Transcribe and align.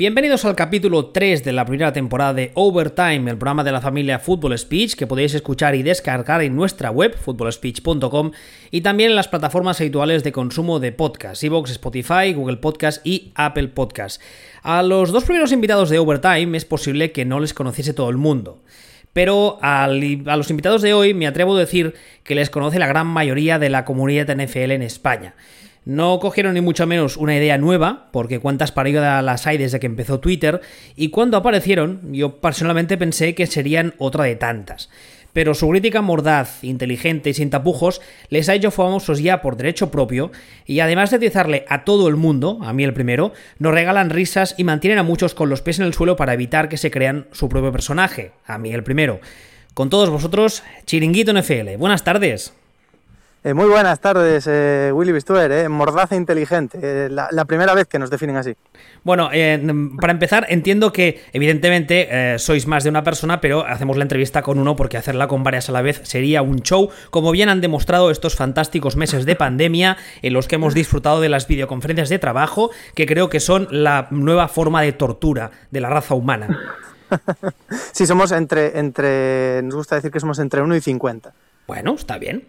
Bienvenidos 0.00 0.46
al 0.46 0.56
capítulo 0.56 1.08
3 1.08 1.44
de 1.44 1.52
la 1.52 1.66
primera 1.66 1.92
temporada 1.92 2.32
de 2.32 2.52
Overtime, 2.54 3.30
el 3.30 3.36
programa 3.36 3.64
de 3.64 3.72
la 3.72 3.82
familia 3.82 4.18
Football 4.18 4.56
Speech 4.56 4.94
que 4.94 5.06
podéis 5.06 5.34
escuchar 5.34 5.74
y 5.74 5.82
descargar 5.82 6.40
en 6.40 6.56
nuestra 6.56 6.90
web, 6.90 7.14
footballspeech.com, 7.18 8.30
y 8.70 8.80
también 8.80 9.10
en 9.10 9.16
las 9.16 9.28
plataformas 9.28 9.78
habituales 9.78 10.24
de 10.24 10.32
consumo 10.32 10.80
de 10.80 10.92
podcast, 10.92 11.44
Evox, 11.44 11.72
Spotify, 11.72 12.32
Google 12.32 12.56
Podcast 12.56 13.06
y 13.06 13.30
Apple 13.34 13.68
Podcast. 13.68 14.22
A 14.62 14.82
los 14.82 15.12
dos 15.12 15.24
primeros 15.24 15.52
invitados 15.52 15.90
de 15.90 15.98
Overtime 15.98 16.56
es 16.56 16.64
posible 16.64 17.12
que 17.12 17.26
no 17.26 17.38
les 17.38 17.52
conociese 17.52 17.92
todo 17.92 18.08
el 18.08 18.16
mundo. 18.16 18.58
Pero 19.12 19.58
a 19.60 19.86
los 19.86 20.48
invitados 20.48 20.80
de 20.80 20.94
hoy 20.94 21.12
me 21.12 21.26
atrevo 21.26 21.56
a 21.56 21.60
decir 21.60 21.94
que 22.24 22.34
les 22.34 22.48
conoce 22.48 22.78
la 22.78 22.86
gran 22.86 23.06
mayoría 23.06 23.58
de 23.58 23.68
la 23.68 23.84
comunidad 23.84 24.34
NFL 24.34 24.70
en 24.70 24.82
España. 24.82 25.34
No 25.90 26.20
cogieron 26.20 26.54
ni 26.54 26.60
mucho 26.60 26.86
menos 26.86 27.16
una 27.16 27.36
idea 27.36 27.58
nueva, 27.58 28.10
porque 28.12 28.38
cuántas 28.38 28.70
paradas 28.70 29.24
las 29.24 29.48
hay 29.48 29.58
desde 29.58 29.80
que 29.80 29.86
empezó 29.86 30.20
Twitter, 30.20 30.60
y 30.94 31.10
cuando 31.10 31.36
aparecieron, 31.36 32.12
yo 32.12 32.40
personalmente 32.40 32.96
pensé 32.96 33.34
que 33.34 33.48
serían 33.48 33.94
otra 33.98 34.22
de 34.22 34.36
tantas. 34.36 34.88
Pero 35.32 35.52
su 35.52 35.68
crítica 35.68 36.00
mordaz, 36.00 36.62
inteligente 36.62 37.30
y 37.30 37.34
sin 37.34 37.50
tapujos 37.50 38.00
les 38.28 38.48
ha 38.48 38.54
hecho 38.54 38.70
famosos 38.70 39.20
ya 39.20 39.42
por 39.42 39.56
derecho 39.56 39.90
propio, 39.90 40.30
y 40.64 40.78
además 40.78 41.10
de 41.10 41.16
utilizarle 41.16 41.64
a 41.68 41.82
todo 41.82 42.06
el 42.06 42.14
mundo, 42.14 42.60
a 42.62 42.72
mí 42.72 42.84
el 42.84 42.94
primero, 42.94 43.32
nos 43.58 43.74
regalan 43.74 44.10
risas 44.10 44.54
y 44.56 44.62
mantienen 44.62 45.00
a 45.00 45.02
muchos 45.02 45.34
con 45.34 45.50
los 45.50 45.60
pies 45.60 45.80
en 45.80 45.86
el 45.86 45.94
suelo 45.94 46.14
para 46.14 46.34
evitar 46.34 46.68
que 46.68 46.76
se 46.76 46.92
crean 46.92 47.26
su 47.32 47.48
propio 47.48 47.72
personaje, 47.72 48.30
a 48.46 48.58
mí 48.58 48.72
el 48.72 48.84
primero. 48.84 49.18
Con 49.74 49.90
todos 49.90 50.08
vosotros, 50.08 50.62
Chiringuito 50.86 51.32
NFL. 51.32 51.74
Buenas 51.78 52.04
tardes. 52.04 52.54
Eh, 53.42 53.54
muy 53.54 53.68
buenas 53.68 53.98
tardes, 54.00 54.46
eh, 54.46 54.92
Willy 54.92 55.12
Bistuer, 55.12 55.50
eh, 55.50 55.68
mordaza 55.70 56.14
inteligente, 56.14 56.78
eh, 56.82 57.08
la, 57.08 57.44
primera 57.46 57.72
vez 57.72 57.86
que 57.86 57.98
nos 57.98 58.10
definen 58.10 58.36
así. 58.36 58.54
Bueno, 59.02 59.30
para 59.98 60.12
empezar, 60.12 60.44
entiendo 60.50 60.92
que 60.92 61.22
evidentemente 61.32 62.36
sois 62.38 62.66
más 62.66 62.84
de 62.84 62.90
una 62.90 63.02
persona, 63.02 63.40
pero 63.40 63.64
hacemos 63.64 63.96
la 63.96 64.02
entrevista 64.02 64.42
con 64.42 64.58
uno 64.58 64.76
porque 64.76 64.98
hacerla 64.98 65.26
con 65.26 65.42
varias 65.42 65.70
a 65.70 65.72
la 65.72 65.80
vez 65.80 66.02
sería 66.04 66.42
un 66.42 66.60
show, 66.60 66.90
como 67.08 67.30
bien 67.32 67.48
han 67.48 67.62
demostrado 67.62 68.10
estos 68.10 68.36
fantásticos 68.36 68.96
meses 68.96 69.24
de 69.24 69.36
pandemia 69.36 69.96
en 70.20 70.34
los 70.34 70.46
que 70.46 70.56
hemos 70.56 70.74
disfrutado 70.74 71.22
de 71.22 71.30
las 71.30 71.48
videoconferencias 71.48 72.10
de 72.10 72.18
trabajo, 72.18 72.70
que 72.94 73.06
creo 73.06 73.30
que 73.30 73.40
son 73.40 73.68
la 73.70 74.08
nueva 74.10 74.48
forma 74.48 74.82
de 74.82 74.92
tortura 74.92 75.50
de 75.70 75.80
la 75.80 75.88
raza 75.88 76.14
humana. 76.14 76.58
sí, 77.92 78.06
somos 78.06 78.32
entre, 78.32 78.78
entre, 78.78 79.62
nos 79.62 79.76
gusta 79.76 79.96
decir 79.96 80.10
que 80.10 80.20
somos 80.20 80.38
entre 80.38 80.60
1 80.60 80.76
y 80.76 80.80
50. 80.82 81.32
Bueno, 81.66 81.94
está 81.94 82.18
bien. 82.18 82.44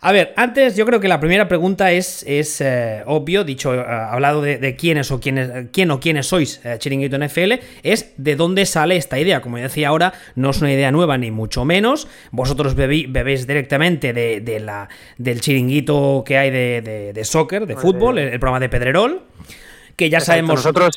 A 0.00 0.12
ver, 0.12 0.34
antes 0.36 0.76
yo 0.76 0.84
creo 0.84 1.00
que 1.00 1.08
la 1.08 1.20
primera 1.20 1.48
pregunta 1.48 1.92
es, 1.92 2.24
es 2.26 2.60
eh, 2.60 3.02
obvio, 3.06 3.44
dicho, 3.44 3.74
eh, 3.74 3.80
hablado 3.80 4.42
de, 4.42 4.76
quiénes 4.76 5.10
o 5.10 5.20
quiénes, 5.20 5.68
quién 5.72 5.90
o 5.90 6.00
quiénes 6.00 6.26
sois 6.26 6.60
eh, 6.64 6.76
Chiringuito 6.78 7.18
NFL, 7.18 7.54
es 7.82 8.12
de 8.16 8.36
dónde 8.36 8.66
sale 8.66 8.96
esta 8.96 9.18
idea. 9.18 9.40
Como 9.40 9.56
decía 9.56 9.88
ahora, 9.88 10.12
no 10.34 10.50
es 10.50 10.60
una 10.60 10.72
idea 10.72 10.90
nueva 10.90 11.18
ni 11.18 11.30
mucho 11.30 11.64
menos. 11.64 12.08
Vosotros 12.30 12.74
bebéis 12.74 13.46
directamente 13.46 14.12
de, 14.12 14.60
la, 14.60 14.88
del 15.18 15.40
chiringuito 15.40 16.24
que 16.26 16.38
hay 16.38 16.50
de, 16.50 17.20
soccer, 17.24 17.66
de 17.66 17.74
pues 17.74 17.82
fútbol, 17.82 18.18
el, 18.18 18.38
programa 18.38 18.60
de 18.60 18.68
Pedrerol, 18.68 19.22
que 19.96 20.10
ya 20.10 20.20
sabemos... 20.20 20.56
Nosotros 20.56 20.94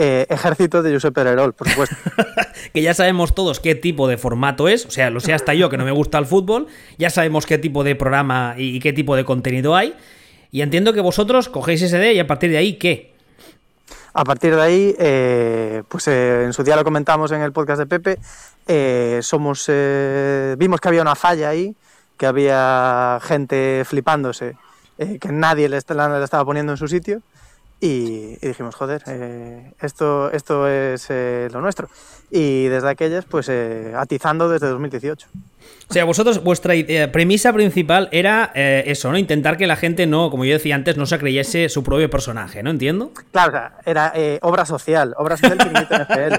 eh, 0.00 0.26
ejército 0.30 0.80
de 0.80 0.92
Josep 0.92 1.12
Pererol, 1.12 1.54
por 1.54 1.68
supuesto. 1.68 1.96
que 2.72 2.82
ya 2.82 2.94
sabemos 2.94 3.34
todos 3.34 3.58
qué 3.58 3.74
tipo 3.74 4.06
de 4.06 4.16
formato 4.16 4.68
es, 4.68 4.86
o 4.86 4.92
sea, 4.92 5.10
lo 5.10 5.18
sé 5.18 5.32
hasta 5.32 5.54
yo 5.54 5.68
que 5.68 5.76
no 5.76 5.84
me 5.84 5.90
gusta 5.90 6.18
el 6.18 6.26
fútbol, 6.26 6.68
ya 6.98 7.10
sabemos 7.10 7.46
qué 7.46 7.58
tipo 7.58 7.82
de 7.82 7.96
programa 7.96 8.54
y, 8.56 8.78
qué 8.78 8.92
tipo 8.92 9.16
de 9.16 9.24
contenido 9.24 9.74
hay, 9.74 9.96
y 10.52 10.62
entiendo 10.62 10.92
que 10.92 11.00
vosotros 11.00 11.48
cogéis 11.48 11.82
ese 11.82 11.98
D 11.98 12.12
y 12.14 12.20
a 12.20 12.28
partir 12.28 12.48
de 12.50 12.58
ahí, 12.58 12.74
¿qué? 12.74 13.12
A 14.14 14.22
partir 14.22 14.54
de 14.54 14.62
ahí, 14.62 14.94
eh, 15.00 15.82
pues 15.88 16.06
eh, 16.06 16.44
en 16.44 16.52
su 16.52 16.62
día 16.62 16.76
lo 16.76 16.84
comentamos 16.84 17.32
en 17.32 17.40
el 17.40 17.50
podcast 17.50 17.80
de 17.80 17.86
Pepe, 17.86 18.18
somos, 19.20 19.68
vimos 20.58 20.80
que 20.80 20.88
había 20.88 21.02
una 21.02 21.16
falla 21.16 21.48
ahí, 21.48 21.74
que 22.16 22.26
había 22.26 23.18
gente 23.20 23.82
flipándose, 23.84 24.56
que 24.96 25.32
nadie 25.32 25.68
le, 25.68 25.80
le 25.80 26.24
estaba 26.24 26.44
poniendo 26.44 26.70
en 26.70 26.78
su 26.78 26.86
sitio, 26.86 27.20
y, 27.80 28.36
dijimos, 28.44 28.74
joder, 28.74 29.02
eh, 29.06 29.72
esto, 29.80 30.32
esto 30.32 30.66
es 30.66 31.06
eh, 31.10 31.48
lo 31.52 31.60
nuestro. 31.60 31.88
Y 32.28 32.64
desde 32.64 32.88
aquellas, 32.90 33.24
pues 33.24 33.48
eh, 33.48 33.92
atizando 33.96 34.48
desde 34.48 34.66
2018. 34.66 35.28
O 35.88 35.92
sea, 35.92 36.04
vosotros, 36.04 36.42
vuestra 36.42 36.74
premisa 37.12 37.52
principal 37.52 38.08
era 38.10 38.50
eso, 38.54 39.10
¿no? 39.10 39.16
Intentar 39.16 39.56
que 39.56 39.66
la 39.66 39.76
gente 39.76 40.06
no, 40.06 40.30
como 40.30 40.44
yo 40.44 40.52
decía 40.52 40.74
antes, 40.74 40.96
no 40.96 41.06
se 41.06 41.18
creyese 41.18 41.68
su 41.68 41.82
propio 41.82 42.10
personaje, 42.10 42.62
¿no? 42.62 42.70
¿Entiendo? 42.70 43.12
Claro, 43.32 43.48
o 43.48 43.52
sea, 43.52 43.72
era 43.86 44.12
obra 44.42 44.66
social, 44.66 45.14
obra 45.16 45.36
social 45.38 45.56
NFL. 45.56 46.34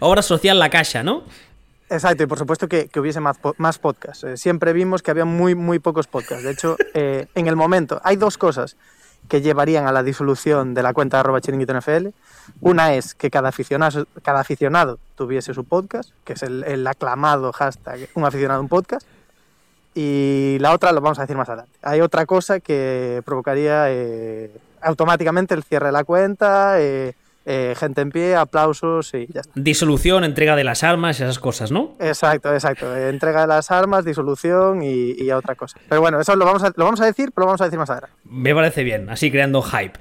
obra 0.00 0.20
social 0.20 0.58
la 0.58 0.68
caja, 0.68 1.02
¿no? 1.02 1.22
Exacto, 1.88 2.24
y 2.24 2.26
por 2.26 2.38
supuesto 2.38 2.68
que, 2.68 2.88
que 2.88 3.00
hubiese 3.00 3.20
más, 3.20 3.38
más 3.56 3.78
podcasts. 3.78 4.26
siempre 4.36 4.74
vimos 4.74 5.02
que 5.02 5.10
había 5.10 5.24
muy, 5.24 5.54
muy 5.54 5.78
pocos 5.78 6.06
podcasts. 6.06 6.44
De 6.44 6.50
hecho, 6.50 6.76
en 6.94 7.46
el 7.46 7.56
momento, 7.56 8.02
hay 8.04 8.16
dos 8.16 8.36
cosas 8.36 8.76
que 9.28 9.40
llevarían 9.40 9.86
a 9.86 9.92
la 9.92 10.02
disolución 10.02 10.74
de 10.74 10.82
la 10.82 10.92
cuenta 10.92 11.16
de 11.16 11.20
arroba 11.20 11.40
NFL. 11.40 12.08
Una 12.60 12.94
es 12.94 13.14
que 13.14 13.30
cada 13.30 13.48
aficionado, 13.48 14.06
cada 14.22 14.40
aficionado 14.40 14.98
tuviese 15.14 15.54
su 15.54 15.64
podcast, 15.64 16.10
que 16.24 16.34
es 16.34 16.42
el, 16.42 16.86
aclamado 16.86 17.52
hashtag 17.52 18.08
un 18.14 18.24
aficionado 18.24 18.60
un 18.60 18.68
podcast. 18.68 19.06
Y 19.94 20.56
la 20.60 20.72
otra 20.72 20.92
lo 20.92 21.00
vamos 21.00 21.18
a 21.18 21.22
decir 21.22 21.36
más 21.36 21.48
adelante. 21.48 21.78
Hay 21.82 22.00
otra 22.00 22.24
cosa 22.26 22.60
que 22.60 23.22
provocaría 23.24 23.90
eh, 23.90 24.50
automáticamente 24.80 25.54
el 25.54 25.62
cierre 25.62 25.86
de 25.86 25.92
la 25.92 26.04
cuenta, 26.04 26.80
eh, 26.80 27.14
eh, 27.44 27.74
gente 27.76 28.00
en 28.00 28.10
pie, 28.10 28.36
aplausos 28.36 29.12
y 29.14 29.26
ya 29.32 29.40
está. 29.40 29.52
Disolución, 29.54 30.24
entrega 30.24 30.56
de 30.56 30.64
las 30.64 30.84
armas 30.84 31.18
y 31.18 31.22
esas 31.22 31.38
cosas, 31.38 31.72
¿no? 31.72 31.94
Exacto, 31.98 32.52
exacto. 32.52 32.96
Entrega 32.96 33.42
de 33.42 33.46
las 33.48 33.70
armas, 33.70 34.04
disolución 34.04 34.82
y, 34.82 35.30
otra 35.32 35.54
cosa. 35.54 35.78
Pero 35.88 36.00
bueno, 36.00 36.20
eso 36.20 36.36
lo 36.36 36.44
vamos, 36.44 36.62
a, 36.62 36.72
lo 36.76 36.84
vamos 36.84 37.00
a 37.00 37.06
decir, 37.06 37.32
pero 37.34 37.44
lo 37.44 37.46
vamos 37.46 37.60
a 37.62 37.64
decir 37.64 37.78
más 37.78 37.88
adelante. 37.88 38.14
Me 38.24 38.54
parece 38.54 38.84
bien, 38.84 39.08
así 39.08 39.30
creando 39.30 39.62
hype. 39.62 39.98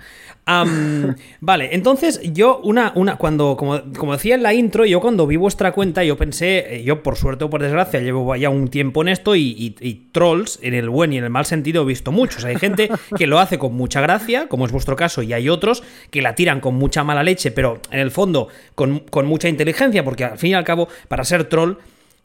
Vale, 1.40 1.69
entonces 1.74 2.19
yo 2.34 2.59
una, 2.63 2.91
una 2.96 3.18
cuando, 3.18 3.56
como, 3.56 3.81
como, 3.97 4.13
decía 4.13 4.35
en 4.35 4.44
la 4.44 4.53
intro, 4.53 4.85
yo 4.85 5.00
cuando 5.00 5.28
vi 5.28 5.35
vuestra 5.35 5.72
cuenta, 5.72 6.03
yo 6.03 6.18
pensé, 6.18 6.78
eh, 6.78 6.84
yo 6.84 7.03
por 7.03 7.16
suerte 7.16 7.46
o 7.46 7.50
por 7.50 7.62
desgracia, 7.62 8.00
llevo 8.00 8.35
ya 8.35 8.50
un 8.50 8.68
tiempo 8.69 9.01
en 9.01 9.09
esto 9.09 9.35
y, 9.35 10.07
trolls, 10.12 10.59
en 10.62 10.74
el 10.74 10.90
buen 10.90 11.13
y 11.13 11.18
en 11.18 11.24
el 11.24 11.30
mal 11.30 11.46
sentido, 11.46 11.84
he 11.84 11.85
visto 11.85 12.12
muchos. 12.12 12.44
Hay 12.44 12.57
gente 12.57 12.90
que 13.18 13.28
lo 13.28 13.40
hace 13.40 13.59
con 13.59 13.74
mucha 13.74 14.01
gracia, 14.01 14.47
como 14.47 14.66
es 14.66 14.72
vuestro 14.72 14.96
caso, 14.96 15.22
y 15.22 15.34
hay 15.34 15.47
otros 15.47 15.84
que 16.09 16.22
la 16.22 16.35
tiran 16.35 16.59
con 16.59 16.75
mucha 16.75 17.03
mala 17.03 17.24
leche, 17.24 17.51
pero 17.51 17.80
en 17.91 18.00
el 18.00 18.12
fondo 18.12 18.47
con, 18.75 19.00
con 19.00 19.28
mucha 19.28 19.47
inteligencia, 19.47 20.03
porque 20.03 20.25
al 20.25 20.38
fin 20.38 20.51
y 20.51 20.53
al 20.56 20.63
cabo, 20.63 20.88
para 21.07 21.24
ser 21.24 21.46
troll, 21.46 21.78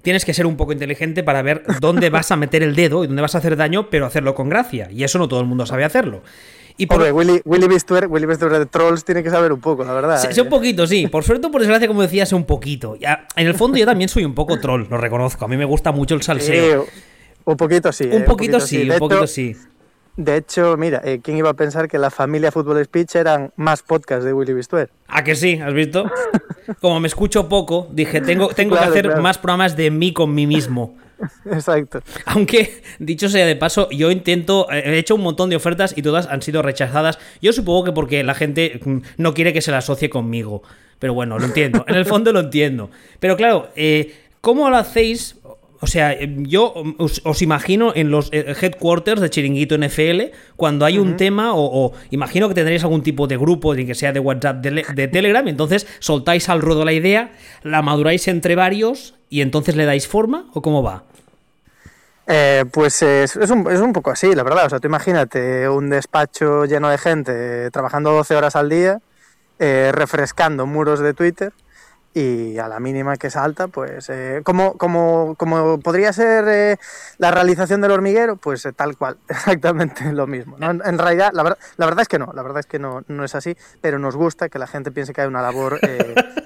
tienes 0.02 0.24
que 0.24 0.34
ser 0.34 0.46
un 0.46 0.56
poco 0.56 0.72
inteligente 0.72 1.22
para 1.22 1.42
ver 1.42 1.64
dónde 1.80 2.10
vas 2.10 2.30
a 2.30 2.36
meter 2.36 2.62
el 2.62 2.76
dedo 2.76 3.02
y 3.02 3.08
dónde 3.08 3.22
vas 3.22 3.34
a 3.34 3.38
hacer 3.38 3.56
daño, 3.56 3.90
pero 3.90 4.06
hacerlo 4.06 4.34
con 4.36 4.48
gracia. 4.48 4.88
Y 4.90 5.02
eso 5.02 5.18
no 5.18 5.26
todo 5.26 5.40
el 5.40 5.46
mundo 5.46 5.66
sabe 5.66 5.84
hacerlo. 5.84 6.22
Y 6.78 6.86
por... 6.86 7.00
Willy, 7.00 7.40
Willy 7.44 7.68
Bistuer, 7.68 8.06
Willy 8.06 8.26
de 8.26 8.66
Trolls 8.66 9.04
tiene 9.04 9.22
que 9.22 9.30
saber 9.30 9.52
un 9.52 9.60
poco, 9.60 9.84
la 9.84 9.92
verdad. 9.92 10.30
Sé, 10.30 10.40
un 10.40 10.48
poquito, 10.48 10.86
sí. 10.86 11.06
Por 11.06 11.24
suerte 11.24 11.48
por 11.48 11.60
desgracia, 11.60 11.88
como 11.88 12.02
decía, 12.02 12.26
sé 12.26 12.34
un 12.34 12.44
poquito. 12.44 12.96
Ya, 12.96 13.26
en 13.34 13.46
el 13.46 13.54
fondo 13.54 13.78
yo 13.78 13.86
también 13.86 14.08
soy 14.08 14.24
un 14.24 14.34
poco 14.34 14.60
troll, 14.60 14.86
lo 14.88 14.98
reconozco. 14.98 15.44
A 15.44 15.48
mí 15.48 15.56
me 15.56 15.64
gusta 15.64 15.92
mucho 15.92 16.14
el 16.14 16.22
salseo. 16.22 16.86
un 17.44 17.56
poquito 17.56 17.92
sí. 17.92 18.04
Un, 18.04 18.22
eh, 18.22 18.24
poquito, 18.24 18.60
sí, 18.60 18.88
un 18.88 18.98
poquito 18.98 19.26
sí. 19.26 19.56
De 20.16 20.36
hecho, 20.36 20.78
mira, 20.78 21.02
eh, 21.04 21.20
¿quién 21.22 21.36
iba 21.36 21.50
a 21.50 21.54
pensar 21.54 21.88
que 21.88 21.98
la 21.98 22.10
familia 22.10 22.50
Fútbol 22.50 22.82
Speech 22.82 23.16
eran 23.16 23.52
más 23.56 23.82
podcasts 23.82 24.24
de 24.24 24.32
Willy 24.32 24.54
Bistuer? 24.54 24.90
¿A 25.08 25.22
que 25.22 25.34
sí? 25.34 25.60
¿Has 25.62 25.74
visto? 25.74 26.10
Como 26.80 27.00
me 27.00 27.08
escucho 27.08 27.48
poco, 27.50 27.88
dije, 27.92 28.22
tengo, 28.22 28.48
tengo 28.48 28.76
que 28.76 28.84
hacer 28.84 29.20
más 29.20 29.36
programas 29.36 29.76
de 29.76 29.90
mí 29.90 30.14
con 30.14 30.34
mí 30.34 30.46
mismo. 30.46 30.96
Exacto. 31.46 32.00
Aunque, 32.26 32.82
dicho 32.98 33.28
sea 33.28 33.46
de 33.46 33.56
paso, 33.56 33.88
yo 33.90 34.10
intento, 34.10 34.70
eh, 34.70 34.82
he 34.84 34.98
hecho 34.98 35.14
un 35.14 35.22
montón 35.22 35.50
de 35.50 35.56
ofertas 35.56 35.94
y 35.96 36.02
todas 36.02 36.26
han 36.26 36.42
sido 36.42 36.62
rechazadas. 36.62 37.18
Yo 37.40 37.52
supongo 37.52 37.84
que 37.84 37.92
porque 37.92 38.22
la 38.24 38.34
gente 38.34 38.80
mm, 38.84 38.98
no 39.18 39.34
quiere 39.34 39.52
que 39.52 39.62
se 39.62 39.70
la 39.70 39.78
asocie 39.78 40.10
conmigo. 40.10 40.62
Pero 40.98 41.14
bueno, 41.14 41.38
lo 41.38 41.44
entiendo. 41.44 41.84
En 41.88 41.94
el 41.94 42.06
fondo 42.06 42.32
lo 42.32 42.40
entiendo. 42.40 42.90
Pero 43.20 43.36
claro, 43.36 43.68
eh, 43.76 44.14
¿cómo 44.40 44.70
lo 44.70 44.76
hacéis? 44.76 45.36
O 45.80 45.86
sea, 45.86 46.16
yo 46.20 46.72
os, 46.98 47.42
imagino 47.42 47.92
en 47.94 48.10
los 48.10 48.30
eh, 48.32 48.54
headquarters 48.60 49.20
de 49.20 49.28
Chiringuito 49.28 49.76
NFL, 49.76 50.32
cuando 50.56 50.86
hay 50.86 50.96
un 50.98 51.18
tema, 51.18 51.50
o, 51.54 51.92
imagino 52.10 52.48
que 52.48 52.54
tendréis 52.54 52.82
algún 52.82 53.02
tipo 53.02 53.26
de 53.26 53.36
grupo, 53.36 53.74
que 53.74 53.94
sea 53.94 54.12
de 54.12 54.20
WhatsApp, 54.20 54.62
de, 54.62 54.84
de 54.94 55.08
Telegram, 55.08 55.46
entonces 55.46 55.86
soltáis 55.98 56.48
al 56.48 56.62
ruedo 56.62 56.86
la 56.86 56.94
idea, 56.94 57.32
la 57.62 57.82
maduráis 57.82 58.26
entre 58.26 58.56
varios 58.56 59.14
y 59.28 59.42
entonces 59.42 59.76
le 59.76 59.84
dais 59.84 60.08
forma, 60.08 60.48
¿o 60.54 60.62
cómo 60.62 60.82
va? 60.82 61.04
Eh, 62.26 62.64
pues 62.72 63.02
es, 63.02 63.36
un, 63.36 63.92
poco 63.92 64.10
así, 64.10 64.34
la 64.34 64.42
verdad. 64.42 64.66
O 64.66 64.70
sea, 64.70 64.80
tú 64.80 64.88
imagínate 64.88 65.68
un 65.68 65.90
despacho 65.90 66.64
lleno 66.64 66.88
de 66.88 66.98
gente 66.98 67.70
trabajando 67.70 68.12
12 68.12 68.34
horas 68.36 68.56
al 68.56 68.68
día, 68.68 69.00
eh, 69.58 69.92
refrescando 69.94 70.66
muros 70.66 71.00
de 71.00 71.14
Twitter 71.14 71.52
y 72.12 72.58
a 72.58 72.66
la 72.66 72.80
mínima 72.80 73.18
que 73.18 73.28
salta, 73.28 73.68
pues 73.68 74.08
eh, 74.08 74.40
como, 74.42 75.36
podría 75.84 76.14
ser 76.14 76.78
la 77.18 77.30
realización 77.30 77.82
del 77.82 77.90
hormiguero, 77.90 78.36
pues 78.36 78.66
tal 78.74 78.96
cual, 78.96 79.18
exactamente 79.28 80.10
lo 80.12 80.26
mismo. 80.26 80.56
En, 80.58 80.98
realidad, 80.98 81.30
la, 81.34 81.42
ver, 81.42 81.58
la, 81.76 81.84
verdad 81.84 82.02
es 82.02 82.08
que 82.08 82.18
no, 82.18 82.32
la 82.34 82.42
verdad 82.42 82.60
es 82.60 82.66
que 82.66 82.78
no, 82.78 83.02
no, 83.06 83.22
es 83.22 83.34
así, 83.34 83.54
pero 83.82 83.98
nos 83.98 84.16
gusta 84.16 84.48
que 84.48 84.58
la 84.58 84.66
gente 84.66 84.90
piense 84.90 85.12
que 85.12 85.20
hay 85.20 85.26
una 85.28 85.42
labor 85.42 85.78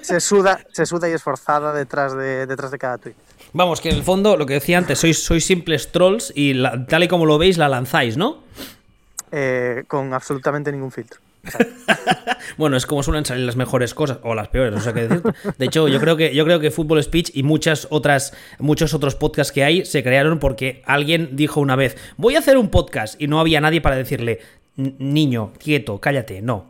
se, 0.01 0.19
suda, 0.19 0.59
se 0.73 0.83
y 0.83 1.11
esforzada 1.13 1.71
detrás 1.73 2.13
de, 2.15 2.45
detrás 2.45 2.69
de 2.69 2.77
cada 2.77 2.97
tweet. 2.97 3.15
Vamos, 3.53 3.81
que 3.81 3.89
en 3.89 3.95
el 3.95 4.03
fondo, 4.03 4.37
lo 4.37 4.45
que 4.45 4.53
decía 4.53 4.77
antes, 4.77 4.99
sois, 4.99 5.23
sois 5.23 5.45
simples 5.45 5.91
trolls 5.91 6.31
y 6.35 6.53
la, 6.53 6.85
tal 6.85 7.03
y 7.03 7.07
como 7.07 7.25
lo 7.25 7.37
veis, 7.37 7.57
la 7.57 7.69
lanzáis, 7.69 8.17
¿no? 8.17 8.43
con 9.87 10.13
absolutamente 10.13 10.71
ningún 10.71 10.91
filtro. 10.91 11.21
bueno, 12.57 12.77
es 12.77 12.85
como 12.85 13.01
suelen 13.03 13.25
salir 13.25 13.45
las 13.45 13.55
mejores 13.55 13.93
cosas 13.93 14.19
o 14.23 14.35
las 14.35 14.49
peores, 14.49 14.73
no 14.73 14.79
sé 14.79 14.93
qué 14.93 15.07
decir. 15.07 15.23
De 15.57 15.65
hecho, 15.65 15.87
yo 15.87 15.99
creo 15.99 16.15
que 16.17 16.35
yo 16.35 16.43
creo 16.45 16.59
que 16.59 16.71
Fútbol 16.71 17.01
Speech 17.01 17.31
y 17.33 17.43
muchas 17.43 17.87
otras 17.89 18.33
muchos 18.59 18.93
otros 18.93 19.15
podcasts 19.15 19.51
que 19.51 19.63
hay 19.63 19.85
se 19.85 20.03
crearon 20.03 20.39
porque 20.39 20.81
alguien 20.85 21.35
dijo 21.35 21.59
una 21.59 21.75
vez, 21.75 21.97
"Voy 22.17 22.35
a 22.35 22.39
hacer 22.39 22.57
un 22.57 22.69
podcast" 22.69 23.19
y 23.19 23.27
no 23.27 23.39
había 23.39 23.61
nadie 23.61 23.81
para 23.81 23.95
decirle, 23.95 24.39
"Niño, 24.75 25.53
quieto, 25.57 25.99
cállate", 25.99 26.41
no. 26.41 26.67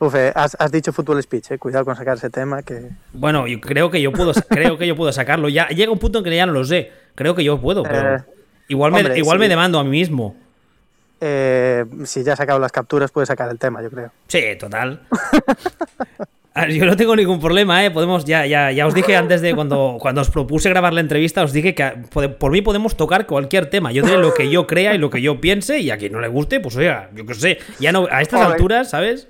Uf, 0.00 0.14
eh, 0.14 0.32
has, 0.34 0.56
has, 0.58 0.72
dicho 0.72 0.94
fútbol 0.94 1.22
speech, 1.22 1.50
eh. 1.50 1.58
cuidado 1.58 1.84
con 1.84 1.94
sacar 1.94 2.16
ese 2.16 2.30
tema 2.30 2.62
que. 2.62 2.88
Bueno, 3.12 3.46
yo 3.46 3.60
creo 3.60 3.90
que 3.90 4.00
yo 4.00 4.12
puedo, 4.12 4.32
creo 4.48 4.78
que 4.78 4.86
yo 4.86 4.96
puedo 4.96 5.12
sacarlo. 5.12 5.50
Ya 5.50 5.68
llega 5.68 5.92
un 5.92 5.98
punto 5.98 6.18
en 6.18 6.24
que 6.24 6.34
ya 6.34 6.46
no 6.46 6.52
lo 6.52 6.64
sé. 6.64 6.90
Creo 7.14 7.34
que 7.34 7.44
yo 7.44 7.60
puedo, 7.60 7.82
pero 7.82 8.16
eh, 8.16 8.22
igual 8.68 8.92
me, 8.92 9.00
hombre, 9.00 9.18
igual 9.18 9.36
sí. 9.36 9.40
me 9.40 9.48
demando 9.48 9.78
a 9.78 9.84
mí 9.84 9.90
mismo. 9.90 10.34
Eh, 11.20 11.84
si 12.04 12.24
ya 12.24 12.32
has 12.32 12.38
sacado 12.38 12.58
las 12.58 12.72
capturas, 12.72 13.10
puedes 13.10 13.28
sacar 13.28 13.50
el 13.50 13.58
tema, 13.58 13.82
yo 13.82 13.90
creo. 13.90 14.10
Sí, 14.26 14.40
total. 14.58 15.02
Yo 16.68 16.84
no 16.84 16.96
tengo 16.96 17.14
ningún 17.14 17.40
problema, 17.40 17.84
¿eh? 17.84 17.90
Podemos, 17.92 18.24
ya, 18.24 18.44
ya, 18.44 18.72
ya 18.72 18.86
os 18.86 18.92
dije 18.92 19.16
antes 19.16 19.40
de 19.40 19.54
cuando, 19.54 19.96
cuando 20.00 20.20
os 20.20 20.30
propuse 20.30 20.68
grabar 20.68 20.92
la 20.92 21.00
entrevista, 21.00 21.44
os 21.44 21.52
dije 21.52 21.74
que 21.74 21.84
por 22.10 22.50
mí 22.50 22.60
podemos 22.60 22.96
tocar 22.96 23.26
cualquier 23.26 23.70
tema. 23.70 23.92
Yo 23.92 24.02
diré 24.02 24.18
lo 24.18 24.34
que 24.34 24.50
yo 24.50 24.66
crea 24.66 24.94
y 24.94 24.98
lo 24.98 25.10
que 25.10 25.22
yo 25.22 25.40
piense, 25.40 25.78
y 25.78 25.90
a 25.90 25.96
quien 25.96 26.12
no 26.12 26.20
le 26.20 26.28
guste, 26.28 26.58
pues 26.58 26.76
oiga, 26.76 27.08
yo 27.14 27.24
qué 27.24 27.34
sé. 27.34 27.58
Ya 27.78 27.92
no, 27.92 28.08
a 28.10 28.20
estas 28.20 28.40
alturas, 28.40 28.90
¿sabes? 28.90 29.28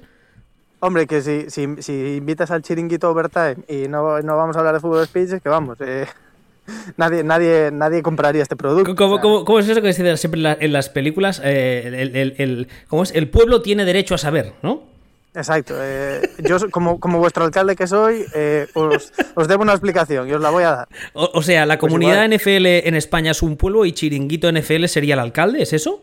Hombre, 0.81 1.07
que 1.07 1.21
si, 1.21 1.51
si, 1.51 1.67
si, 1.81 2.17
invitas 2.17 2.51
al 2.51 2.63
chiringuito 2.63 3.11
overtime 3.11 3.57
y 3.69 3.87
no, 3.87 4.21
no 4.23 4.37
vamos 4.37 4.57
a 4.57 4.61
hablar 4.61 4.75
de 4.75 4.81
fútbol 4.81 5.07
speech, 5.07 5.33
es 5.33 5.43
que 5.43 5.49
vamos, 5.51 5.79
eh, 5.81 6.07
nadie, 6.97 7.23
nadie, 7.23 7.71
nadie 7.71 8.03
compraría 8.03 8.43
este 8.43 8.57
producto. 8.57 8.95
¿Cómo, 8.97 9.15
o 9.15 9.17
sea. 9.17 9.23
¿cómo, 9.23 9.45
cómo 9.45 9.59
es 9.59 9.69
eso 9.69 9.83
que 9.83 9.93
se 9.93 10.03
dice 10.03 10.17
siempre 10.17 10.39
en, 10.39 10.43
la, 10.43 10.57
en 10.59 10.73
las 10.73 10.89
películas? 10.89 11.41
Eh, 11.45 11.83
el, 11.85 12.17
el, 12.17 12.35
el, 12.39 12.69
¿cómo 12.89 13.03
es? 13.03 13.15
el 13.15 13.29
pueblo 13.29 13.61
tiene 13.61 13.85
derecho 13.85 14.15
a 14.15 14.19
saber, 14.19 14.55
¿no? 14.63 14.91
Exacto. 15.35 15.75
Eh, 15.79 16.29
yo, 16.39 16.59
como, 16.71 16.99
como 16.99 17.19
vuestro 17.19 17.45
alcalde 17.45 17.77
que 17.77 17.87
soy, 17.87 18.25
eh, 18.35 18.67
os, 18.75 19.13
os, 19.35 19.49
debo 19.49 19.63
una 19.63 19.73
explicación 19.73 20.29
y 20.29 20.33
os 20.33 20.41
la 20.41 20.51
voy 20.51 20.65
a 20.65 20.71
dar. 20.71 20.89
O, 21.13 21.31
o 21.35 21.43
sea, 21.43 21.67
¿la 21.67 21.79
pues 21.79 21.93
comunidad. 21.93 22.27
NFL 22.29 22.67
en 22.67 22.95
España 22.97 23.31
es 23.31 23.43
un 23.43 23.57
pueblo 23.57 23.85
y 23.85 23.93
Chiringuito 23.93 24.51
NFL 24.51 24.87
sería 24.87 25.15
el 25.15 25.21
alcalde? 25.21 25.63
¿Es 25.63 25.73
eso? 25.73 26.03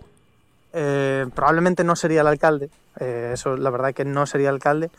Eh, 0.74 1.26
probablemente 1.34 1.84
no 1.84 1.96
sería 1.96 2.22
el 2.22 2.28
alcalde. 2.28 2.70
Eh, 3.00 3.32
eso, 3.34 3.58
la 3.58 3.70
verdad, 3.70 3.94
que 3.94 4.06
no 4.06 4.26
sería 4.26 4.50
alcalde. 4.50 4.90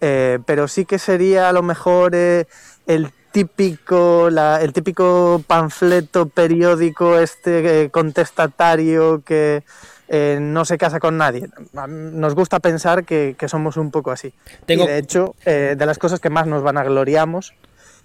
Eh, 0.00 0.38
pero 0.44 0.68
sí 0.68 0.84
que 0.84 0.98
sería 0.98 1.48
a 1.48 1.52
lo 1.52 1.62
mejor 1.62 2.14
el 2.14 3.12
típico, 3.32 4.28
la, 4.30 4.60
el 4.60 4.72
típico 4.72 5.42
panfleto 5.46 6.26
periódico 6.28 7.18
este 7.18 7.90
contestatario 7.90 9.22
que 9.24 9.64
eh, 10.08 10.38
no 10.40 10.64
se 10.64 10.76
casa 10.78 11.00
con 11.00 11.16
nadie. 11.16 11.48
Nos 11.88 12.34
gusta 12.34 12.60
pensar 12.60 13.04
que, 13.04 13.36
que 13.38 13.48
somos 13.48 13.76
un 13.76 13.90
poco 13.90 14.10
así. 14.10 14.32
Tengo... 14.66 14.84
Y 14.84 14.86
de 14.86 14.98
hecho, 14.98 15.34
eh, 15.44 15.74
de 15.76 15.86
las 15.86 15.98
cosas 15.98 16.20
que 16.20 16.30
más 16.30 16.46
nos 16.46 16.62
vanagloriamos 16.62 17.54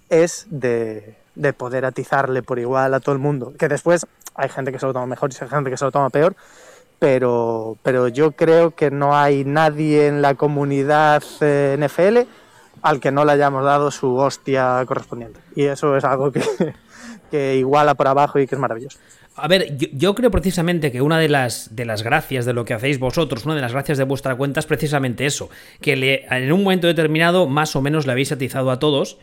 es 0.08 0.46
de, 0.50 1.16
de, 1.34 1.52
poder 1.52 1.84
atizarle 1.84 2.42
por 2.42 2.58
igual 2.58 2.94
a 2.94 3.00
todo 3.00 3.14
el 3.14 3.20
mundo. 3.20 3.52
Que 3.58 3.68
después 3.68 4.06
hay 4.34 4.48
gente 4.48 4.72
que 4.72 4.78
se 4.78 4.86
lo 4.86 4.92
toma 4.92 5.06
mejor 5.06 5.30
y 5.30 5.44
hay 5.44 5.48
gente 5.48 5.70
que 5.70 5.76
se 5.76 5.84
lo 5.84 5.92
toma 5.92 6.10
peor. 6.10 6.34
Pero, 7.00 7.76
pero 7.82 8.06
yo 8.06 8.32
creo 8.32 8.70
que 8.70 8.92
no 8.92 9.16
hay 9.16 9.44
nadie 9.44 10.06
en 10.06 10.22
la 10.22 10.36
comunidad 10.36 11.24
eh, 11.40 11.76
NFL 11.76 12.28
al 12.82 13.00
que 13.00 13.10
no 13.10 13.24
le 13.24 13.32
hayamos 13.32 13.64
dado 13.64 13.90
su 13.90 14.14
hostia 14.16 14.84
correspondiente. 14.86 15.40
Y 15.56 15.64
eso 15.64 15.96
es 15.96 16.04
algo 16.04 16.30
que, 16.30 16.42
que 17.30 17.56
iguala 17.56 17.94
por 17.94 18.06
abajo 18.06 18.38
y 18.38 18.46
que 18.46 18.54
es 18.54 18.60
maravilloso. 18.60 18.98
A 19.36 19.48
ver, 19.48 19.76
yo, 19.76 20.14
creo 20.14 20.30
precisamente 20.30 20.92
que 20.92 21.00
una 21.00 21.18
de 21.18 21.28
las, 21.28 21.74
de 21.74 21.86
las 21.86 22.02
gracias 22.02 22.44
de 22.44 22.52
lo 22.52 22.66
que 22.66 22.74
hacéis 22.74 22.98
vosotros, 22.98 23.46
una 23.46 23.54
de 23.54 23.62
las 23.62 23.72
gracias 23.72 23.96
de 23.96 24.04
vuestra 24.04 24.34
cuenta 24.34 24.60
es 24.60 24.66
precisamente 24.66 25.24
eso, 25.24 25.48
que 25.80 25.96
le, 25.96 26.26
en 26.30 26.52
un 26.52 26.62
momento 26.62 26.86
determinado 26.86 27.48
más 27.48 27.74
o 27.74 27.80
menos 27.80 28.06
le 28.06 28.12
habéis 28.12 28.32
atizado 28.32 28.70
a 28.70 28.78
todos. 28.78 29.18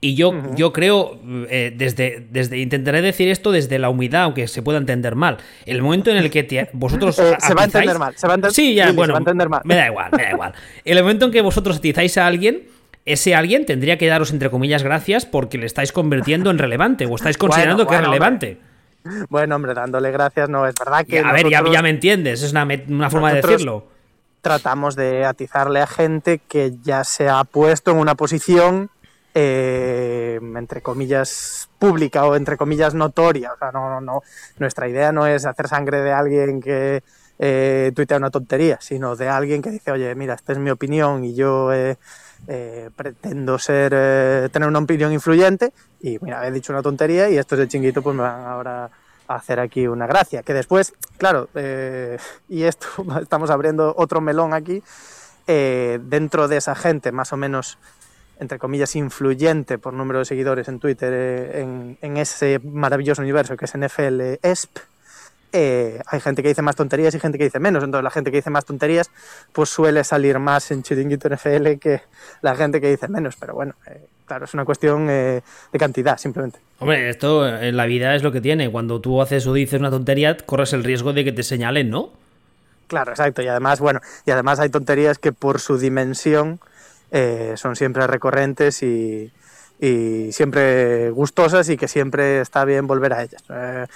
Y 0.00 0.14
yo, 0.14 0.28
uh 0.28 0.34
-huh. 0.34 0.54
yo 0.56 0.72
creo, 0.72 1.18
eh, 1.48 1.72
desde, 1.74 2.26
desde, 2.30 2.58
intentaré 2.58 3.00
decir 3.00 3.28
esto 3.28 3.50
desde 3.50 3.78
la 3.78 3.88
humildad, 3.88 4.24
aunque 4.24 4.46
se 4.46 4.62
pueda 4.62 4.78
entender 4.78 5.14
mal. 5.14 5.38
El 5.64 5.80
momento 5.80 6.10
en 6.10 6.18
el 6.18 6.30
que 6.30 6.42
te, 6.42 6.68
vosotros. 6.74 7.18
Eh, 7.18 7.36
se 7.38 7.54
va 7.54 7.62
a 7.62 7.64
entender 7.64 7.98
mal. 7.98 8.14
Se 8.16 8.26
va 8.26 8.34
a 8.34 8.36
enter 8.36 8.52
sí, 8.52 8.74
ya, 8.74 8.88
sí, 8.88 8.94
bueno. 8.94 9.06
Se 9.06 9.12
va 9.12 9.18
a 9.18 9.20
entender 9.20 9.48
mal. 9.48 9.62
Me 9.64 9.74
da 9.74 9.86
igual, 9.86 10.10
me 10.12 10.22
da 10.22 10.30
igual. 10.30 10.52
El 10.84 11.00
momento 11.00 11.26
en 11.26 11.32
que 11.32 11.40
vosotros 11.40 11.78
atizáis 11.78 12.18
a 12.18 12.26
alguien, 12.26 12.64
ese 13.06 13.34
alguien 13.34 13.64
tendría 13.64 13.96
que 13.96 14.06
daros, 14.06 14.32
entre 14.32 14.50
comillas, 14.50 14.82
gracias 14.82 15.24
porque 15.24 15.56
le 15.58 15.66
estáis 15.66 15.92
convirtiendo 15.92 16.50
en 16.50 16.58
relevante 16.58 17.06
o 17.06 17.14
estáis 17.14 17.38
considerando 17.38 17.86
bueno, 17.86 17.88
bueno, 17.88 18.00
que 18.00 18.04
es 18.04 18.10
relevante. 18.10 18.46
Hombre. 18.48 18.76
Bueno, 19.28 19.56
hombre, 19.56 19.74
dándole 19.74 20.10
gracias, 20.10 20.48
no, 20.48 20.66
es 20.66 20.74
verdad 20.74 21.06
que. 21.06 21.20
A 21.20 21.32
ver, 21.32 21.48
ya, 21.48 21.62
ya, 21.70 21.82
me 21.82 21.90
entiendes, 21.90 22.42
es 22.42 22.50
una, 22.50 22.66
una 22.88 23.10
forma 23.10 23.32
de 23.32 23.40
decirlo. 23.40 23.86
Tratamos 24.40 24.94
de 24.94 25.24
atizarle 25.24 25.80
a 25.80 25.86
gente 25.86 26.40
que 26.48 26.74
ya 26.82 27.02
se 27.02 27.28
ha 27.28 27.42
puesto 27.44 27.90
en 27.90 27.98
una 27.98 28.14
posición 28.14 28.90
eh, 29.38 30.40
entre 30.40 30.80
comillas 30.80 31.68
pública 31.78 32.24
o 32.24 32.36
entre 32.36 32.56
comillas 32.56 32.94
notoria. 32.94 33.52
O 33.52 33.58
sea, 33.58 33.70
no, 33.70 33.90
no, 33.90 34.00
no. 34.00 34.22
Nuestra 34.58 34.88
idea 34.88 35.12
no 35.12 35.26
es 35.26 35.44
hacer 35.44 35.68
sangre 35.68 36.00
de 36.00 36.10
alguien 36.10 36.62
que 36.62 37.02
eh, 37.38 37.92
tuitea 37.94 38.16
una 38.16 38.30
tontería, 38.30 38.78
sino 38.80 39.14
de 39.14 39.28
alguien 39.28 39.60
que 39.60 39.70
dice, 39.70 39.90
oye, 39.90 40.14
mira, 40.14 40.32
esta 40.32 40.52
es 40.52 40.58
mi 40.58 40.70
opinión 40.70 41.22
y 41.22 41.34
yo 41.34 41.70
eh, 41.70 41.98
pretendo 42.96 43.58
ser 43.58 43.92
eh, 43.94 44.48
tener 44.50 44.68
una 44.68 44.78
opinión 44.78 45.12
influyente 45.12 45.74
y 46.00 46.18
mira, 46.22 46.46
he 46.46 46.50
dicho 46.50 46.72
una 46.72 46.80
tontería 46.80 47.28
y 47.28 47.36
estos 47.36 47.58
de 47.58 47.68
chinguito 47.68 48.00
pues 48.00 48.16
me 48.16 48.22
van 48.22 48.42
ahora 48.46 48.90
a 49.28 49.34
hacer 49.34 49.60
aquí 49.60 49.86
una 49.86 50.06
gracia. 50.06 50.42
Que 50.44 50.54
después, 50.54 50.94
claro, 51.18 51.50
eh, 51.54 52.16
y 52.48 52.62
esto 52.62 52.86
estamos 53.20 53.50
abriendo 53.50 53.94
otro 53.98 54.22
melón 54.22 54.54
aquí, 54.54 54.82
eh, 55.48 56.00
dentro 56.02 56.48
de 56.48 56.56
esa 56.56 56.74
gente 56.74 57.12
más 57.12 57.32
o 57.32 57.36
menos 57.36 57.78
entre 58.38 58.58
comillas, 58.58 58.94
influyente 58.96 59.78
por 59.78 59.92
número 59.94 60.20
de 60.20 60.24
seguidores 60.24 60.68
en 60.68 60.78
Twitter 60.78 61.12
eh, 61.12 61.60
en, 61.62 61.98
en, 62.00 62.16
ese 62.16 62.58
maravilloso 62.58 63.22
universo 63.22 63.56
que 63.56 63.64
es 63.64 63.76
NFL 63.76 64.38
ESP, 64.42 64.78
eh, 65.58 66.00
hay 66.06 66.20
gente 66.20 66.42
que 66.42 66.48
dice 66.48 66.60
más 66.60 66.76
tonterías 66.76 67.14
y 67.14 67.20
gente 67.20 67.38
que 67.38 67.44
dice 67.44 67.60
menos. 67.60 67.82
Entonces, 67.82 68.04
la 68.04 68.10
gente 68.10 68.30
que 68.30 68.36
dice 68.38 68.50
más 68.50 68.66
tonterías, 68.66 69.10
pues 69.52 69.70
suele 69.70 70.04
salir 70.04 70.38
más 70.38 70.70
en 70.70 70.82
Chiringuito 70.82 71.30
NFL 71.30 71.78
que 71.80 72.02
la 72.42 72.54
gente 72.56 72.80
que 72.80 72.90
dice 72.90 73.08
menos. 73.08 73.36
Pero 73.36 73.54
bueno, 73.54 73.74
eh, 73.86 74.06
claro, 74.26 74.44
es 74.44 74.54
una 74.54 74.66
cuestión 74.66 75.08
eh, 75.08 75.40
de 75.72 75.78
cantidad, 75.78 76.18
simplemente. 76.18 76.58
Hombre, 76.78 77.08
esto 77.08 77.48
en 77.48 77.74
la 77.74 77.86
vida 77.86 78.14
es 78.14 78.22
lo 78.22 78.32
que 78.32 78.42
tiene. 78.42 78.70
Cuando 78.70 79.00
tú 79.00 79.22
haces 79.22 79.46
o 79.46 79.54
dices 79.54 79.80
una 79.80 79.90
tontería, 79.90 80.36
corres 80.36 80.74
el 80.74 80.84
riesgo 80.84 81.12
de 81.12 81.24
que 81.24 81.32
te 81.32 81.42
señalen, 81.42 81.88
¿no? 81.88 82.10
Claro, 82.86 83.12
exacto. 83.12 83.40
Y 83.40 83.48
además, 83.48 83.80
bueno, 83.80 84.00
y 84.26 84.32
además 84.32 84.60
hay 84.60 84.68
tonterías 84.68 85.18
que 85.18 85.32
por 85.32 85.60
su 85.60 85.78
dimensión 85.78 86.60
eh, 87.10 87.54
son 87.56 87.76
siempre 87.76 88.06
recurrentes 88.06 88.82
y, 88.82 89.32
y, 89.80 90.32
siempre 90.32 91.10
gustosas 91.10 91.68
y 91.68 91.76
que 91.76 91.88
siempre 91.88 92.40
está 92.40 92.64
bien 92.64 92.86
volver 92.86 93.12
a 93.12 93.22
ellas. 93.22 93.42
Eh, 93.50 93.86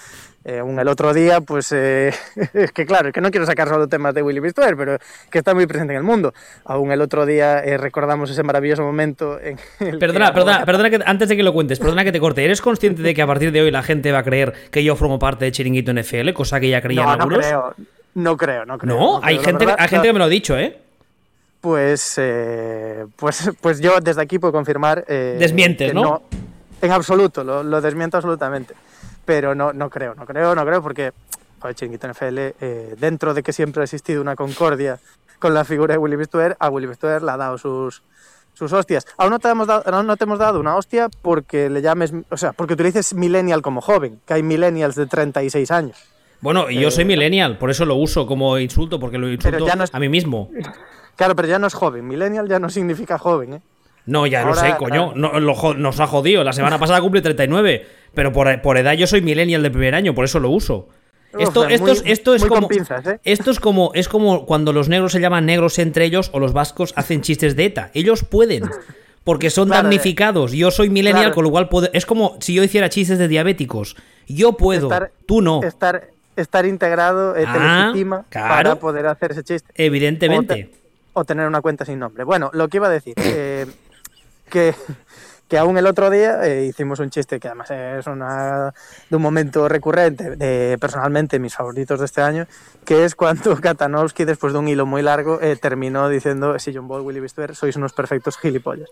eh, 0.43 0.59
aún 0.61 0.79
el 0.79 0.88
otro 0.88 1.12
día, 1.12 1.43
pues 1.43 1.71
eh, 1.73 2.14
es 2.55 2.73
que 2.73 2.87
claro, 2.87 3.09
es 3.09 3.14
que 3.14 3.21
no 3.21 3.31
quiero 3.31 3.45
sacar 3.45 3.69
solo 3.69 3.88
temas 3.88 4.14
de 4.14 4.23
Willy 4.23 4.40
Bistuer, 4.40 4.75
pero 4.75 4.97
que 5.31 5.38
está 5.38 5.55
muy 5.55 5.67
presente 5.67 5.93
en 5.93 5.99
el 5.99 6.02
mundo. 6.02 6.33
Aún 6.64 6.90
el 6.93 7.02
otro 7.02 7.26
día 7.26 7.62
eh, 7.62 7.76
recordamos 7.76 8.31
ese 8.31 8.43
maravilloso 8.43 8.83
momento 8.83 9.38
en 9.38 9.59
el 9.81 9.99
Perdona, 9.99 10.29
que 10.29 10.33
perdona, 10.33 10.64
perdona 10.64 10.90
que 10.90 11.00
antes 11.05 11.29
de 11.29 11.37
que 11.37 11.43
lo 11.43 11.52
cuentes, 11.52 11.79
perdona 11.79 12.05
que 12.05 12.12
te 12.12 12.21
corte. 12.21 12.43
¿Eres 12.43 12.62
consciente 12.62 13.02
de 13.02 13.14
que 13.14 13.21
a 13.21 13.26
partir 13.26 13.52
de 13.52 13.61
hoy 13.61 13.71
la 13.71 13.83
gente 13.83 14.12
va 14.12 14.21
a 14.21 14.25
creer 14.25 14.55
que 14.71 14.83
yo 14.83 14.97
formo 14.97 15.19
parte 15.19 15.45
de 15.45 15.52
Chiringuito 15.52 15.93
NFL, 15.93 16.33
cosa 16.33 16.59
que 16.59 16.71
ya 16.71 16.81
creían 16.81 17.05
no, 17.05 17.12
algunos? 17.12 17.38
No 17.38 17.43
creo, 17.43 17.75
no 18.14 18.37
creo, 18.37 18.64
no 18.64 18.79
creo. 18.79 18.97
No, 18.97 19.21
no 19.21 19.26
hay, 19.26 19.38
gente, 19.38 19.67
verdad, 19.67 19.76
hay 19.79 19.88
gente 19.88 20.07
que 20.07 20.12
me 20.14 20.19
lo 20.21 20.25
ha 20.25 20.29
dicho, 20.29 20.57
¿eh? 20.57 20.79
Pues, 21.61 22.14
eh, 22.17 23.07
pues, 23.17 23.50
pues 23.61 23.81
yo 23.81 24.00
desde 24.00 24.23
aquí 24.23 24.38
puedo 24.38 24.52
confirmar. 24.52 25.05
Eh, 25.09 25.37
Desmientes, 25.38 25.93
¿no? 25.95 26.02
¿no? 26.02 26.23
En 26.83 26.93
absoluto, 26.93 27.45
lo, 27.45 27.62
lo, 27.62 27.81
desmiento 27.81 28.17
absolutamente. 28.17 28.75
Pero 29.26 29.55
no, 29.55 29.73
no 29.73 29.90
creo, 29.90 30.14
no 30.14 30.25
creo, 30.25 30.55
no 30.55 30.64
creo, 30.64 30.83
porque 30.83 31.12
joder, 31.61 31.76
Chiringuito 31.76 32.09
NFL, 32.09 32.38
eh, 32.38 32.95
dentro 32.99 33.35
de 33.35 33.43
que 33.43 33.52
siempre 33.52 33.83
ha 33.83 33.85
existido 33.85 34.21
una 34.21 34.35
concordia 34.35 34.99
con 35.38 35.55
la 35.55 35.64
figura 35.64 35.95
de 35.95 35.99
Willy 35.99 36.17
Bistuer, 36.17 36.57
a 36.59 36.69
Willy 36.69 36.87
Bistuer 36.87 37.23
le 37.23 37.31
ha 37.31 37.37
dado 37.37 37.59
sus, 37.59 38.02
sus 38.55 38.73
hostias. 38.73 39.07
Aún 39.17 39.31
no 39.31 39.38
te, 39.38 39.49
hemos 39.49 39.67
dado, 39.67 39.83
aún 39.95 40.07
no 40.07 40.17
te 40.17 40.25
hemos 40.25 40.38
dado 40.38 40.59
una 40.59 40.76
hostia 40.76 41.09
porque 41.23 41.71
le 41.71 41.83
llames, 41.83 42.12
o 42.31 42.37
sea, 42.37 42.52
porque 42.52 42.75
utilices 42.75 43.14
millennial 43.14 43.62
como 43.62 43.81
joven, 43.81 44.21
que 44.26 44.35
hay 44.35 44.43
millennials 44.43 44.97
de 44.97 45.07
36 45.07 45.71
años. 45.71 45.97
Bueno, 46.40 46.71
y 46.71 46.81
yo 46.81 46.90
soy 46.90 47.05
millennial, 47.05 47.59
por 47.59 47.71
eso 47.71 47.85
lo 47.85 47.97
uso 47.97 48.26
como 48.26 48.59
insulto, 48.59 48.99
porque 48.99 49.19
lo 49.19 49.29
insulto 49.29 49.59
no 49.76 49.85
es... 49.85 49.95
a 49.95 50.00
mí 50.00 50.09
mismo. 50.09 50.50
Claro, 51.17 51.37
pero 51.37 51.49
ya 51.49 51.59
no 51.59 51.67
es 51.67 51.75
joven. 51.75 52.07
Millennial 52.07 52.49
ya 52.49 52.59
no 52.59 52.71
significa 52.71 53.19
joven, 53.19 53.55
¿eh? 53.55 53.61
No, 54.07 54.26
ya 54.26 54.45
lo 54.45 54.55
sé, 54.55 54.75
coño. 54.79 55.12
No, 55.14 55.38
lo 55.38 55.75
nos 55.75 56.00
ha 56.00 56.07
jodido. 56.07 56.43
La 56.43 56.52
semana 56.52 56.79
pasada 56.79 57.00
cumple 57.00 57.21
39. 57.23 57.87
Pero 58.14 58.33
por, 58.33 58.61
por 58.62 58.76
edad 58.79 58.95
yo 58.95 59.07
soy 59.07 59.21
millennial 59.21 59.62
de 59.62 59.71
primer 59.71 59.95
año, 59.95 60.14
por 60.14 60.25
eso 60.25 60.40
lo 60.40 60.50
uso. 60.50 60.88
Uf, 61.33 61.40
Esto, 61.43 61.64
muy- 61.64 61.75
esto, 61.75 61.88
es, 61.93 62.02
esto 62.07 62.35
es 62.35 62.45
como. 62.45 62.67
pinzas, 62.67 63.07
¿eh? 63.07 63.21
Esto 63.23 63.52
es 63.52 63.61
como, 63.61 63.93
es 63.95 64.09
como 64.09 64.47
cuando 64.47 64.73
los 64.73 64.88
negros 64.88 65.12
se 65.12 65.21
llaman 65.21 65.47
negros 65.47 65.79
entre 65.79 66.07
ellos 66.07 66.31
o 66.33 66.40
los 66.40 66.52
vascos 66.52 66.93
hacen 66.97 67.21
chistes 67.23 67.55
de 67.55 67.67
ETA. 67.67 67.90
Ellos 67.95 68.25
pueden. 68.25 68.64
Porque 69.23 69.50
son 69.50 69.69
Claro, 69.69 69.81
eh. 69.81 69.83
damnificados. 69.85 70.50
Yo 70.52 70.71
soy 70.73 70.88
millennial, 70.90 71.25
Claro. 71.26 71.35
con 71.37 71.45
lo 71.45 71.50
cual 71.50 71.69
puedo. 71.69 71.88
Es 71.93 72.05
como 72.07 72.37
si 72.40 72.55
yo 72.55 72.64
hiciera 72.64 72.88
chistes 72.88 73.19
de 73.19 73.29
diabéticos. 73.29 73.95
Yo 74.26 74.55
puedo, 74.55 74.88
Estar- 74.88 75.11
tú 75.26 75.40
no. 75.40 75.62
Estar, 75.62 76.09
estar 76.35 76.67
integrado 76.67 77.37
eh, 77.37 77.43
te 77.43 77.47
Ah, 77.47 77.85
legitima 77.88 78.25
claro. 78.29 78.49
para 78.49 78.75
poder 78.76 79.07
hacer 79.07 79.33
ese 79.33 79.45
chiste. 79.45 79.71
Evidentemente. 79.76 80.71
O, 81.12 81.21
te- 81.21 81.21
o 81.21 81.25
tener 81.25 81.47
una 81.47 81.61
cuenta 81.61 81.85
sin 81.85 81.99
nombre. 81.99 82.25
Bueno, 82.25 82.50
lo 82.52 82.69
que 82.69 82.79
iba 82.79 82.87
a 82.87 82.90
decir, 82.90 83.14
eh, 83.19 83.67
que, 84.49 84.75
que 85.49 85.59
aún 85.59 85.76
el 85.79 85.87
otro 85.87 86.11
día 86.11 86.45
eh, 86.47 86.67
hicimos 86.67 87.00
un 87.00 87.11
chiste 87.11 87.38
que 87.40 87.49
además 87.49 87.71
es 87.71 88.07
una, 88.07 88.73
de 89.09 89.17
un 89.17 89.23
momento 89.23 89.69
recurrente, 89.69 90.37
de 90.37 90.76
personalmente 90.81 91.38
mis 91.38 91.55
favoritos 91.55 91.99
de 92.00 92.07
este 92.07 92.23
año, 92.23 92.47
que 92.85 93.05
es 93.05 93.14
cuando 93.14 93.57
Katanowski, 93.61 94.25
después 94.25 94.52
de 94.52 94.59
un 94.61 94.69
hilo 94.69 94.87
muy 94.87 95.02
largo, 95.02 95.40
eh, 95.40 95.57
terminó 95.57 96.09
diciendo, 96.09 96.59
si 96.59 96.75
John 96.75 96.88
Ball, 96.88 97.02
Willy 97.02 97.21
Bistuer, 97.21 97.55
sois 97.57 97.76
unos 97.76 97.93
perfectos 97.93 98.37
gilipollas. 98.38 98.88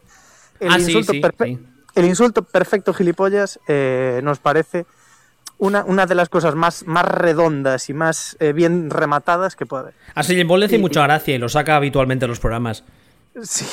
El, 0.60 0.72
Ah, 0.72 0.78
insulto, 0.78 1.12
sí, 1.12 1.20
perfe- 1.20 1.56
sí. 1.56 1.66
el 1.94 2.04
insulto 2.04 2.42
perfecto 2.42 2.92
gilipollas 2.92 3.60
eh, 3.68 4.20
nos 4.24 4.38
parece 4.40 4.86
una, 5.58 5.84
una 5.84 6.06
de 6.06 6.14
las 6.14 6.28
cosas 6.28 6.54
más, 6.54 6.86
más 6.86 7.04
redondas 7.04 7.88
y 7.90 7.94
más 7.94 8.36
eh, 8.40 8.52
bien 8.52 8.90
rematadas 8.90 9.56
que 9.56 9.66
puede 9.66 9.82
haber. 9.82 9.94
A 10.14 10.22
Sillon 10.22 10.48
Ball 10.48 10.60
le 10.60 10.66
hace 10.66 10.76
Y- 10.76 10.80
mucha 10.80 11.02
gracia 11.02 11.34
y 11.34 11.38
lo 11.38 11.48
saca 11.48 11.76
habitualmente 11.76 12.24
en 12.24 12.30
los 12.30 12.40
programas. 12.40 12.84
Sí, 13.42 13.66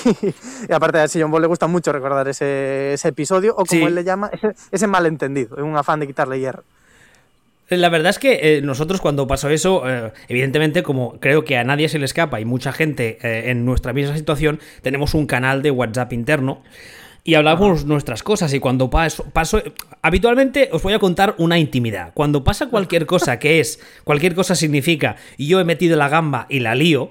y 0.70 0.74
aparte 0.74 1.00
a 1.00 1.08
Sillon 1.08 1.32
Ball 1.32 1.42
le 1.42 1.48
gusta 1.48 1.68
mucho 1.68 1.92
recordar 1.92 2.28
ese, 2.28 2.94
ese 2.94 3.08
episodio, 3.08 3.54
o 3.54 3.66
como 3.66 3.82
Sí. 3.82 3.84
él 3.84 3.96
le 3.96 4.04
llama, 4.04 4.30
ese, 4.32 4.54
ese 4.72 4.88
malentendido, 4.88 5.56
un 5.64 5.76
afán 5.78 6.00
de 6.00 6.08
quitarle 6.08 6.40
hierro. 6.40 6.64
La 7.70 7.90
verdad 7.90 8.12
es 8.12 8.20
que 8.20 8.58
eh, 8.58 8.62
nosotros 8.62 9.02
cuando 9.02 9.26
pasó 9.26 9.50
eso, 9.50 9.90
eh, 9.90 10.14
evidentemente 10.28 10.84
como 10.84 11.20
creo 11.20 11.44
que 11.46 11.58
a 11.58 11.64
nadie 11.64 11.90
se 11.90 11.98
le 11.98 12.06
escapa 12.06 12.40
y 12.40 12.46
mucha 12.46 12.72
gente 12.72 13.18
eh, 13.24 13.50
en 13.50 13.66
nuestra 13.66 13.92
misma 13.92 14.16
situación, 14.16 14.60
tenemos 14.84 15.16
un 15.16 15.26
canal 15.26 15.64
de 15.64 15.72
WhatsApp 15.72 16.14
interno 16.14 16.62
y 17.24 17.34
hablamos 17.34 17.86
nuestras 17.86 18.22
cosas 18.22 18.54
y 18.54 18.60
cuando 18.60 18.92
paso, 18.92 19.24
paso, 19.34 19.64
habitualmente 20.06 20.70
os 20.72 20.84
voy 20.84 20.94
a 20.94 21.00
contar 21.00 21.34
una 21.40 21.58
intimidad. 21.58 22.12
Cuando 22.14 22.44
pasa 22.44 22.68
cualquier 22.68 23.08
cosa 23.08 23.40
que 23.40 23.60
es, 23.60 23.80
cualquier 24.04 24.36
cosa 24.36 24.54
significa 24.54 25.16
y 25.36 25.48
yo 25.48 25.60
he 25.60 25.64
metido 25.64 25.98
la 25.98 26.10
gamba 26.10 26.46
y 26.48 26.60
la 26.60 26.76
lío, 26.76 27.10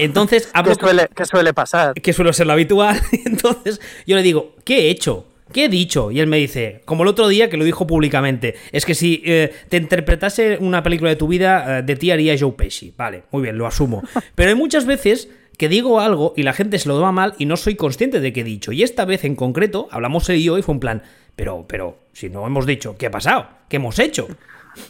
entonces 0.00 0.50
hablo 0.52 0.74
¿Qué 0.74 0.80
suele, 0.80 1.08
suele 1.24 1.54
pasar? 1.54 1.94
que 1.94 2.12
suele 2.12 2.32
ser 2.32 2.48
lo 2.48 2.54
habitual. 2.54 3.00
Entonces 3.24 3.80
yo 4.08 4.16
le 4.16 4.24
digo, 4.24 4.56
¿qué 4.64 4.80
he 4.80 4.90
hecho? 4.90 5.26
¿Qué 5.52 5.66
he 5.66 5.68
dicho? 5.68 6.10
Y 6.10 6.18
él 6.18 6.26
me 6.26 6.38
dice, 6.38 6.82
como 6.84 7.04
el 7.04 7.08
otro 7.08 7.28
día 7.28 7.48
que 7.48 7.56
lo 7.56 7.64
dijo 7.64 7.86
públicamente, 7.86 8.56
es 8.72 8.84
que 8.84 8.96
si 8.96 9.22
eh, 9.24 9.52
te 9.68 9.76
interpretase 9.76 10.58
una 10.60 10.82
película 10.82 11.10
de 11.10 11.16
tu 11.16 11.28
vida, 11.28 11.78
eh, 11.78 11.82
de 11.84 11.94
ti 11.94 12.10
haría 12.10 12.36
Joe 12.36 12.52
Pesci. 12.52 12.92
Vale, 12.96 13.22
muy 13.30 13.42
bien, 13.42 13.56
lo 13.56 13.68
asumo. 13.68 14.02
Pero 14.34 14.50
hay 14.50 14.56
muchas 14.56 14.84
veces 14.84 15.28
que 15.56 15.68
digo 15.68 16.00
algo 16.00 16.34
y 16.36 16.42
la 16.42 16.52
gente 16.52 16.78
se 16.78 16.88
lo 16.88 16.96
toma 16.96 17.12
mal 17.12 17.34
y 17.38 17.46
no 17.46 17.56
soy 17.56 17.76
consciente 17.76 18.18
de 18.18 18.32
qué 18.32 18.40
he 18.40 18.44
dicho. 18.44 18.72
Y 18.72 18.82
esta 18.82 19.04
vez 19.04 19.24
en 19.24 19.36
concreto, 19.36 19.88
hablamos 19.92 20.28
él 20.28 20.36
y 20.36 20.42
yo 20.42 20.58
y 20.58 20.62
fue 20.62 20.74
un 20.74 20.80
plan, 20.80 21.02
pero, 21.36 21.64
pero, 21.68 21.98
si 22.12 22.28
no 22.30 22.46
hemos 22.46 22.66
dicho, 22.66 22.96
¿qué 22.98 23.06
ha 23.06 23.10
pasado? 23.10 23.46
¿Qué 23.68 23.76
hemos 23.76 23.98
hecho? 23.98 24.26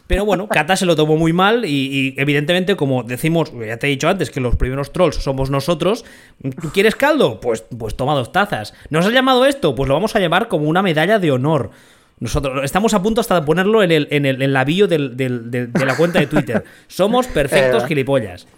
Pero 0.08 0.24
bueno, 0.24 0.48
Kata 0.48 0.74
se 0.74 0.84
lo 0.84 0.96
tomó 0.96 1.16
muy 1.16 1.32
mal 1.32 1.64
y, 1.64 1.68
y 1.68 2.14
evidentemente, 2.20 2.74
como 2.74 3.04
decimos, 3.04 3.52
ya 3.52 3.76
te 3.76 3.86
he 3.86 3.90
dicho 3.90 4.08
antes 4.08 4.30
que 4.30 4.40
los 4.40 4.56
primeros 4.56 4.92
trolls 4.92 5.16
somos 5.16 5.48
nosotros, 5.50 6.04
¿tú 6.60 6.70
quieres 6.72 6.96
caldo? 6.96 7.38
Pues, 7.40 7.64
pues 7.78 7.96
toma 7.96 8.14
dos 8.14 8.32
tazas. 8.32 8.74
¿Nos 8.90 9.06
has 9.06 9.12
llamado 9.12 9.44
esto? 9.46 9.76
Pues 9.76 9.86
lo 9.86 9.94
vamos 9.94 10.16
a 10.16 10.18
llevar 10.18 10.48
como 10.48 10.68
una 10.68 10.82
medalla 10.82 11.20
de 11.20 11.30
honor. 11.30 11.70
Nosotros 12.18 12.64
estamos 12.64 12.94
a 12.94 13.02
punto 13.02 13.20
hasta 13.20 13.38
de 13.38 13.46
ponerlo 13.46 13.82
en 13.82 13.92
el, 13.92 14.08
en 14.10 14.26
el, 14.26 14.40
en 14.42 14.52
la 14.52 14.64
bio 14.64 14.88
del- 14.88 15.16
del- 15.16 15.50
del- 15.50 15.72
de 15.72 15.84
la 15.84 15.96
cuenta 15.96 16.18
de 16.18 16.26
Twitter. 16.26 16.64
Somos 16.88 17.26
perfectos 17.28 17.84
Eh, 17.84 17.86
gilipollas. 17.88 18.48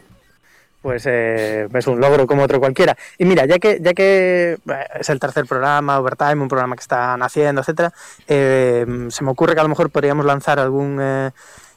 Pues 0.80 1.04
eh, 1.06 1.68
es 1.72 1.86
un 1.86 2.00
logro 2.00 2.26
como 2.26 2.42
otro 2.42 2.60
cualquiera. 2.60 2.96
Y 3.18 3.24
mira, 3.24 3.46
ya 3.46 3.58
que, 3.58 3.78
ya 3.80 3.94
que 3.94 4.58
eh, 4.68 4.84
es 5.00 5.08
el 5.08 5.18
tercer 5.18 5.44
programa, 5.46 5.98
Overtime, 5.98 6.36
un 6.36 6.48
programa 6.48 6.76
que 6.76 6.82
están 6.82 7.22
haciendo, 7.22 7.62
etcétera, 7.62 7.92
eh, 8.28 8.86
se 9.10 9.24
me 9.24 9.30
ocurre 9.30 9.54
que 9.54 9.60
a 9.60 9.64
lo 9.64 9.68
mejor 9.68 9.90
podríamos 9.90 10.24
lanzar 10.24 10.60
algún 10.60 10.98
eh, 11.00 11.30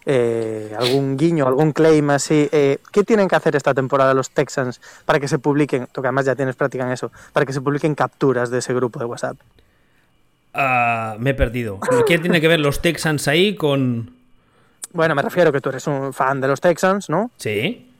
eh, 0.05 0.75
algún 0.77 1.17
guiño, 1.17 1.47
algún 1.47 1.71
claim 1.71 2.09
así. 2.09 2.49
Eh, 2.51 2.79
¿Qué 2.91 3.03
tienen 3.03 3.27
que 3.27 3.35
hacer 3.35 3.55
esta 3.55 3.73
temporada 3.73 4.13
los 4.13 4.31
Texans 4.31 4.81
para 5.05 5.19
que 5.19 5.27
se 5.27 5.39
publiquen, 5.39 5.87
tú 5.91 6.01
que 6.01 6.07
además 6.07 6.25
ya 6.25 6.35
tienes 6.35 6.55
práctica 6.55 6.83
en 6.83 6.91
eso, 6.91 7.11
para 7.33 7.45
que 7.45 7.53
se 7.53 7.61
publiquen 7.61 7.95
capturas 7.95 8.49
de 8.49 8.59
ese 8.59 8.73
grupo 8.73 8.99
de 8.99 9.05
WhatsApp? 9.05 9.37
Ah, 10.53 11.15
me 11.19 11.31
he 11.31 11.33
perdido. 11.33 11.79
¿Qué 12.07 12.19
tiene 12.19 12.41
que 12.41 12.47
ver 12.47 12.59
los 12.59 12.81
Texans 12.81 13.27
ahí 13.27 13.55
con...? 13.55 14.15
Bueno, 14.91 15.15
me 15.15 15.21
refiero 15.21 15.51
que 15.53 15.61
tú 15.61 15.69
eres 15.69 15.87
un 15.87 16.13
fan 16.13 16.41
de 16.41 16.49
los 16.49 16.59
Texans, 16.59 17.09
¿no? 17.09 17.31
Sí. 17.37 17.90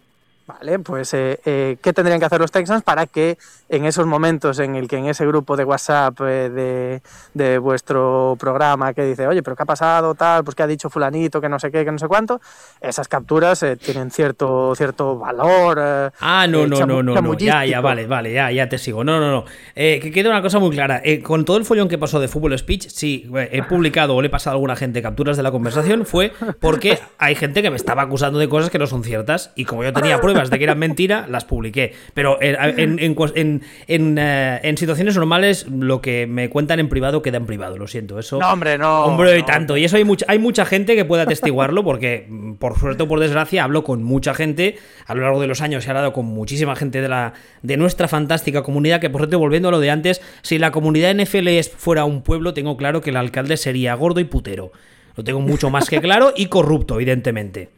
Vale, 0.60 0.80
pues 0.80 1.14
eh, 1.14 1.40
eh, 1.46 1.78
¿qué 1.82 1.94
tendrían 1.94 2.20
que 2.20 2.26
hacer 2.26 2.42
los 2.42 2.52
Texans 2.52 2.84
para 2.84 3.08
que 3.08 3.38
en 3.74 3.86
esos 3.86 4.06
momentos 4.06 4.60
en 4.60 4.76
el 4.76 4.88
que 4.88 4.98
en 4.98 5.06
ese 5.08 5.26
grupo 5.26 5.56
de 5.56 5.64
WhatsApp 5.64 6.20
eh, 6.22 6.50
de, 6.50 7.02
de 7.34 7.58
vuestro 7.58 8.36
programa 8.38 8.94
que 8.94 9.04
dice, 9.06 9.26
oye, 9.28 9.42
pero 9.42 9.56
¿qué 9.56 9.64
ha 9.64 9.66
pasado? 9.66 10.14
Tal, 10.14 10.44
pues 10.44 10.56
qué 10.56 10.64
ha 10.64 10.68
dicho 10.68 10.90
fulanito, 10.90 11.40
que 11.40 11.48
no 11.48 11.58
sé 11.58 11.72
qué, 11.72 11.86
que 11.86 11.92
no 11.92 11.98
sé 11.98 12.08
cuánto, 12.08 12.42
esas 12.82 13.08
capturas 13.08 13.64
eh, 13.64 13.78
tienen 13.78 14.12
cierto, 14.12 14.76
cierto 14.76 15.18
valor. 15.18 15.80
eh, 15.82 16.10
Ah, 16.20 16.46
no, 16.50 16.66
eh, 16.66 16.68
no, 16.68 16.86
no, 16.86 17.02
no, 17.02 17.16
no. 17.22 17.38
Ya, 17.38 17.66
ya, 17.66 17.80
vale, 17.82 18.06
vale, 18.08 18.34
ya, 18.34 18.52
ya 18.52 18.68
te 18.68 18.78
sigo. 18.78 19.04
No, 19.06 19.20
no, 19.20 19.32
no. 19.32 19.46
Eh, 19.74 20.00
que 20.02 20.12
quede 20.12 20.28
una 20.30 20.42
cosa 20.42 20.60
muy 20.60 20.72
clara. 20.72 21.02
Eh, 21.04 21.22
con 21.24 21.46
todo 21.46 21.56
el 21.58 21.64
follón 21.66 21.88
que 21.88 21.98
pasó 21.98 22.20
de 22.20 22.28
Fútbol 22.28 22.58
Speech, 22.60 22.90
sí, 22.90 23.32
he 23.52 23.64
publicado 23.64 24.16
o 24.16 24.22
le 24.22 24.28
he 24.28 24.30
pasado 24.30 24.52
a 24.52 24.56
alguna 24.56 24.76
gente 24.76 25.02
capturas 25.02 25.38
de 25.38 25.44
la 25.44 25.52
conversación, 25.52 26.06
fue 26.06 26.34
porque 26.60 27.00
hay 27.18 27.36
gente 27.36 27.62
que 27.62 27.70
me 27.70 27.78
estaba 27.78 28.02
acusando 28.02 28.38
de 28.38 28.50
cosas 28.50 28.70
que 28.70 28.80
no 28.80 28.86
son 28.88 29.04
ciertas 29.06 29.52
y 29.56 29.64
como 29.64 29.84
yo 29.86 29.94
tenía 29.94 30.20
pruebas 30.20 30.50
de 30.50 30.58
que 30.58 30.66
eran 30.66 30.78
mentira, 30.80 31.26
las 31.30 31.46
publiqué. 31.46 31.94
Pero 32.14 32.38
eh, 32.42 32.58
en, 32.78 33.00
en, 33.00 33.16
cues- 33.16 33.61
en- 33.88 34.02
en, 34.02 34.18
eh, 34.20 34.60
en 34.64 34.78
situaciones 34.78 35.16
normales, 35.16 35.66
lo 35.70 36.02
que 36.02 36.28
me 36.28 36.50
cuentan 36.50 36.80
en 36.80 36.90
privado 36.90 37.22
queda 37.22 37.38
en 37.38 37.46
privado, 37.46 37.78
lo 37.78 37.88
siento. 37.88 38.20
Eso. 38.20 38.40
No, 38.40 38.52
hombre, 38.52 38.78
no. 38.78 39.06
Hombre, 39.06 39.38
y 39.38 39.42
no. 39.42 39.46
tanto. 39.46 39.78
Y 39.78 39.86
eso 39.86 39.98
hay 39.98 40.04
mucha, 40.04 40.26
hay 40.28 40.40
mucha 40.40 40.66
gente 40.66 40.96
que 40.96 41.06
puede 41.06 41.24
atestiguarlo, 41.24 41.84
porque 41.84 42.26
mm, 42.30 42.54
por 42.54 42.78
suerte 42.80 43.04
o 43.04 43.08
por 43.08 43.20
desgracia 43.20 43.64
hablo 43.64 43.84
con 43.84 44.04
mucha 44.04 44.34
gente. 44.34 44.78
A 45.06 45.16
lo 45.16 45.22
largo 45.22 45.40
de 45.42 45.48
los 45.48 45.62
años 45.62 45.86
he 45.86 45.90
hablado 45.90 46.14
con 46.14 46.26
muchísima 46.26 46.76
gente 46.76 47.02
de, 47.02 47.10
la, 47.10 47.34
de 47.62 47.78
nuestra 47.78 48.08
fantástica 48.08 48.64
comunidad. 48.64 49.00
Que 49.02 49.10
por 49.10 49.22
cierto, 49.22 49.40
volviendo 49.40 49.70
a 49.70 49.72
lo 49.72 49.80
de 49.80 49.92
antes, 49.92 50.22
si 50.42 50.58
la 50.58 50.72
comunidad 50.72 51.14
NFL 51.16 51.48
fuera 51.78 52.06
un 52.06 52.22
pueblo, 52.22 52.54
tengo 52.54 52.78
claro 52.78 53.02
que 53.02 53.10
el 53.12 53.18
alcalde 53.18 53.58
sería 53.58 53.94
gordo 53.96 54.20
y 54.20 54.26
putero. 54.26 54.72
Lo 55.16 55.24
tengo 55.24 55.42
mucho 55.42 55.70
más 55.70 55.90
que 55.90 56.00
claro 56.02 56.34
y 56.36 56.46
corrupto, 56.46 56.96
evidentemente. 56.96 57.70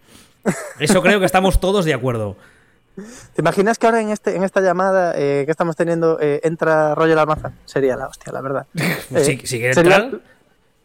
Eso 0.79 1.01
creo 1.01 1.19
que 1.19 1.25
estamos 1.25 1.59
todos 1.59 1.85
de 1.85 1.93
acuerdo. 1.93 2.37
¿Te 2.95 3.41
imaginas 3.41 3.77
que 3.79 3.85
ahora 3.87 4.01
en, 4.01 4.09
este, 4.09 4.35
en 4.35 4.43
esta 4.43 4.61
llamada 4.61 5.13
eh, 5.15 5.43
que 5.45 5.51
estamos 5.51 5.75
teniendo 5.75 6.19
eh, 6.21 6.41
entra 6.43 6.93
Roger 6.95 7.17
Almaza? 7.17 7.51
Sería 7.65 7.95
la 7.97 8.07
hostia, 8.07 8.31
la 8.33 8.41
verdad. 8.41 8.67
Si- 8.75 9.37
si 9.45 9.57
quiere 9.57 9.73
sería, 9.73 9.95
entrar. 9.97 10.21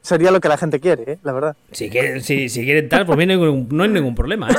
sería 0.01 0.31
lo 0.31 0.41
que 0.41 0.49
la 0.49 0.57
gente 0.57 0.81
quiere, 0.81 1.13
eh, 1.13 1.19
la 1.23 1.33
verdad. 1.33 1.57
Si 1.73 1.91
quieren, 1.91 2.23
si, 2.23 2.49
si 2.49 2.65
quieren 2.65 2.89
tal, 2.89 3.05
por 3.07 3.17
mí 3.17 3.27
no 3.27 3.33
hay 3.35 3.39
ningún, 3.39 3.69
no 3.71 3.83
hay 3.85 3.91
ningún 3.91 4.15
problema, 4.15 4.51
¿eh? 4.51 4.57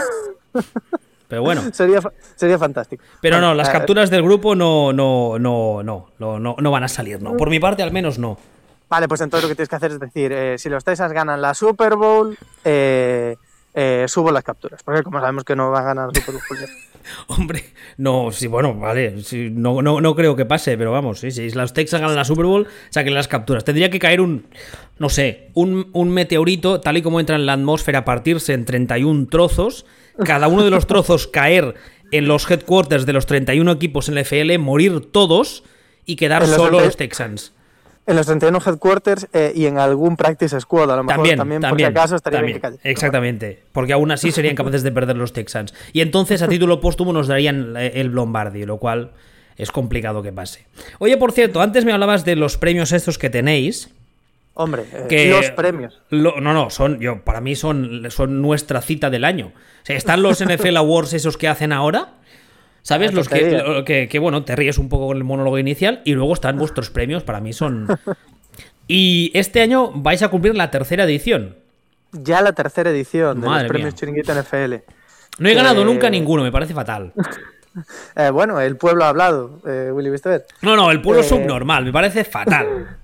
Pero 1.27 1.44
bueno. 1.44 1.62
Sería, 1.74 2.00
sería 2.36 2.58
fantástico. 2.58 3.03
Pero 3.22 3.39
no, 3.39 3.53
las 3.53 3.70
capturas 3.70 4.10
del 4.10 4.24
grupo 4.24 4.56
no, 4.56 4.91
no, 4.94 5.38
no, 5.38 5.84
no, 5.84 6.10
no, 6.18 6.39
no, 6.39 6.56
no 6.60 6.72
van 6.72 6.84
a 6.84 6.88
salir, 6.88 7.22
no. 7.22 7.38
Por 7.38 7.50
mi 7.51 7.60
parte, 7.60 7.84
al 7.84 7.91
menos 7.91 8.18
no. 8.18 8.38
Vale, 8.89 9.08
pues 9.08 9.22
entonces 9.22 9.44
lo 9.44 9.50
que 9.50 9.56
tienes 9.56 9.70
que 9.70 9.75
hacer 9.75 9.91
es 9.91 10.00
decir, 10.00 10.32
eh, 10.32 10.58
si 10.58 10.70
los 10.70 10.84
Texans 10.84 11.13
ganan 11.13 11.39
la 11.39 11.53
Super 11.53 11.96
Bowl, 11.96 12.36
eh, 12.65 13.36
eh, 13.75 14.06
subo 14.08 14.32
las 14.32 14.44
capturas. 14.44 14.82
Porque 14.82 15.03
como 15.03 15.20
sabemos 15.20 15.44
que 15.44 15.56
no 15.56 15.70
van 15.70 15.84
a 15.84 15.86
ganar 15.86 16.08
la 16.12 16.20
Super 16.20 16.34
Bowl. 16.50 16.70
Hombre, 17.27 17.63
no, 17.98 18.32
sí, 18.32 18.48
bueno, 18.48 18.75
vale, 18.75 19.22
sí, 19.24 19.50
no, 19.51 19.82
no, 19.82 20.01
no 20.01 20.15
creo 20.15 20.36
que 20.36 20.46
pase, 20.46 20.77
pero 20.77 20.91
vamos, 20.91 21.20
sí, 21.20 21.32
si 21.32 21.50
los 21.51 21.74
Texans 21.74 22.01
ganan 22.01 22.15
la 22.15 22.25
Super 22.25 22.46
Bowl, 22.46 22.68
saquen 22.89 23.13
las 23.13 23.27
capturas. 23.27 23.63
Tendría 23.63 23.89
que 23.89 24.00
caer 24.00 24.22
un, 24.22 24.48
no 24.98 25.10
sé, 25.10 25.50
un, 25.53 25.89
un 25.94 26.10
meteorito, 26.10 26.82
tal 26.82 26.98
y 26.98 27.01
como 27.01 27.20
entra 27.20 27.36
en 27.36 27.46
la 27.46 27.53
atmósfera, 27.53 28.06
partirse 28.06 28.53
en 28.53 28.65
31 28.65 29.27
trozos, 29.27 29.86
cada 30.24 30.48
uno 30.48 30.63
de 30.63 30.70
los 30.70 30.88
trozos 30.88 31.27
caer 31.34 31.75
en 32.12 32.27
los 32.27 32.50
headquarters 32.50 33.06
de 33.06 33.13
los 33.13 33.25
31 33.25 33.72
equipos 33.72 34.10
en 34.10 34.15
la 34.15 34.22
FL, 34.22 34.58
morir 34.58 35.12
todos 35.12 35.63
y 36.06 36.15
quedar 36.15 36.46
solo 36.46 36.79
los 36.79 36.98
Texans. 36.98 37.53
En 38.10 38.16
los 38.16 38.25
31 38.25 38.60
headquarters 38.66 39.28
eh, 39.34 39.51
y 39.56 39.68
en 39.68 39.78
algún 39.78 40.18
practice 40.18 40.60
squad, 40.60 40.92
a 40.92 40.96
lo 40.96 41.04
mejor 41.04 41.18
También, 41.18 41.38
también, 41.38 41.62
también, 41.62 41.88
por 41.89 41.94
si 41.94 42.00
acaso 42.00 42.16
estaría 42.16 42.39
también, 42.39 42.54
bien 42.60 42.62
que 42.62 42.78
cayese. 42.78 42.89
Exactamente, 42.89 43.60
porque 43.72 43.94
aún 43.94 44.12
así 44.12 44.32
serían 44.32 44.56
capaces 44.56 44.82
de 44.82 44.92
perder 44.92 45.16
los 45.16 45.32
Texans. 45.32 45.74
Y 45.94 46.01
entonces 46.01 46.42
a 46.42 46.48
título 46.50 46.82
póstumo 46.82 47.13
nos 47.13 47.28
darían 47.28 47.75
eh, 47.78 47.92
el 48.01 48.08
Lombardi, 48.08 48.66
lo 48.66 48.78
cual 48.78 49.12
es 49.58 49.72
complicado 49.72 50.24
que 50.24 50.32
pase. 50.32 50.66
Oye, 50.98 51.18
por 51.18 51.34
cierto, 51.34 51.62
antes 51.62 51.86
me 51.86 51.94
hablabas 51.94 52.25
de 52.25 52.36
los 52.36 52.58
premios 52.58 52.92
estos 52.94 53.18
que 53.20 53.30
tenéis. 53.30 53.89
Hombre, 54.56 54.86
eh, 54.92 55.06
Que 55.08 55.30
los 55.30 55.51
premios. 55.51 56.01
Lo- 56.10 56.42
no, 56.42 56.54
no, 56.54 56.72
son, 56.72 57.00
yo, 57.00 57.22
para 57.24 57.42
mí 57.42 57.56
son, 57.56 58.10
son 58.10 58.42
nuestra 58.42 58.82
cita 58.82 59.10
del 59.12 59.24
año. 59.24 59.51
O 59.54 59.86
sea, 59.86 59.96
están 59.96 60.24
los 60.24 60.39
NFL 60.44 60.78
Awards 60.78 61.13
esos 61.13 61.38
que 61.38 61.48
hacen 61.48 61.72
ahora. 61.72 62.13
¿Sabes? 62.82 63.14
Los 63.14 63.30
que, 63.30 63.52
lo 63.52 63.84
que, 63.86 64.08
que, 64.08 64.20
bueno, 64.20 64.44
te 64.44 64.56
ríes 64.56 64.78
un 64.78 64.90
poco 64.90 65.08
con 65.08 65.18
el 65.18 65.24
monólogo 65.24 65.60
inicial 65.60 66.02
y 66.06 66.14
luego 66.14 66.34
están 66.34 66.58
vuestros 66.58 66.90
premios, 66.90 67.24
para 67.24 67.40
mí 67.40 67.54
son... 67.54 67.88
Y 68.92 69.30
este 69.36 69.62
año 69.62 69.92
vais 69.92 70.24
a 70.24 70.30
cumplir 70.30 70.56
la 70.56 70.72
tercera 70.72 71.04
edición. 71.04 71.56
Ya 72.12 72.42
la 72.42 72.54
tercera 72.54 72.90
edición 72.90 73.40
de 73.40 73.48
Madre 73.48 73.64
los 73.66 73.70
premios 73.70 73.94
mía. 73.94 74.00
Chiringuito 74.00 74.34
NFL. 74.34 74.76
No 75.38 75.48
he 75.48 75.54
ganado 75.54 75.86
nunca 75.86 76.10
ninguno, 76.10 76.42
me 76.44 76.52
parece 76.52 76.74
fatal. 76.74 77.14
Eh, 78.16 78.32
bueno, 78.32 78.60
el 78.60 78.78
pueblo 78.78 79.06
ha 79.06 79.10
hablado, 79.10 79.62
eh, 79.66 79.92
Willy. 79.94 80.10
No, 80.64 80.76
no, 80.76 80.90
el 80.90 81.02
pueblo 81.04 81.22
Eh. 81.22 81.24
subnormal, 81.24 81.86
me 81.86 81.94
parece 81.94 82.24
fatal. 82.24 82.98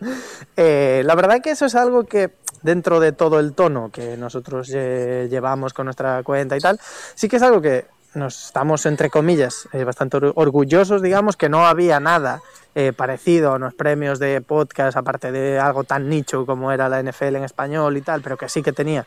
La 0.56 1.14
verdad 1.16 1.42
que 1.42 1.50
eso 1.50 1.66
es 1.66 1.74
algo 1.74 2.04
que 2.04 2.30
dentro 2.62 3.00
de 3.00 3.10
todo 3.10 3.40
el 3.40 3.54
tono 3.54 3.90
que 3.90 4.16
nosotros 4.16 4.68
llevamos 4.68 5.74
con 5.74 5.86
nuestra 5.86 6.22
cuenta 6.22 6.56
y 6.56 6.60
tal, 6.60 6.78
sí 7.16 7.28
que 7.28 7.36
es 7.36 7.42
algo 7.42 7.60
que 7.60 7.86
nos 8.14 8.46
estamos, 8.46 8.86
entre 8.86 9.10
comillas, 9.10 9.68
eh, 9.72 9.84
bastante 9.84 10.16
or- 10.18 10.32
orgullosos, 10.36 11.02
digamos, 11.02 11.36
que 11.36 11.48
no 11.48 11.66
había 11.66 12.00
nada 12.00 12.40
eh, 12.74 12.92
parecido 12.92 13.52
a 13.52 13.56
unos 13.56 13.74
premios 13.74 14.18
de 14.18 14.40
podcast, 14.40 14.96
aparte 14.96 15.32
de 15.32 15.58
algo 15.58 15.84
tan 15.84 16.08
nicho 16.08 16.44
como 16.46 16.72
era 16.72 16.88
la 16.88 17.00
NFL 17.02 17.36
en 17.36 17.44
español 17.44 17.96
y 17.96 18.02
tal, 18.02 18.20
pero 18.22 18.36
que 18.36 18.48
sí 18.48 18.62
que 18.62 18.72
tenía 18.72 19.06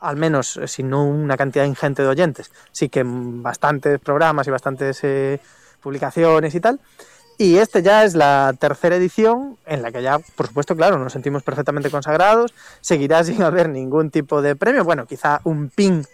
al 0.00 0.16
menos, 0.16 0.56
eh, 0.56 0.66
si 0.68 0.82
no 0.82 1.04
una 1.04 1.36
cantidad 1.36 1.64
ingente 1.64 2.02
de 2.02 2.08
oyentes, 2.08 2.50
sí 2.72 2.88
que 2.88 3.02
bastantes 3.04 3.98
programas 4.00 4.46
y 4.46 4.50
bastantes 4.50 5.02
publicaciones 5.80 6.54
y 6.54 6.60
tal. 6.60 6.80
Y 7.38 7.56
este 7.56 7.82
ya 7.82 8.04
es 8.04 8.14
la 8.14 8.52
tercera 8.58 8.96
edición 8.96 9.56
en 9.64 9.80
la 9.80 9.90
que 9.90 10.02
ya, 10.02 10.18
por 10.36 10.46
supuesto, 10.48 10.76
claro, 10.76 10.98
nos 10.98 11.12
sentimos 11.14 11.42
perfectamente 11.42 11.90
consagrados. 11.90 12.52
Seguirá 12.82 13.24
sin 13.24 13.42
haber 13.42 13.68
ningún 13.70 14.10
tipo 14.10 14.42
de 14.42 14.56
premio. 14.56 14.84
Bueno, 14.84 15.06
quizá 15.06 15.40
un 15.44 15.70
pin 15.70 16.04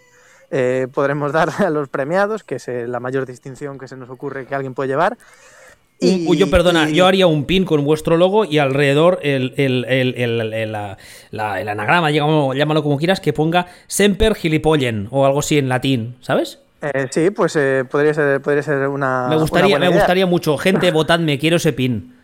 eh, 0.51 0.87
podremos 0.93 1.33
dar 1.33 1.49
a 1.59 1.71
los 1.71 1.89
premiados, 1.89 2.45
que 2.45 2.57
es 2.57 2.69
eh, 2.69 2.87
la 2.87 3.01
mayor 3.01 3.27
distinción 3.27 3.79
que 3.79 3.89
se 3.89 3.97
nos 3.97 4.11
ocurre 4.11 4.47
que 4.47 4.55
alguien 4.55 4.75
puede 4.75 4.89
llevar. 4.89 5.17
Un- 5.99 6.37
yo, 6.37 6.51
perdona, 6.51 6.91
y- 6.91 6.95
yo 6.95 7.07
haría 7.07 7.27
un 7.27 7.47
pin 7.47 7.65
con 7.65 7.83
vuestro 7.83 8.19
logo 8.19 8.45
y 8.45 8.59
alrededor 8.59 9.19
el, 9.23 9.55
el, 9.57 9.87
el, 9.87 10.15
el- 10.17 10.53
el- 10.53 10.73
la- 10.73 10.99
la- 11.31 11.61
el 11.61 11.69
anagrama, 11.71 12.11
llámalo, 12.11 12.53
llámalo 12.53 12.83
como 12.83 12.99
quieras, 12.99 13.19
que 13.21 13.33
ponga 13.33 13.67
Semper 13.87 14.35
Gilipollen 14.35 15.09
o 15.11 15.25
algo 15.25 15.39
así 15.41 15.57
en 15.57 15.69
latín, 15.71 16.17
¿sabes? 16.21 16.59
eh, 16.83 17.07
sí, 17.11 17.31
pues 17.31 17.57
eh, 17.57 17.85
podría, 17.91 18.13
ser, 18.13 18.43
podría 18.43 18.63
ser 18.63 18.87
una. 18.89 19.23
Me 19.23 19.37
una 19.37 19.37
gustaría, 19.37 19.71
buena 19.71 19.87
me 19.87 19.91
idea. 19.91 19.99
gustaría 20.01 20.27
mucho. 20.27 20.59
Gente, 20.59 20.91
votadme, 20.93 21.39
quiero 21.39 21.57
ese 21.57 21.73
pin. 21.73 22.15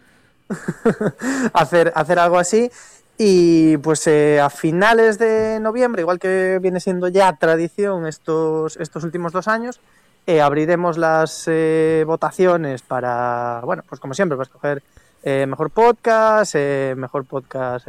hacer, 1.55 1.93
hacer 1.95 2.19
algo 2.19 2.39
así. 2.39 2.71
Y 3.19 3.77
pues 3.79 4.07
eh, 4.07 4.41
a 4.41 4.51
finales 4.51 5.19
de 5.19 5.61
noviembre, 5.61 6.03
igual 6.03 6.19
que 6.19 6.59
viene 6.61 6.81
siendo 6.81 7.09
ya 7.09 7.33
tradición 7.37 8.07
estos, 8.07 8.77
estos 8.79 9.05
últimos 9.05 9.33
dos 9.33 9.49
años, 9.49 9.81
eh, 10.27 10.41
abriremos 10.41 10.99
las 10.99 11.45
eh, 11.47 12.05
votaciones 12.07 12.83
para, 12.83 13.61
bueno, 13.65 13.83
pues 13.89 14.01
como 14.01 14.15
siempre, 14.15 14.37
para 14.37 14.45
escoger 14.47 14.83
eh, 15.25 15.47
mejor 15.49 15.71
podcast, 15.71 16.55
eh, 16.57 16.95
mejor 16.97 17.25
podcast 17.25 17.89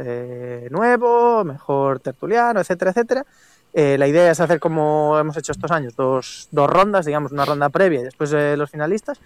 nuevo, 0.70 1.44
mejor 1.44 2.00
tertuliano, 2.00 2.60
etcétera, 2.60 2.90
etcétera. 2.90 3.24
La 3.72 4.06
idea 4.06 4.30
es 4.30 4.38
hacer 4.38 4.60
como 4.60 5.18
hemos 5.18 5.36
hecho 5.36 5.50
estos 5.50 5.70
años, 5.72 5.96
dos, 5.96 6.48
dos 6.52 6.70
rondas, 6.70 7.06
digamos, 7.06 7.32
una 7.32 7.44
ronda 7.44 7.68
previa 7.70 8.00
y 8.00 8.04
después 8.04 8.30
los 8.56 8.70
finalistas. 8.70 9.20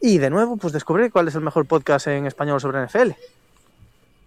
Y 0.00 0.18
de 0.18 0.28
nuevo, 0.28 0.58
pues 0.58 0.74
descubrir 0.74 1.10
cuál 1.10 1.28
es 1.28 1.34
el 1.34 1.40
mejor 1.40 1.64
podcast 1.64 2.06
en 2.08 2.26
español 2.26 2.60
sobre 2.60 2.84
NFL. 2.84 3.12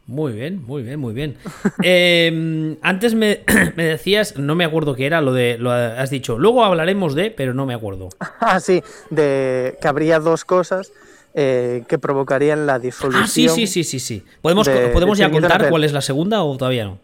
Muy 0.09 0.33
bien, 0.33 0.63
muy 0.65 0.81
bien, 0.81 0.99
muy 0.99 1.13
bien. 1.13 1.37
Eh, 1.83 2.75
antes 2.81 3.13
me, 3.13 3.41
me 3.75 3.83
decías, 3.85 4.37
no 4.37 4.55
me 4.55 4.65
acuerdo 4.65 4.95
qué 4.95 5.05
era, 5.05 5.21
lo 5.21 5.33
de, 5.33 5.57
lo 5.59 5.71
has 5.71 6.09
dicho. 6.09 6.39
Luego 6.39 6.65
hablaremos 6.65 7.13
de, 7.13 7.29
pero 7.29 7.53
no 7.53 7.65
me 7.67 7.73
acuerdo. 7.75 8.09
Ah, 8.41 8.59
sí, 8.59 8.81
de 9.11 9.77
que 9.79 9.87
habría 9.87 10.19
dos 10.19 10.43
cosas 10.45 10.91
eh, 11.35 11.83
que 11.87 11.99
provocarían 11.99 12.65
la 12.65 12.79
disolución. 12.79 13.23
Ah, 13.23 13.27
sí, 13.27 13.47
sí, 13.49 13.67
sí, 13.67 13.83
sí, 13.83 13.99
sí. 13.99 14.25
¿Podemos, 14.41 14.65
de- 14.65 14.89
¿podemos 14.89 15.17
de 15.19 15.25
ya 15.25 15.29
contar 15.31 15.69
cuál 15.69 15.83
es 15.83 15.93
la 15.93 16.01
segunda 16.01 16.41
o 16.41 16.57
todavía 16.57 16.85
no? 16.85 16.97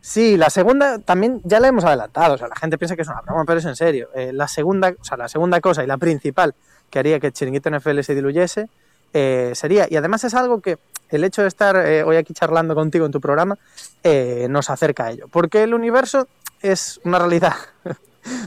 Sí, 0.00 0.36
la 0.36 0.50
segunda 0.50 0.98
también 0.98 1.40
ya 1.44 1.60
la 1.60 1.68
hemos 1.68 1.84
adelantado, 1.84 2.34
o 2.34 2.38
sea, 2.38 2.48
la 2.48 2.56
gente 2.56 2.78
piensa 2.78 2.96
que 2.96 3.02
es 3.02 3.08
una 3.08 3.20
broma, 3.20 3.44
pero 3.46 3.58
es 3.60 3.64
en 3.66 3.76
serio. 3.76 4.08
Eh, 4.16 4.32
la 4.32 4.48
segunda, 4.48 4.92
o 4.98 5.04
sea, 5.04 5.16
la 5.16 5.28
segunda 5.28 5.60
cosa 5.60 5.84
y 5.84 5.86
la 5.86 5.98
principal 5.98 6.54
que 6.90 6.98
haría 6.98 7.20
que 7.20 7.30
Chiringuito 7.30 7.70
NFL 7.70 8.00
se 8.00 8.14
diluyese 8.16 8.68
eh, 9.12 9.52
sería, 9.54 9.86
y 9.90 9.96
además 9.96 10.24
es 10.24 10.34
algo 10.34 10.60
que 10.60 10.78
el 11.08 11.24
hecho 11.24 11.42
de 11.42 11.48
estar 11.48 11.76
eh, 11.76 12.04
hoy 12.04 12.16
aquí 12.16 12.32
charlando 12.32 12.74
contigo 12.74 13.04
en 13.06 13.12
tu 13.12 13.20
programa 13.20 13.58
eh, 14.04 14.46
nos 14.48 14.70
acerca 14.70 15.06
a 15.06 15.10
ello, 15.10 15.26
porque 15.28 15.62
el 15.62 15.74
universo 15.74 16.28
es 16.62 17.00
una 17.04 17.18
realidad. 17.18 17.54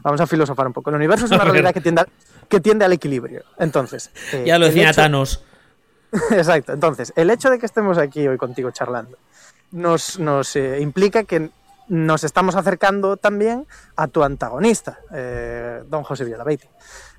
Vamos 0.04 0.22
a 0.22 0.28
filosofar 0.28 0.68
un 0.68 0.74
poco. 0.74 0.90
El 0.92 0.96
universo 0.98 1.26
es 1.26 1.32
una 1.32 1.44
realidad 1.46 1.74
que 1.74 1.82
tiende, 1.82 2.02
al- 2.02 2.10
que 2.48 2.60
tiende 2.60 2.86
al 2.86 2.94
equilibrio. 2.94 3.44
Entonces, 3.58 4.12
Ya 4.46 4.58
lo 4.60 4.66
decía 4.68 4.90
hecho- 4.92 5.02
Thanos. 5.02 5.44
Exacto. 6.32 6.74
Entonces, 6.74 7.12
el 7.16 7.30
hecho 7.32 7.50
de 7.50 7.58
que 7.60 7.66
estemos 7.66 7.98
aquí 7.98 8.28
hoy 8.28 8.38
contigo 8.38 8.70
charlando 8.72 9.18
nos, 9.72 10.20
nos 10.20 10.56
implica 10.56 11.24
que 11.24 11.50
nos 11.90 12.24
estamos 12.24 12.56
acercando 12.56 13.18
también 13.18 13.66
a 13.96 14.08
tu 14.08 14.24
antagonista, 14.24 15.00
don 15.90 16.04
José 16.04 16.24
Villaveite. 16.24 16.70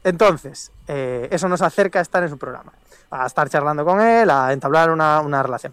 Entonces, 0.05 0.71
eh, 0.87 1.29
eso 1.31 1.49
nos 1.49 1.63
acerca 1.63 1.99
a 1.99 2.03
estar 2.03 2.23
en 2.23 2.29
su 2.29 2.39
programa, 2.39 2.73
a 3.11 3.27
estar 3.27 3.49
charlando 3.49 3.85
con 3.85 4.01
él, 4.01 4.29
a 4.31 4.53
entablar 4.53 4.91
una, 4.91 5.21
una 5.21 5.43
relación. 5.43 5.73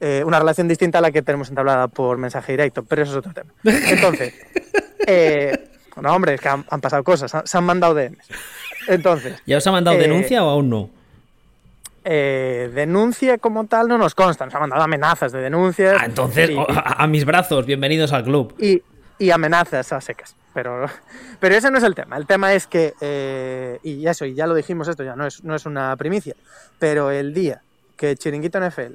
Eh, 0.00 0.22
una 0.26 0.38
relación 0.38 0.66
distinta 0.66 0.98
a 0.98 1.00
la 1.02 1.10
que 1.12 1.22
tenemos 1.22 1.48
entablada 1.50 1.86
por 1.88 2.16
mensaje 2.18 2.52
directo, 2.52 2.82
pero 2.84 3.02
eso 3.02 3.12
es 3.12 3.18
otro 3.18 3.32
tema. 3.34 3.50
Entonces, 3.64 4.34
eh, 5.06 5.68
no, 6.00 6.14
hombre, 6.14 6.34
es 6.34 6.40
que 6.40 6.48
han, 6.48 6.64
han 6.70 6.80
pasado 6.80 7.04
cosas, 7.04 7.34
han- 7.34 7.46
se 7.46 7.58
han 7.58 7.64
mandado 7.64 7.94
DMs. 7.94 8.26
Entonces, 8.88 9.40
¿Ya 9.46 9.58
os 9.58 9.66
ha 9.66 9.72
mandado 9.72 9.98
Eh, 9.98 10.00
denuncia 10.00 10.42
o 10.42 10.48
aún 10.50 10.70
no? 10.70 10.90
eh, 12.04 12.70
denuncia 12.74 13.36
como 13.38 13.66
tal 13.66 13.88
no 13.88 13.98
nos 13.98 14.14
consta, 14.14 14.46
nos 14.46 14.54
ha 14.54 14.60
mandado 14.60 14.82
amenazas 14.82 15.32
de 15.32 15.40
denuncias 15.40 15.96
Ah, 16.00 16.06
entonces, 16.06 16.48
y, 16.50 16.56
a, 16.58 16.64
a 17.02 17.06
mis 17.06 17.26
brazos, 17.26 17.66
bienvenidos 17.66 18.12
al 18.12 18.24
club. 18.24 18.54
y- 18.58 18.82
y 19.18 19.30
amenazas 19.32 19.92
a 19.92 20.00
secas. 20.00 20.34
Pero, 20.52 20.86
pero 21.38 21.54
ese 21.54 21.70
no 21.70 21.78
es 21.78 21.84
el 21.84 21.94
tema. 21.94 22.16
El 22.16 22.26
tema 22.26 22.52
es 22.54 22.66
que, 22.66 22.94
eh, 23.00 23.78
y 23.84 24.06
eso, 24.06 24.24
y 24.24 24.34
ya 24.34 24.46
lo 24.46 24.54
dijimos 24.54 24.88
esto, 24.88 25.04
ya 25.04 25.14
no 25.16 25.26
es, 25.26 25.44
no 25.44 25.54
es 25.54 25.64
una 25.66 25.96
primicia, 25.96 26.34
pero 26.78 27.10
el 27.10 27.32
día 27.34 27.62
que 27.96 28.16
Chiringuito 28.16 28.58
NFL 28.58 28.94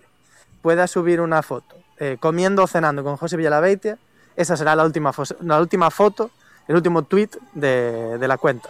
pueda 0.61 0.87
subir 0.87 1.21
una 1.21 1.41
foto 1.43 1.75
eh, 1.99 2.17
comiendo 2.19 2.63
o 2.63 2.67
cenando 2.67 3.03
con 3.03 3.15
José 3.17 3.37
Villalabeitia, 3.37 3.97
esa 4.35 4.57
será 4.57 4.75
la 4.75 4.83
última, 4.83 5.11
la 5.41 5.59
última 5.61 5.89
foto, 5.91 6.29
el 6.67 6.75
último 6.75 7.03
tweet 7.03 7.29
de, 7.53 8.17
de 8.17 8.27
la 8.27 8.37
cuenta. 8.37 8.67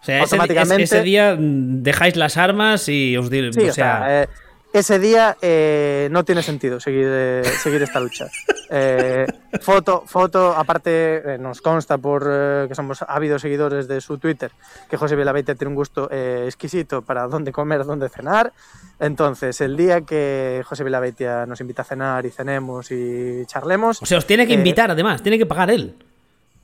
O 0.00 0.04
sea, 0.04 0.16
ese, 0.22 0.34
automáticamente- 0.36 0.82
ese- 0.82 0.96
ese 0.96 1.04
día 1.04 1.36
dejáis 1.38 2.16
las 2.16 2.36
armas 2.36 2.88
y 2.88 3.16
os 3.16 3.30
digo, 3.30 3.52
Sí, 3.52 3.68
o 3.68 3.72
sea, 3.72 4.22
eh, 4.24 4.28
ese 4.74 4.98
día 4.98 5.36
eh, 5.40 6.08
no 6.10 6.24
tiene 6.24 6.42
sentido 6.42 6.80
seguir, 6.80 7.06
eh, 7.08 7.42
seguir 7.62 7.82
esta 7.82 8.00
lucha. 8.00 8.26
Eh, 8.70 9.26
foto, 9.60 10.04
foto, 10.06 10.52
aparte 10.52 11.34
eh, 11.34 11.38
nos 11.38 11.60
consta 11.60 11.98
por 11.98 12.26
eh, 12.26 12.64
que 12.66 12.74
somos 12.74 13.04
ávidos 13.06 13.42
seguidores 13.42 13.86
de 13.86 14.00
su 14.00 14.16
Twitter 14.18 14.50
que 14.88 14.96
José 14.96 15.14
Villaveite 15.14 15.54
tiene 15.54 15.68
un 15.68 15.74
gusto 15.76 16.08
eh, 16.10 16.44
exquisito 16.46 17.02
para 17.02 17.28
dónde 17.28 17.52
comer, 17.52 17.84
dónde 17.84 18.08
cenar. 18.08 18.52
Entonces, 18.98 19.60
el 19.60 19.76
día 19.76 20.00
que 20.00 20.62
José 20.64 20.82
Villaveite 20.82 21.46
nos 21.46 21.60
invita 21.60 21.82
a 21.82 21.84
cenar 21.84 22.24
y 22.26 22.30
cenemos 22.30 22.90
y 22.90 23.44
charlemos, 23.46 24.02
o 24.02 24.06
sea, 24.06 24.18
os 24.18 24.26
tiene 24.26 24.46
que 24.46 24.54
eh, 24.54 24.56
invitar 24.56 24.90
además, 24.90 25.22
tiene 25.22 25.38
que 25.38 25.46
pagar 25.46 25.70
él. 25.70 25.94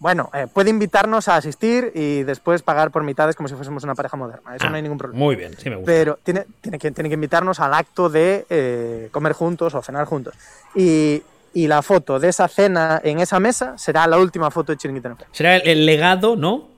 Bueno, 0.00 0.30
eh, 0.34 0.46
puede 0.52 0.70
invitarnos 0.70 1.28
a 1.28 1.36
asistir 1.36 1.92
y 1.94 2.24
después 2.24 2.62
pagar 2.62 2.90
por 2.90 3.04
mitades 3.04 3.36
como 3.36 3.48
si 3.48 3.54
fuésemos 3.54 3.84
una 3.84 3.94
pareja 3.94 4.16
moderna. 4.16 4.56
Eso 4.56 4.66
Ah, 4.66 4.70
no 4.70 4.76
hay 4.76 4.82
ningún 4.82 4.98
problema. 4.98 5.18
Muy 5.22 5.36
bien, 5.36 5.54
sí 5.56 5.70
me 5.70 5.76
gusta. 5.76 5.92
Pero 5.92 6.18
tiene, 6.24 6.46
tiene, 6.60 6.78
que, 6.78 6.90
tiene 6.90 7.08
que 7.08 7.14
invitarnos 7.14 7.60
al 7.60 7.72
acto 7.74 8.08
de 8.08 8.46
eh, 8.50 9.08
comer 9.12 9.34
juntos 9.34 9.74
o 9.74 9.82
cenar 9.82 10.06
juntos. 10.06 10.34
Y, 10.74 11.22
y 11.52 11.68
la 11.68 11.82
foto 11.82 12.18
de 12.18 12.28
esa 12.30 12.48
cena 12.48 13.00
en 13.04 13.20
esa 13.20 13.38
mesa 13.40 13.76
será 13.78 14.06
la 14.06 14.18
última 14.18 14.50
foto 14.50 14.72
de 14.72 14.78
Chiringuito. 14.78 15.16
Será 15.32 15.56
el, 15.56 15.68
el 15.68 15.86
legado, 15.86 16.34
¿no? 16.34 16.68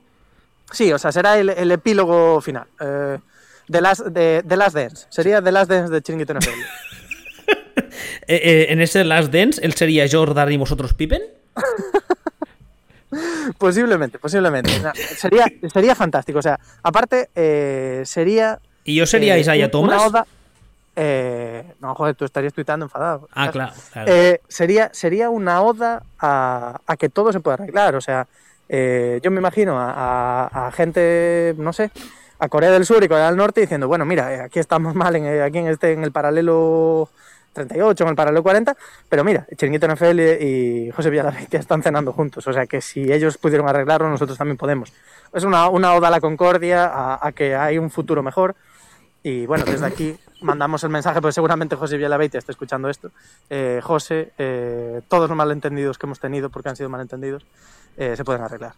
Sí, 0.73 0.93
o 0.93 0.99
sea, 0.99 1.13
será 1.13 1.39
el, 1.39 1.51
el 1.51 1.71
epílogo 1.71 2.41
final. 2.41 2.67
Eh, 2.81 3.19
de, 3.69 3.81
las, 3.81 4.13
de, 4.13 4.43
de 4.45 4.57
Last 4.57 4.75
Dance. 4.75 5.07
Sería 5.11 5.41
The 5.41 5.53
Last 5.53 5.71
Dance 5.71 5.93
de 5.93 6.03
Chiringuito. 6.03 6.35
Eh, 8.29 8.37
eh, 8.37 8.67
en 8.69 8.81
ese 8.81 9.03
Last 9.05 9.33
Dance, 9.33 9.61
él 9.65 9.75
sería 9.75 10.07
Jordan 10.11 10.51
y 10.53 10.57
vosotros 10.57 10.95
Pippen. 10.95 11.23
posiblemente, 13.59 14.19
posiblemente. 14.19 14.71
No, 14.81 14.93
sería, 15.17 15.47
sería 15.73 15.95
fantástico. 15.95 16.39
O 16.39 16.43
sea, 16.43 16.59
aparte, 16.83 17.31
eh, 17.35 18.03
sería. 18.05 18.59
Y 18.85 18.97
yo 18.97 19.07
sería 19.07 19.37
eh, 19.37 19.41
Isaiah 19.41 19.71
Thomas. 19.71 19.95
Una 19.97 20.07
oda. 20.07 20.27
eh, 20.97 21.65
no, 21.81 21.95
joder, 21.95 22.15
tú 22.15 22.25
estarías 22.25 22.53
tuitando 22.53 22.87
enfadado. 22.87 23.29
Ah, 23.33 23.51
claro. 23.51 23.73
claro. 23.93 24.13
Eh, 24.13 24.41
sería, 24.49 24.91
sería 24.93 25.31
una 25.31 25.63
oda 25.63 26.03
a, 26.19 26.81
a 26.87 26.97
que 26.97 27.09
todo 27.09 27.33
se 27.33 27.41
pueda 27.41 27.55
arreglar. 27.55 27.95
O 27.97 28.01
sea, 28.01 28.27
eh, 28.69 29.21
yo 29.23 29.31
me 29.31 29.39
imagino 29.41 29.79
a, 29.79 29.91
a- 30.47 30.67
a 30.69 30.73
gente, 30.73 31.55
no 31.59 31.73
sé, 31.73 31.91
a 32.39 32.49
Corea 32.49 32.71
del 32.71 32.85
Sur 32.87 33.03
y 33.05 33.09
Corea 33.09 33.27
del 33.27 33.37
Norte 33.37 33.61
diciendo, 33.61 33.87
bueno, 33.89 34.05
mira, 34.05 34.45
aquí 34.45 34.59
estamos 34.59 34.95
mal, 34.97 35.15
en, 35.17 35.43
aquí 35.43 35.59
en, 35.59 35.69
este, 35.69 35.93
en 35.93 36.03
el 36.05 36.13
paralelo 36.13 37.09
38 37.53 38.05
en 38.05 38.09
el 38.11 38.17
paralelo 38.17 38.43
40, 38.43 38.77
pero 39.09 39.25
mira, 39.25 39.47
Chiringuito 39.57 39.87
NFL 39.89 40.21
y 40.41 40.91
José 40.91 41.11
Villalabeitia 41.11 41.61
están 41.61 41.83
cenando 41.83 42.13
juntos, 42.13 42.47
o 42.47 42.53
sea 42.53 42.67
que 42.67 42.81
si 42.81 43.13
ellos 43.13 43.39
pudieron 43.39 43.69
arreglarlo, 43.69 44.09
nosotros 44.09 44.39
también 44.39 44.57
podemos. 44.57 44.93
Es 45.35 45.45
una, 45.45 45.69
una 45.69 45.95
oda 45.95 46.09
a 46.09 46.11
la 46.11 46.21
concordia, 46.21 46.87
a, 46.87 47.27
a 47.27 47.33
que 47.33 47.55
hay 47.55 47.79
un 47.79 47.91
futuro 47.91 48.23
mejor, 48.23 48.55
y 49.23 49.47
bueno, 49.47 49.65
desde 49.65 49.87
aquí 49.87 50.17
mandamos 50.41 50.83
el 50.83 50.91
mensaje, 50.91 51.21
pues 51.21 51.35
seguramente 51.35 51.77
José 51.77 51.97
Villalabeitia 51.97 52.39
está 52.39 52.53
escuchando 52.53 52.89
esto. 52.89 53.11
Eh, 53.49 53.81
José, 53.83 54.33
eh, 54.39 55.01
todos 55.09 55.29
los 55.29 55.37
malentendidos 55.37 55.97
que 55.99 56.07
hemos 56.07 56.19
tenido, 56.19 56.51
porque 56.51 56.71
han 56.71 56.77
sido 56.77 56.89
malentendidos, 56.89 57.45
eh, 57.97 58.15
se 58.17 58.25
pueden 58.25 58.43
arreglar. 58.43 58.73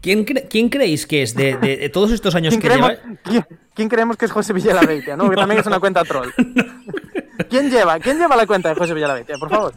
¿Quién, 0.00 0.24
cre 0.24 0.48
¿Quién, 0.48 0.70
creéis 0.70 1.06
que 1.06 1.22
es 1.22 1.34
de, 1.34 1.58
de, 1.58 1.76
de 1.76 1.88
todos 1.90 2.10
estos 2.12 2.34
años 2.34 2.52
¿Quién 2.54 2.62
que 2.62 2.68
creemos, 2.68 2.90
lleva? 2.90 3.16
¿quién, 3.22 3.46
quién 3.74 3.88
creemos 3.90 4.16
que 4.16 4.24
es 4.24 4.32
José 4.32 4.54
Villalabeitia? 4.54 5.14
¿no? 5.14 5.24
Que 5.28 5.36
No, 5.36 5.42
también 5.42 5.56
no. 5.56 5.60
es 5.60 5.66
una 5.66 5.78
cuenta 5.78 6.04
troll. 6.04 6.30
¿Quién 7.48 7.70
lleva? 7.70 7.98
¿Quién 8.00 8.18
lleva 8.18 8.36
la 8.36 8.46
cuenta 8.46 8.68
de 8.68 8.74
José 8.74 8.94
Villalabeitia? 8.94 9.36
Por 9.38 9.48
favor. 9.50 9.72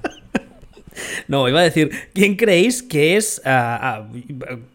No, 1.27 1.49
iba 1.49 1.59
a 1.59 1.63
decir, 1.63 1.89
¿quién 2.13 2.35
creéis 2.35 2.83
que 2.83 3.17
es? 3.17 3.41
ah, 3.45 3.79
ah, 3.81 4.07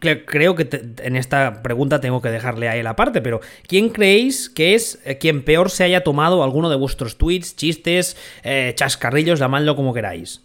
cre- 0.01 0.25
creo 0.27 0.57
que 0.57 0.65
te- 0.65 1.07
en 1.07 1.15
esta 1.15 1.63
pregunta 1.63 2.01
tengo 2.01 2.21
que 2.21 2.29
dejarle 2.31 2.69
a 2.69 2.75
él 2.77 2.87
aparte, 2.89 3.21
pero 3.23 3.41
¿quién 3.69 3.91
creéis 3.91 4.49
que 4.51 4.75
es 4.75 4.99
eh, 5.05 5.19
quien 5.19 5.45
peor 5.45 5.71
se 5.71 5.85
haya 5.85 6.03
tomado 6.03 6.43
alguno 6.43 6.71
de 6.71 6.77
vuestros 6.77 7.19
tweets, 7.19 7.55
chistes, 7.55 8.17
eh, 8.43 8.73
chascarrillos, 8.75 9.39
llamadlo 9.39 9.77
como 9.77 9.95
queráis? 9.95 10.43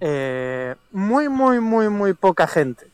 Eh, 0.00 0.76
muy, 0.92 1.28
muy, 1.28 1.58
muy, 1.60 1.88
muy 1.88 2.14
poca 2.14 2.46
gente 2.46 2.86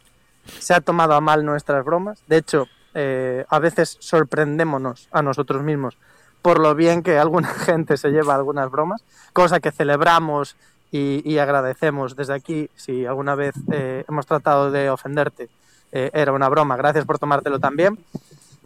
se 0.58 0.72
ha 0.74 0.80
tomado 0.80 1.14
a 1.14 1.20
mal 1.20 1.44
nuestras 1.44 1.84
bromas. 1.84 2.22
De 2.28 2.38
hecho, 2.38 2.66
eh, 2.94 3.44
a 3.48 3.58
veces 3.58 3.96
sorprendémonos 4.00 5.08
a 5.12 5.20
nosotros 5.20 5.62
mismos 5.62 5.98
por 6.46 6.60
lo 6.60 6.76
bien 6.76 7.02
que 7.02 7.18
alguna 7.18 7.48
gente 7.66 7.96
se 7.96 8.10
lleva 8.10 8.36
algunas 8.36 8.70
bromas, 8.70 9.02
cosa 9.32 9.58
que 9.58 9.72
celebramos 9.72 10.54
y, 10.92 11.20
y 11.28 11.38
agradecemos 11.38 12.14
desde 12.14 12.34
aquí. 12.34 12.70
Si 12.76 13.04
alguna 13.04 13.34
vez 13.34 13.56
eh, 13.72 14.04
hemos 14.08 14.26
tratado 14.26 14.70
de 14.70 14.88
ofenderte, 14.88 15.48
eh, 15.90 16.08
era 16.14 16.30
una 16.30 16.48
broma. 16.48 16.76
Gracias 16.76 17.04
por 17.04 17.18
tomártelo 17.18 17.58
también. 17.58 17.96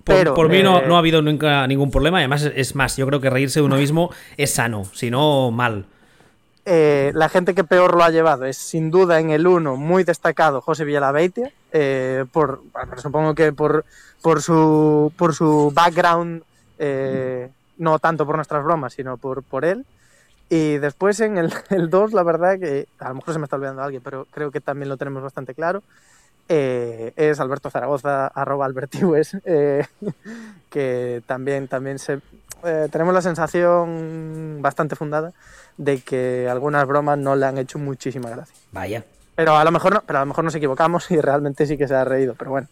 Por, 0.05 0.14
Pero, 0.14 0.35
por 0.35 0.51
mí 0.51 0.62
no, 0.62 0.81
eh, 0.81 0.85
no 0.87 0.97
ha 0.97 0.99
habido 0.99 1.23
nunca 1.23 1.66
ningún 1.66 1.90
problema, 1.90 2.19
además 2.19 2.43
es, 2.43 2.53
es 2.55 2.75
más, 2.75 2.99
yo 2.99 3.07
creo 3.07 3.19
que 3.23 3.31
reírse 3.31 3.61
de 3.61 3.64
uno 3.64 3.77
mismo 3.77 4.11
es 4.37 4.51
sano, 4.53 4.85
si 4.93 5.11
no, 5.11 5.51
mal. 5.51 5.87
eh, 6.66 7.12
la 7.14 7.31
gente 7.31 7.55
que 7.55 7.64
peor 7.64 7.97
lo 7.97 8.05
ha 8.05 8.11
llevado 8.11 8.45
es 8.45 8.59
sin 8.59 8.90
duda 8.90 9.21
en 9.21 9.31
el 9.31 9.47
1 9.47 9.77
muy 9.77 10.05
destacado 10.05 10.61
José 10.61 10.85
Villalabeitia, 10.85 11.51
eh, 11.73 12.27
por, 12.31 12.61
bueno, 12.75 12.99
supongo 12.99 13.35
que 13.35 13.55
por, 13.55 13.87
por, 14.21 14.43
su, 14.43 15.11
por 15.16 15.35
su 15.35 15.73
background, 15.75 16.43
eh, 16.79 17.49
no 17.81 17.99
tanto 17.99 18.27
por 18.27 18.37
nuestras 18.37 18.62
bromas, 18.62 18.93
sino 18.93 19.16
por, 19.16 19.43
por 19.43 19.64
él. 19.64 19.87
Y 20.49 20.79
después 20.79 21.19
en 21.21 21.38
el, 21.38 21.53
el 21.71 21.90
2, 21.90 22.12
la 22.12 22.23
verdad 22.23 22.59
que 22.59 22.87
a 22.99 23.09
lo 23.09 23.16
mejor 23.16 23.35
se 23.35 23.40
me 23.40 23.45
está 23.45 23.57
olvidando 23.57 23.83
alguien, 23.83 24.03
pero 24.03 24.27
creo 24.31 24.51
que 24.51 24.61
también 24.61 24.88
lo 24.88 24.97
tenemos 24.97 25.23
bastante 25.23 25.55
claro. 25.55 25.83
eh, 26.49 27.12
es 27.16 27.40
Alberto 27.40 27.71
Zaragoza, 27.71 28.27
arroba 28.27 28.66
Albertiwes, 28.66 29.37
eh, 29.45 29.87
que 30.71 31.23
también, 31.27 31.69
también 31.69 31.99
se, 31.99 32.21
eh, 32.64 32.88
tenemos 32.90 33.14
la 33.14 33.23
sensación 33.23 34.59
bastante 34.61 34.97
fundada 34.97 35.33
de 35.77 36.01
que 36.01 36.49
algunas 36.51 36.87
bromas 36.87 37.19
no 37.19 37.35
le 37.37 37.47
han 37.47 37.59
hecho 37.59 37.79
muchísima 37.79 38.29
gracia. 38.31 38.55
Vaya. 38.73 39.05
Pero 39.37 39.57
a 39.57 39.64
lo 39.64 39.71
mejor 39.71 39.95
no, 39.95 40.03
pero 40.07 40.19
a 40.19 40.23
lo 40.23 40.27
mejor 40.27 40.45
nos 40.45 40.55
equivocamos 40.55 41.11
y 41.11 41.19
realmente 41.21 41.66
sí 41.66 41.79
que 41.79 41.88
se 41.88 41.95
ha 41.95 42.05
reído, 42.05 42.35
pero 42.35 42.51
bueno, 42.51 42.69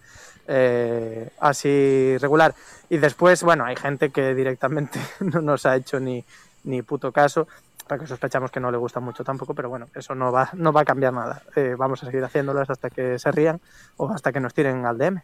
eh, 0.48 1.28
así 1.38 2.16
regular. 2.18 2.54
Y 2.88 2.96
después, 2.96 3.42
bueno, 3.42 3.64
hay 3.64 3.76
gente 3.76 4.10
que 4.10 4.34
directamente 4.34 4.98
no 5.20 5.40
nos 5.40 5.66
ha 5.66 5.76
hecho 5.76 6.00
ni, 6.00 6.24
ni 6.64 6.82
puto 6.82 7.12
caso, 7.12 7.46
para 7.88 8.00
que 8.00 8.06
sospechamos 8.06 8.50
que 8.50 8.60
no 8.60 8.70
le 8.70 8.76
gusta 8.76 9.00
mucho 9.00 9.24
tampoco, 9.24 9.54
pero 9.54 9.68
bueno, 9.68 9.86
eso 9.94 10.14
no 10.14 10.30
va, 10.30 10.50
no 10.52 10.72
va 10.72 10.82
a 10.82 10.84
cambiar 10.84 11.12
nada. 11.12 11.42
Eh, 11.56 11.74
vamos 11.76 12.02
a 12.02 12.06
seguir 12.06 12.22
haciéndolas 12.22 12.70
hasta 12.70 12.90
que 12.90 13.18
se 13.18 13.32
rían 13.32 13.60
o 13.96 14.10
hasta 14.10 14.32
que 14.32 14.40
nos 14.40 14.54
tiren 14.54 14.84
al 14.84 14.98
DM. 14.98 15.22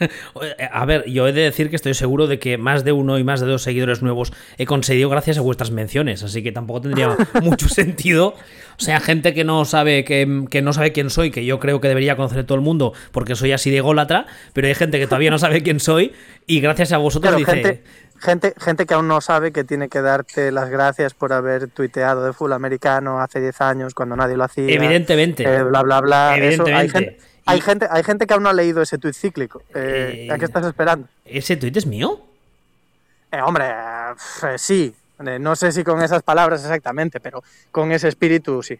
A 0.72 0.84
ver, 0.86 1.04
yo 1.10 1.28
he 1.28 1.32
de 1.32 1.42
decir 1.42 1.68
que 1.68 1.76
estoy 1.76 1.92
seguro 1.92 2.26
de 2.26 2.38
que 2.38 2.56
más 2.56 2.84
de 2.84 2.92
uno 2.92 3.18
y 3.18 3.24
más 3.24 3.40
de 3.40 3.46
dos 3.46 3.62
seguidores 3.62 4.02
nuevos 4.02 4.32
he 4.56 4.64
conseguido 4.64 5.10
gracias 5.10 5.36
a 5.36 5.42
vuestras 5.42 5.70
menciones, 5.70 6.22
así 6.22 6.42
que 6.42 6.52
tampoco 6.52 6.80
tendría 6.82 7.16
mucho 7.42 7.68
sentido. 7.68 8.34
O 8.78 8.82
sea, 8.82 9.00
gente 9.00 9.34
que 9.34 9.44
no 9.44 9.66
sabe 9.66 10.04
que, 10.04 10.46
que 10.48 10.62
no 10.62 10.72
sabe 10.72 10.92
quién 10.92 11.10
soy, 11.10 11.30
que 11.30 11.44
yo 11.44 11.60
creo 11.60 11.82
que 11.82 11.88
debería 11.88 12.16
conocer 12.16 12.44
todo 12.44 12.56
el 12.56 12.64
mundo 12.64 12.94
porque 13.12 13.36
soy 13.36 13.52
así 13.52 13.70
de 13.70 13.82
gólatra, 13.82 14.26
pero 14.54 14.68
hay 14.68 14.74
gente 14.74 14.98
que 14.98 15.06
todavía 15.06 15.30
no 15.30 15.38
sabe 15.38 15.62
quién 15.62 15.80
soy 15.80 16.12
y 16.46 16.60
gracias 16.60 16.92
a 16.92 16.98
vosotros 16.98 17.34
Claro, 17.34 17.38
dice... 17.38 17.52
gente, 17.52 17.84
gente, 18.20 18.54
gente 18.58 18.86
que 18.86 18.94
aún 18.94 19.08
no 19.08 19.20
sabe 19.20 19.50
que 19.52 19.64
tiene 19.64 19.88
que 19.88 20.00
darte 20.00 20.52
las 20.52 20.68
gracias 20.70 21.14
por 21.14 21.32
haber 21.32 21.68
tuiteado 21.68 22.24
de 22.24 22.32
full 22.32 22.52
americano 22.52 23.20
hace 23.20 23.40
10 23.40 23.60
años 23.60 23.94
cuando 23.94 24.14
nadie 24.16 24.36
lo 24.36 24.44
hacía. 24.44 24.68
Evidentemente. 24.72 25.42
eh, 25.42 25.62
bla, 25.62 25.82
bla, 25.82 26.00
bla. 26.00 26.36
Eso, 26.38 26.64
hay, 26.66 26.88
gente, 26.88 27.18
hay, 27.46 27.58
Y- 27.58 27.60
gente, 27.62 27.86
hay 27.90 28.02
gente 28.04 28.26
que 28.26 28.34
aún 28.34 28.42
no 28.42 28.48
ha 28.50 28.52
leído 28.52 28.82
ese 28.82 28.98
tuit 28.98 29.14
cíclico. 29.14 29.62
Eh, 29.74 30.26
Eh, 30.28 30.32
¿A 30.32 30.38
qué 30.38 30.44
estás 30.44 30.64
esperando? 30.66 31.08
¿Ese 31.24 31.56
tuit 31.56 31.76
es 31.76 31.86
mío? 31.86 32.20
Eh, 33.32 33.40
hombre, 33.42 33.64
eh, 33.68 34.14
eh, 34.54 34.58
sí. 34.58 34.94
Eh, 35.24 35.38
no 35.38 35.54
sé 35.54 35.70
si 35.72 35.84
con 35.84 36.02
esas 36.02 36.22
palabras 36.22 36.62
exactamente, 36.62 37.20
pero 37.20 37.42
con 37.70 37.92
ese 37.92 38.08
espíritu 38.08 38.62
sí. 38.62 38.78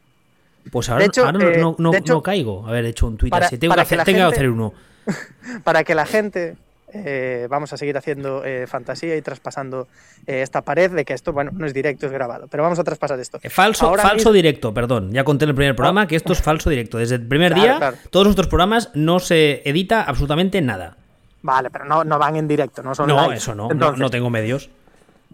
Pues 0.72 0.88
ahora, 0.90 1.00
De 1.02 1.06
hecho, 1.08 1.24
ahora 1.26 1.38
no, 1.38 1.48
eh, 1.48 1.74
no- 1.78 1.90
de 1.90 1.98
hecho- 1.98 2.14
no 2.14 2.22
caigo 2.22 2.66
haber 2.66 2.84
hecho 2.86 3.06
un 3.06 3.16
tuit 3.16 3.32
así. 3.34 3.58
Tengo 3.58 3.74
que 3.74 3.80
hacer 3.82 4.48
uno. 4.50 4.72
Para 5.64 5.84
que 5.84 5.94
la 5.94 6.06
gente 6.06 6.56
eh, 6.92 7.46
vamos 7.50 7.72
a 7.72 7.76
seguir 7.76 7.96
haciendo 7.96 8.44
eh, 8.44 8.66
fantasía 8.66 9.16
y 9.16 9.22
traspasando 9.22 9.88
eh, 10.26 10.42
esta 10.42 10.62
pared 10.62 10.90
de 10.90 11.04
que 11.04 11.12
esto, 11.14 11.32
bueno, 11.32 11.50
no 11.54 11.66
es 11.66 11.74
directo, 11.74 12.06
es 12.06 12.12
grabado, 12.12 12.46
pero 12.48 12.62
vamos 12.62 12.78
a 12.78 12.84
traspasar 12.84 13.18
esto. 13.20 13.38
Falso, 13.48 13.86
Ahora 13.86 14.02
falso 14.02 14.16
mismo- 14.16 14.32
directo, 14.32 14.74
perdón. 14.74 15.12
Ya 15.12 15.24
conté 15.24 15.44
en 15.44 15.50
el 15.50 15.54
primer 15.54 15.74
programa 15.76 16.06
que 16.06 16.16
esto 16.16 16.32
es 16.32 16.42
falso 16.42 16.70
directo. 16.70 16.98
Desde 16.98 17.16
el 17.16 17.26
primer 17.26 17.52
Claro, 17.54 17.68
día, 17.68 17.76
claro. 17.78 17.96
todos 18.10 18.26
nuestros 18.26 18.48
programas 18.48 18.90
no 18.94 19.18
se 19.20 19.62
edita 19.68 20.02
absolutamente 20.02 20.60
nada. 20.60 20.96
Vale, 21.42 21.70
pero 21.70 21.84
no, 21.86 22.04
no 22.04 22.18
van 22.18 22.36
en 22.36 22.46
directo, 22.48 22.82
no 22.82 22.94
son 22.94 23.08
No, 23.08 23.22
live. 23.24 23.36
eso 23.36 23.54
no, 23.54 23.64
no- 23.68 23.72
Entonces, 23.72 23.98
no, 24.00 24.10
tengo 24.10 24.28
medios. 24.30 24.68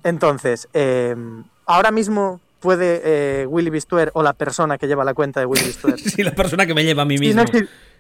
Entonces, 0.05 0.69
ahora 1.66 1.90
mismo 1.90 2.40
puede 2.61 3.03
eh, 3.05 3.47
Willy 3.47 3.71
Bistuer 3.71 4.11
o 4.14 4.23
la 4.23 4.33
persona 4.33 4.79
que 4.79 4.87
lleva 4.87 5.05
la 5.05 5.14
cuenta 5.14 5.40
de 5.40 5.47
Willy 5.47 5.64
Bistuer. 5.66 5.99
Sí, 6.01 6.23
la 6.23 6.33
persona 6.33 6.66
que 6.66 6.75
me 6.75 6.85
lleva 6.85 7.03
a 7.03 7.05
mí 7.05 7.19
si, 7.19 7.27
mismo. 7.27 7.42
no 7.42 7.49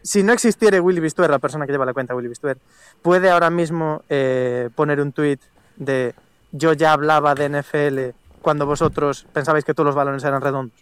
si 0.02 0.22
no 0.22 0.32
existiera 0.32 0.80
Willy 0.80 1.00
Bistuer, 1.00 1.30
la 1.30 1.38
persona 1.38 1.66
que 1.66 1.72
lleva 1.72 1.84
la 1.84 1.92
cuenta 1.92 2.12
de 2.12 2.16
Willy 2.16 2.28
Bistuer, 2.28 2.58
puede 3.02 3.30
ahora 3.30 3.50
mismo 3.50 4.02
eh, 4.08 4.70
poner 4.74 5.00
un 5.00 5.12
tweet 5.12 5.38
de 5.76 6.14
yo 6.52 6.72
ya 6.72 6.92
hablaba 6.92 7.34
de 7.34 7.48
NFL 7.48 8.16
cuando 8.40 8.64
vosotros 8.66 9.26
pensabais 9.32 9.64
que 9.64 9.74
todos 9.74 9.86
los 9.86 9.94
balones 9.94 10.22
eran 10.24 10.40
redondos. 10.40 10.78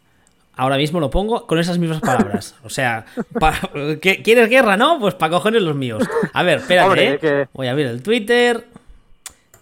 Ahora 0.56 0.76
mismo 0.76 1.00
lo 1.00 1.10
pongo 1.10 1.46
con 1.48 1.58
esas 1.58 1.78
mismas 1.78 2.00
palabras. 2.00 2.54
O 2.62 2.70
sea, 2.70 3.06
pa- 3.40 3.58
¿qué- 4.00 4.22
¿quieres 4.22 4.48
guerra, 4.48 4.76
no? 4.76 5.00
Pues 5.00 5.14
para 5.14 5.30
cojones 5.32 5.62
los 5.62 5.74
míos. 5.74 6.04
A 6.32 6.42
ver, 6.44 6.58
espérate, 6.58 6.86
Hombre, 6.88 7.08
¿eh? 7.14 7.18
que- 7.18 7.48
Voy 7.54 7.66
a 7.66 7.72
abrir 7.72 7.86
el 7.88 8.02
Twitter. 8.04 8.64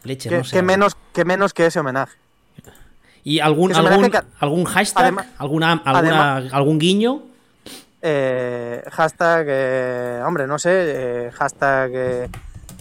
Leche, 0.05 0.29
Que, 0.29 0.38
no 0.38 0.44
sé. 0.44 0.57
que 0.57 0.62
menos, 0.62 0.96
que 1.14 1.25
menos 1.25 1.55
que 1.55 1.64
ese 1.66 1.81
homenaje. 1.81 2.12
¿Y 3.24 3.38
algún, 3.40 3.72
algún, 3.74 4.11
que- 4.11 4.20
algún 4.40 4.64
hashtag? 4.64 5.14
Alguna, 5.38 5.80
alguna, 5.85 6.37
¿Algún 6.37 6.78
guiño? 6.78 7.22
Eh, 8.00 8.82
hashtag, 8.90 9.46
eh, 9.48 10.22
hombre, 10.26 10.46
no 10.48 10.58
sé, 10.58 10.70
eh, 10.72 11.30
hashtag, 11.32 11.90
eh, 11.94 12.28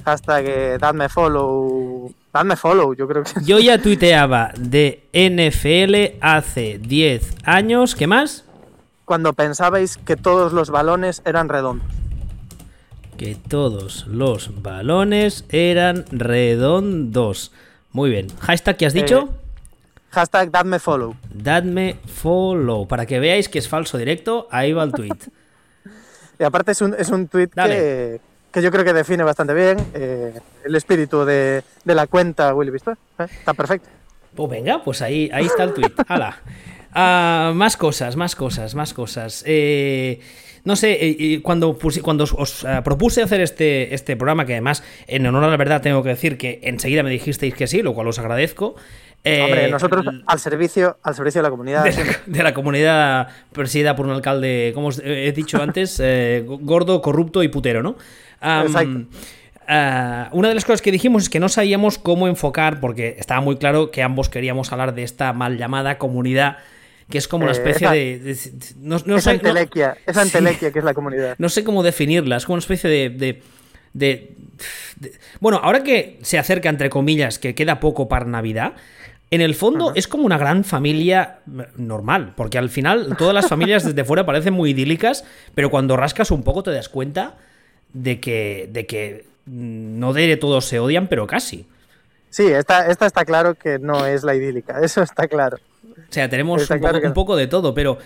hashtag, 0.03 0.45
eh, 0.47 0.77
dadme 0.79 1.09
follow, 1.09 2.11
dadme 2.33 2.55
follow, 2.55 2.95
yo 2.95 3.07
creo 3.07 3.21
que 3.23 3.31
Yo 3.45 3.59
ya 3.59 3.79
tuiteaba 3.79 4.51
de 4.57 5.03
NFL 5.13 6.17
hace 6.21 6.79
10 6.79 7.35
años. 7.43 7.95
¿Qué 7.95 8.07
más? 8.07 8.45
cuando 9.03 9.33
pensabais 9.33 9.97
que 9.97 10.15
todos 10.15 10.53
los 10.53 10.69
balones 10.69 11.21
eran 11.25 11.49
redondos. 11.49 11.85
Que 13.17 13.35
todos 13.35 14.07
los 14.07 14.61
balones 14.61 15.43
eran 15.49 16.05
redondos. 16.11 17.51
Muy 17.91 18.09
bien. 18.09 18.27
¿Hashtag 18.39 18.77
que 18.77 18.85
has 18.85 18.93
dicho? 18.93 19.29
Hashtag 20.11 20.51
dadme 20.51 20.79
follow. 20.79 21.15
Dadme 21.33 21.95
follow. 22.05 22.85
Para 22.87 23.05
que 23.05 23.19
veáis 23.19 23.47
que 23.47 23.59
es 23.59 23.67
falso 23.67 23.97
directo, 23.97 24.47
ahí 24.51 24.73
va 24.73 24.83
el 24.83 24.91
tweet. 24.91 25.09
Y 26.39 26.43
aparte 26.43 26.71
es 26.71 26.81
un, 26.81 26.95
es 26.97 27.09
un 27.09 27.27
tweet 27.27 27.49
que, 27.49 28.19
que 28.51 28.61
yo 28.63 28.71
creo 28.71 28.83
que 28.83 28.93
define 28.93 29.23
bastante 29.23 29.53
bien 29.53 29.77
eh, 29.93 30.39
el 30.65 30.75
espíritu 30.75 31.23
de, 31.23 31.61
de 31.85 31.93
la 31.93 32.07
cuenta 32.07 32.55
Willy 32.55 32.71
Bistuer. 32.71 32.97
¿eh? 33.19 33.25
Está 33.29 33.53
perfecto. 33.53 33.87
Pues 34.33 34.49
venga, 34.49 34.83
pues 34.83 35.03
ahí, 35.03 35.29
ahí 35.31 35.45
está 35.45 35.65
el 35.65 35.73
tweet. 35.75 35.93
Hala. 36.07 36.39
Ah, 36.93 37.51
más 37.53 37.77
cosas, 37.77 38.15
más 38.15 38.35
cosas, 38.35 38.73
más 38.73 38.95
cosas. 38.95 39.43
Eh, 39.45 40.19
no 40.63 40.75
sé, 40.75 40.97
eh, 40.99 41.41
cuando, 41.43 41.77
cuando 42.01 42.23
os, 42.23 42.33
os, 42.33 42.65
propuse 42.83 43.21
hacer 43.21 43.41
este, 43.41 43.93
este 43.93 44.15
programa, 44.17 44.47
que 44.47 44.53
además, 44.53 44.83
en 45.05 45.27
honor 45.27 45.43
a 45.43 45.47
la 45.47 45.57
verdad, 45.57 45.81
tengo 45.81 46.01
que 46.01 46.09
decir 46.09 46.39
que 46.39 46.59
enseguida 46.63 47.03
me 47.03 47.11
dijisteis 47.11 47.53
que 47.53 47.67
sí, 47.67 47.83
lo 47.83 47.93
cual 47.93 48.07
os 48.07 48.17
agradezco. 48.17 48.75
Eh, 49.23 49.41
Hombre, 49.43 49.69
nosotros 49.69 50.05
al 50.25 50.39
servicio, 50.39 50.97
al 51.03 51.13
servicio 51.15 51.39
de 51.39 51.43
la 51.43 51.49
comunidad. 51.51 51.83
de, 52.25 52.43
la 52.43 52.53
comunidad 52.55 53.27
presidida 53.51 53.95
por 53.95 54.05
un 54.07 54.13
alcalde, 54.13 54.71
como 54.73 54.87
os 54.87 54.99
he 55.03 55.31
dicho 55.31 55.61
antes, 55.61 55.99
eh, 56.03 56.43
gordo, 56.45 57.01
corrupto 57.01 57.43
y 57.43 57.47
putero, 57.47 57.83
¿no? 57.83 57.95
Exacto. 58.41 59.05
una 60.31 60.47
de 60.49 60.55
las 60.55 60.65
cosas 60.65 60.81
que 60.81 60.91
dijimos 60.91 61.23
es 61.23 61.29
que 61.29 61.39
no 61.39 61.49
sabíamos 61.49 61.97
cómo 61.99 62.27
enfocar, 62.27 62.79
porque 62.79 63.15
estaba 63.19 63.41
muy 63.41 63.57
claro 63.57 63.91
que 63.91 64.01
ambos 64.03 64.29
queríamos 64.29 64.71
hablar 64.71 64.95
de 64.95 65.03
esta 65.03 65.33
mal 65.33 65.57
llamada 65.57 65.97
comunidad 65.97 66.57
que 67.09 67.17
es 67.17 67.27
como 67.27 67.43
una 67.43 67.51
Eh, 67.51 67.57
especie 67.57 67.87
esa- 67.87 67.93
de... 67.93 68.19
de- 68.19 68.37
no, 68.79 68.97
no 69.05 69.17
esa 69.17 69.31
sé- 69.31 69.37
no- 69.43 69.49
entelequia, 69.49 69.97
esa 70.07 70.21
Sí. 70.25 70.27
entelequia 70.29 70.71
que 70.71 70.79
es 70.79 70.85
la 70.85 70.93
comunidad. 70.93 71.35
no 71.37 71.49
sé 71.49 71.63
cómo 71.65 71.83
definirla, 71.83 72.37
es 72.37 72.45
como 72.45 72.53
una 72.55 72.61
especie 72.61 72.89
de- 72.89 73.41
Bueno, 75.39 75.59
ahora 75.61 75.83
que 75.83 76.19
se 76.21 76.37
acerca, 76.39 76.69
entre 76.69 76.89
comillas, 76.89 77.37
que 77.39 77.53
queda 77.55 77.79
poco 77.79 78.07
para 78.07 78.25
Navidad, 78.25 78.73
en 79.31 79.41
el 79.41 79.55
fondo 79.55 79.93
es 79.95 80.07
como 80.07 80.25
una 80.25 80.37
gran 80.37 80.63
familia 80.63 81.39
normal, 81.77 82.33
porque 82.35 82.57
al 82.57 82.69
final 82.69 83.15
todas 83.17 83.33
las 83.33 83.47
familias 83.47 83.85
desde 83.85 84.03
fuera 84.03 84.25
parecen 84.25 84.53
muy 84.53 84.71
idílicas, 84.71 85.23
pero 85.55 85.69
cuando 85.71 85.95
rascas 85.97 86.31
un 86.31 86.43
poco 86.43 86.63
te 86.63 86.71
das 86.71 86.89
cuenta 86.89 87.37
de 87.93 88.19
que, 88.19 88.69
de 88.71 88.85
que 88.85 89.25
mm, 89.45 89.99
no 89.99 90.13
de 90.13 90.37
todos 90.37 90.65
se 90.65 90.79
odian, 90.79 91.07
pero 91.07 91.27
casi. 91.27 91.65
Sí, 92.29 92.45
esta, 92.47 92.87
esta 92.87 93.05
está 93.05 93.25
claro 93.25 93.55
que 93.55 93.79
no 93.79 94.05
es 94.05 94.23
la 94.23 94.35
idílica, 94.35 94.79
eso 94.83 95.01
está 95.01 95.27
claro. 95.27 95.57
O 95.83 96.13
sea, 96.13 96.29
tenemos 96.29 96.69
un, 96.69 96.77
claro 96.79 96.81
poco, 96.81 96.99
que 97.01 97.07
un 97.07 97.11
no. 97.11 97.13
poco 97.13 97.35
de 97.37 97.47
todo, 97.47 97.73
pero 97.73 97.97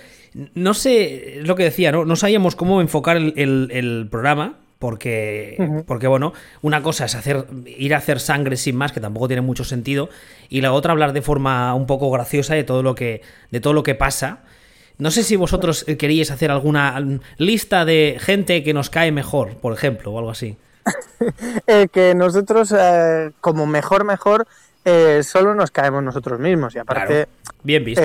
no 0.53 0.73
sé, 0.73 1.39
es 1.39 1.47
lo 1.47 1.55
que 1.55 1.63
decía, 1.63 1.91
¿no? 1.91 2.05
No 2.05 2.15
sabíamos 2.15 2.55
cómo 2.55 2.81
enfocar 2.81 3.17
el, 3.17 3.33
el- 3.35 3.69
el 3.71 4.07
programa, 4.11 4.59
porque, 4.85 5.81
porque, 5.87 6.05
bueno, 6.05 6.33
una 6.61 6.83
cosa 6.83 7.05
es 7.05 7.15
hacer 7.15 7.47
ir 7.65 7.95
a 7.95 7.97
hacer 7.97 8.19
sangre 8.19 8.55
sin 8.55 8.75
más, 8.75 8.91
que 8.91 8.99
tampoco 8.99 9.25
tiene 9.27 9.41
mucho 9.41 9.63
sentido, 9.63 10.09
y 10.47 10.61
la 10.61 10.73
otra 10.73 10.91
hablar 10.91 11.11
de 11.11 11.23
forma 11.23 11.73
un 11.73 11.87
poco 11.87 12.11
graciosa 12.11 12.53
de 12.53 12.63
todo 12.63 12.83
lo 12.83 12.93
que, 12.93 13.23
de 13.49 13.59
todo 13.59 13.73
lo 13.73 13.81
que 13.81 13.95
pasa. 13.95 14.41
No 14.99 15.09
sé 15.09 15.23
si 15.23 15.37
vosotros 15.37 15.85
eh, 15.87 15.97
queríais 15.97 16.29
hacer 16.29 16.51
alguna 16.51 17.01
lista 17.39 17.83
de 17.83 18.17
gente 18.19 18.63
que 18.63 18.75
nos 18.75 18.91
cae 18.91 19.11
mejor, 19.11 19.57
por 19.57 19.73
ejemplo, 19.73 20.11
o 20.11 20.19
algo 20.19 20.29
así. 20.29 20.55
Eh, 21.65 21.87
que 21.91 22.13
nosotros, 22.13 22.71
eh, 22.77 23.31
como 23.41 23.65
mejor, 23.65 24.03
mejor, 24.03 24.45
eh, 24.83 25.23
solo 25.23 25.55
nos 25.55 25.71
caemos 25.71 26.03
nosotros 26.03 26.39
mismos. 26.39 26.75
Y 26.75 26.77
aparte, 26.77 27.27
Bien 27.65 27.83
visto. 27.83 28.03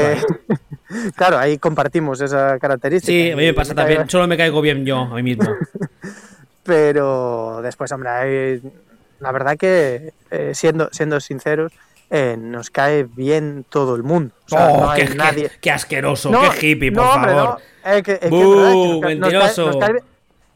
claro, 1.17 1.39
ahí 1.39 1.59
compartimos 1.59 2.23
esa 2.23 2.59
característica. 2.59 3.13
Sí, 3.13 3.31
a 3.31 3.37
mí 3.37 3.45
me 3.45 3.53
pasa 3.53 3.75
también. 3.75 4.09
Solo 4.09 4.27
me 4.27 4.39
caigo 4.39 4.63
bien 4.63 4.87
yo, 4.87 5.01
a 5.01 5.15
mí 5.17 5.23
mismo. 5.23 5.45
Pero 6.63 7.61
después, 7.63 7.91
hombre, 7.93 8.61
la 9.21 9.33
verdad 9.33 9.57
que, 9.57 10.13
eh, 10.31 10.53
siendo, 10.55 10.89
siendo 10.93 11.21
sinceros, 11.21 11.73
eh, 12.11 12.37
nos 12.39 12.71
cae 12.71 13.05
bien 13.05 13.65
todo 13.69 13.95
el 13.97 14.03
mundo. 14.03 14.35
O 14.47 14.49
sea, 14.49 14.69
Oh, 14.69 14.81
no 14.83 14.91
hay 14.91 15.07
qué, 15.07 15.15
nadie. 15.15 15.49
qué- 15.49 15.59
qué 15.61 15.71
asqueroso, 15.71 16.31
No, 16.31 16.43
qué 16.59 16.71
hippie, 16.73 16.93
por 16.93 17.05
no, 17.05 17.13
hombre, 17.13 17.33
favor. 17.33 17.61
no. 17.85 17.91
Eh, 17.93 18.03
que- 18.03 18.19
que 18.19 18.31
nos 18.31 18.41
cae- 18.41 18.75
nos 18.75 19.01
cae- 19.01 19.17
mentiroso. 19.17 19.67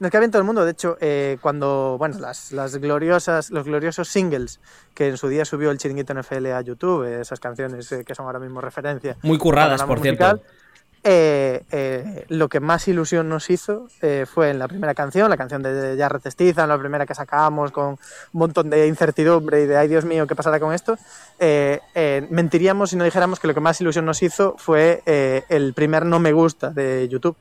Nos 0.01 0.11
cae, 0.11 0.21
bien- 0.21 0.31
todo 0.31 0.41
el 0.41 0.45
mundo. 0.47 0.65
De 0.65 0.73
hecho, 0.73 0.99
eh, 1.01 1.39
cuando, 1.41 1.97
bueno, 1.99 2.19
las, 2.19 2.53
las 2.53 2.77
gloriosas, 2.77 3.51
los 3.51 3.65
gloriosos 3.65 4.09
singles 4.09 4.61
que 4.93 5.09
en 5.09 5.17
su 5.17 5.29
día 5.29 5.45
subió 5.45 5.71
el 5.71 5.79
Chiringuito 5.79 6.13
NFL 6.13 6.53
a 6.53 6.61
YouTube, 6.61 7.05
eh, 7.05 7.21
esas 7.21 7.39
canciones 7.41 7.91
eh, 7.93 8.05
que 8.05 8.15
son 8.15 8.27
ahora 8.27 8.41
mismo 8.41 8.61
referencia. 8.61 9.17
Muy 9.23 9.39
curradas, 9.39 9.83
por 9.85 9.99
musical, 9.99 10.43
cierto. 10.43 10.64
Eh, 11.07 11.63
eh, 11.71 12.25
lo 12.31 12.49
que 12.49 12.61
más 12.61 12.89
ilusión 12.89 13.29
nos 13.29 13.51
hizo 13.51 13.89
eh, 14.01 14.25
fue 14.27 14.49
en 14.49 14.59
la 14.59 14.69
primera 14.69 14.95
canción, 14.95 15.29
la 15.29 15.37
canción 15.37 15.63
de 15.63 15.97
Jarrett 15.99 16.31
Stizan, 16.31 16.67
la 16.67 16.79
primera 16.79 17.05
que 17.05 17.15
sacábamos 17.15 17.73
con 17.73 17.89
un 17.89 17.99
montón 18.33 18.71
de 18.71 18.87
incertidumbre 18.87 19.63
y 19.63 19.67
de 19.67 19.77
ay 19.77 19.89
Dios 19.89 20.07
mío, 20.07 20.27
¿qué 20.27 20.35
pasará 20.35 20.59
con 20.59 20.73
esto? 20.73 20.97
Eh, 21.39 21.81
eh, 21.95 22.27
mentiríamos 22.31 22.89
si 22.89 22.97
no 22.97 23.05
dijéramos 23.05 23.39
que 23.39 23.47
lo 23.47 23.53
que 23.53 23.61
más 23.61 23.79
ilusión 23.83 24.07
nos 24.07 24.23
hizo 24.23 24.55
fue 24.57 25.03
eh, 25.05 25.43
el 25.51 25.75
primer 25.75 26.07
no 26.07 26.21
me 26.21 26.33
gusta 26.33 26.71
de 26.71 27.07
YouTube. 27.07 27.37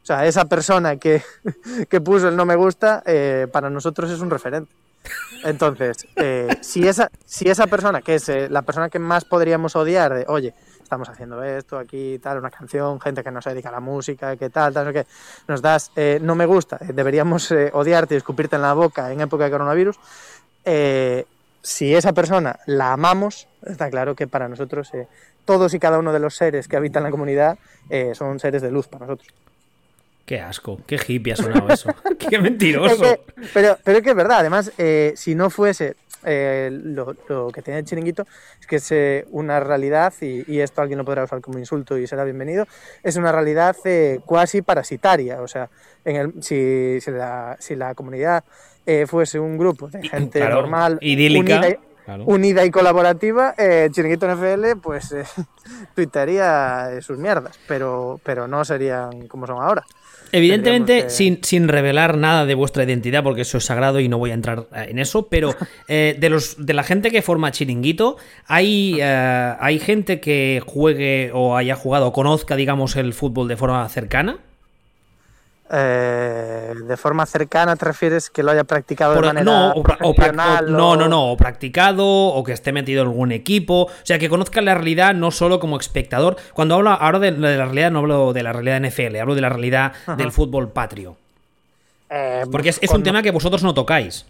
O 0.00 0.06
sea, 0.06 0.24
esa 0.24 0.44
persona 0.44 0.96
que, 0.96 1.20
que 1.88 2.00
puso 2.00 2.28
el 2.28 2.36
no 2.36 2.46
me 2.46 2.54
gusta, 2.54 3.02
para 3.52 3.68
nosotros 3.68 4.10
es 4.12 4.20
un 4.20 4.30
referente. 4.30 4.72
Entonces, 5.44 6.06
si, 6.60 6.86
esa, 6.86 7.10
si 7.26 7.50
esa 7.50 7.66
persona, 7.66 8.00
que 8.00 8.14
es 8.14 8.28
la 8.48 8.62
persona 8.62 8.88
que 8.88 9.00
más 9.00 9.24
podríamos 9.24 9.74
odiar, 9.74 10.14
de, 10.14 10.24
oye, 10.28 10.54
estamos 10.88 11.10
haciendo 11.10 11.42
esto 11.42 11.76
aquí, 11.78 12.18
tal, 12.18 12.38
una 12.38 12.50
canción, 12.50 12.98
gente 12.98 13.22
que 13.22 13.30
no 13.30 13.42
se 13.42 13.50
dedica 13.50 13.68
a 13.68 13.72
la 13.72 13.80
música, 13.80 14.36
que 14.38 14.48
tal, 14.48 14.72
tal, 14.72 14.86
no 14.86 14.92
sé 14.92 15.04
qué, 15.04 15.10
nos 15.46 15.60
das, 15.60 15.92
eh, 15.96 16.18
no 16.22 16.34
me 16.34 16.46
gusta, 16.46 16.78
eh, 16.80 16.92
deberíamos 16.94 17.50
eh, 17.52 17.68
odiarte 17.74 18.14
y 18.14 18.16
escupirte 18.16 18.56
en 18.56 18.62
la 18.62 18.72
boca 18.72 19.12
en 19.12 19.20
época 19.20 19.44
de 19.44 19.50
coronavirus, 19.50 19.96
eh, 20.64 21.26
si 21.60 21.94
esa 21.94 22.14
persona 22.14 22.58
la 22.64 22.94
amamos, 22.94 23.48
está 23.66 23.90
claro 23.90 24.14
que 24.14 24.26
para 24.26 24.48
nosotros 24.48 24.90
todos 25.44 25.74
y 25.74 25.78
cada 25.78 25.98
uno 25.98 26.10
de 26.14 26.20
los 26.20 26.34
seres 26.34 26.68
que 26.68 26.76
habitan 26.78 27.02
la 27.02 27.10
comunidad 27.10 27.58
son 28.14 28.38
seres 28.40 28.62
de 28.62 28.70
luz 28.70 28.88
para 28.88 29.04
nosotros. 29.06 29.28
Qué 30.24 30.40
asco, 30.40 30.78
qué 30.86 30.98
hippie 31.06 31.32
ha 31.34 31.36
sonado 31.36 31.68
eso. 31.68 31.90
qué 32.18 32.36
Es 32.36 32.42
mentiroso. 32.42 33.02
que- 33.02 33.20
pero, 33.52 33.76
pero 33.84 33.98
es 33.98 34.04
que 34.04 34.10
es 34.10 34.16
verdad, 34.16 34.38
además, 34.40 34.72
si 35.14 35.34
no 35.34 35.50
fuese 35.50 35.96
eh, 36.24 36.70
lo, 36.72 37.14
lo 37.28 37.48
que 37.48 37.62
tiene 37.62 37.80
el 37.80 37.84
chiringuito, 37.84 38.26
es 38.60 38.66
que 38.66 38.76
es 38.76 38.92
eh, 38.92 39.26
una 39.30 39.60
realidad, 39.60 40.12
y, 40.20 40.50
y 40.52 40.60
esto 40.60 40.82
alguien 40.82 40.98
lo 40.98 41.04
podrá 41.04 41.24
usar 41.24 41.40
como 41.40 41.58
insulto 41.58 41.96
y 41.98 42.06
será 42.06 42.24
bienvenido, 42.24 42.66
es 43.02 43.16
una 43.16 43.32
realidad 43.32 43.76
eh, 43.84 44.20
cuasi 44.24 44.62
parasitaria. 44.62 45.40
O 45.42 45.48
sea, 45.48 45.68
en 46.04 46.16
el, 46.16 46.42
si, 46.42 47.00
si, 47.00 47.10
la, 47.10 47.56
si 47.58 47.76
la 47.76 47.94
comunidad 47.94 48.44
eh, 48.86 49.06
fuese 49.06 49.38
un 49.38 49.58
grupo 49.58 49.88
de 49.88 50.02
gente 50.08 50.40
Claro, 50.40 50.56
normal, 50.56 50.98
idílica, 51.00 51.58
unida, 51.58 51.78
claro. 52.04 52.24
unida 52.24 52.64
y 52.64 52.70
colaborativa, 52.70 53.54
eh, 53.58 53.88
Chiringuito 53.92 54.26
NFL, 54.26 54.80
pues 54.82 55.14
tuitaría 55.94 57.00
sus 57.00 57.18
mierdas, 57.18 57.58
pero, 57.68 58.20
pero 58.24 58.48
no 58.48 58.64
serían 58.64 59.28
como 59.28 59.46
son 59.46 59.62
ahora. 59.62 59.84
Evidentemente, 60.32 61.04
que- 61.04 61.10
sin, 61.10 61.38
sin 61.42 61.68
revelar 61.68 62.16
nada 62.18 62.46
de 62.46 62.54
vuestra 62.54 62.84
identidad, 62.84 63.22
porque 63.22 63.42
eso 63.42 63.58
es 63.58 63.64
sagrado 63.64 64.00
y 64.00 64.08
no 64.08 64.18
voy 64.18 64.30
a 64.30 64.34
entrar 64.34 64.66
eh, 64.74 64.86
en 64.90 64.98
eso, 64.98 65.28
pero 65.28 65.54
eh, 65.88 66.16
de, 66.18 66.28
los, 66.30 66.64
de 66.64 66.74
la 66.74 66.82
gente 66.82 67.10
que 67.10 67.22
forma 67.22 67.50
Chiringuito, 67.50 68.16
¿hay, 68.46 68.98
eh, 69.00 69.54
¿hay 69.60 69.78
gente 69.78 70.20
que 70.20 70.62
juegue 70.66 71.30
o 71.32 71.56
haya 71.56 71.76
jugado 71.76 72.08
o 72.08 72.12
conozca, 72.12 72.56
digamos, 72.56 72.96
el 72.96 73.12
fútbol 73.14 73.48
de 73.48 73.56
forma 73.56 73.88
cercana? 73.88 74.38
Eh, 75.70 76.72
de 76.82 76.96
forma 76.96 77.26
cercana 77.26 77.76
te 77.76 77.84
refieres 77.84 78.30
que 78.30 78.42
lo 78.42 78.50
haya 78.52 78.64
practicado 78.64 79.12
de 79.12 79.16
Por- 79.18 79.26
manera 79.26 79.44
no, 79.44 79.72
o, 79.72 79.82
no, 80.66 80.96
no, 80.96 81.08
no, 81.08 81.32
o 81.32 81.36
practicado, 81.36 82.06
o 82.06 82.42
que 82.42 82.52
esté 82.52 82.72
metido 82.72 83.02
en 83.02 83.08
algún 83.08 83.32
equipo, 83.32 83.82
o 83.82 83.90
sea, 84.02 84.18
que 84.18 84.30
conozca 84.30 84.62
la 84.62 84.74
realidad 84.74 85.14
no 85.14 85.30
solo 85.30 85.60
como 85.60 85.78
espectador. 85.78 86.36
Cuando 86.54 86.74
hablo 86.76 86.90
ahora 86.90 87.18
de, 87.18 87.32
de 87.32 87.56
la 87.58 87.66
realidad, 87.66 87.90
no 87.90 87.98
hablo 87.98 88.32
de 88.32 88.42
la 88.42 88.52
realidad 88.54 88.80
NFL, 88.82 89.16
hablo 89.20 89.34
de 89.34 89.40
la 89.42 89.50
realidad 89.50 89.92
del 90.16 90.32
fútbol 90.32 90.70
patrio. 90.70 91.16
Eh, 92.08 92.44
Porque 92.50 92.70
es, 92.70 92.90
un 92.90 93.02
tema 93.02 93.22
que 93.22 93.30
vosotros 93.30 93.62
no 93.62 93.74
tocáis. 93.74 94.24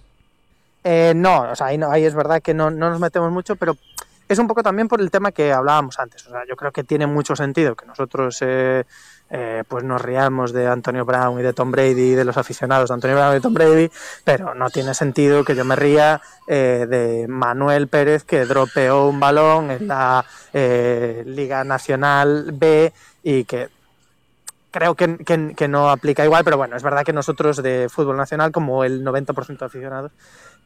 Eh, 0.83 1.12
no, 1.14 1.42
o 1.53 1.55
sea, 1.57 1.68
ahí, 1.68 1.79
no- 1.79 1.90
ahí 1.90 2.05
es 2.05 2.14
verdad 2.14 2.42
que 2.42 2.53
no, 2.55 2.70
no 2.70 2.90
nos 2.90 2.98
metemos 2.98 3.31
mucho, 3.31 3.55
pero 3.55 3.77
es 4.29 4.38
un 4.40 4.48
poco 4.48 4.62
también 4.64 4.88
por 4.88 5.01
el 5.01 5.11
tema 5.12 5.31
que 5.31 5.53
hablábamos 5.53 5.98
antes. 6.01 6.27
O 6.27 6.31
sea, 6.31 6.40
yo 6.48 6.57
creo 6.57 6.72
que 6.72 6.83
tiene 6.83 7.07
mucho 7.07 7.37
sentido 7.37 7.77
que 7.77 7.87
nosotros 7.87 8.38
eh, 8.40 8.85
eh, 9.31 9.62
pues 9.69 9.85
nos 9.85 10.01
riamos 10.01 10.53
de 10.53 10.67
Antonio 10.67 11.05
Brown 11.05 11.38
y 11.38 11.43
de 11.43 11.53
Tom 11.53 11.71
Brady 11.71 12.14
de 12.14 12.25
los 12.25 12.37
aficionados 12.37 12.88
de 12.88 12.95
Antonio 12.95 13.17
Brown 13.17 13.37
y 13.37 13.41
Tom 13.41 13.53
Brady, 13.55 13.91
pero 14.25 14.55
no 14.55 14.71
tiene 14.71 14.95
sentido 14.95 15.45
que 15.45 15.55
yo 15.55 15.64
me 15.64 15.77
ría 15.77 16.21
eh, 16.47 16.87
de 16.88 17.27
Manuel 17.29 17.88
Pérez 17.88 18.25
que 18.25 18.47
dropeó 18.47 19.07
un 19.09 19.21
balón 19.21 19.71
en 19.71 19.87
la 19.88 20.25
eh, 20.53 21.23
Liga 21.27 21.62
Nacional 21.64 22.53
B 22.55 22.93
y 23.23 23.45
que 23.45 23.69
creo 24.71 24.95
que, 24.95 25.17
que- 25.19 25.55
que 25.57 25.69
no 25.69 25.91
aplica 25.91 26.25
igual, 26.25 26.45
pero 26.45 26.57
bueno, 26.57 26.77
es 26.77 26.83
verdad 26.83 27.05
que 27.05 27.12
nosotros 27.12 27.62
de 27.62 27.88
fútbol 27.91 28.17
nacional, 28.17 28.53
como 28.53 28.85
el 28.85 29.03
90% 29.05 29.59
de 29.59 29.67
aficionados, 29.67 30.12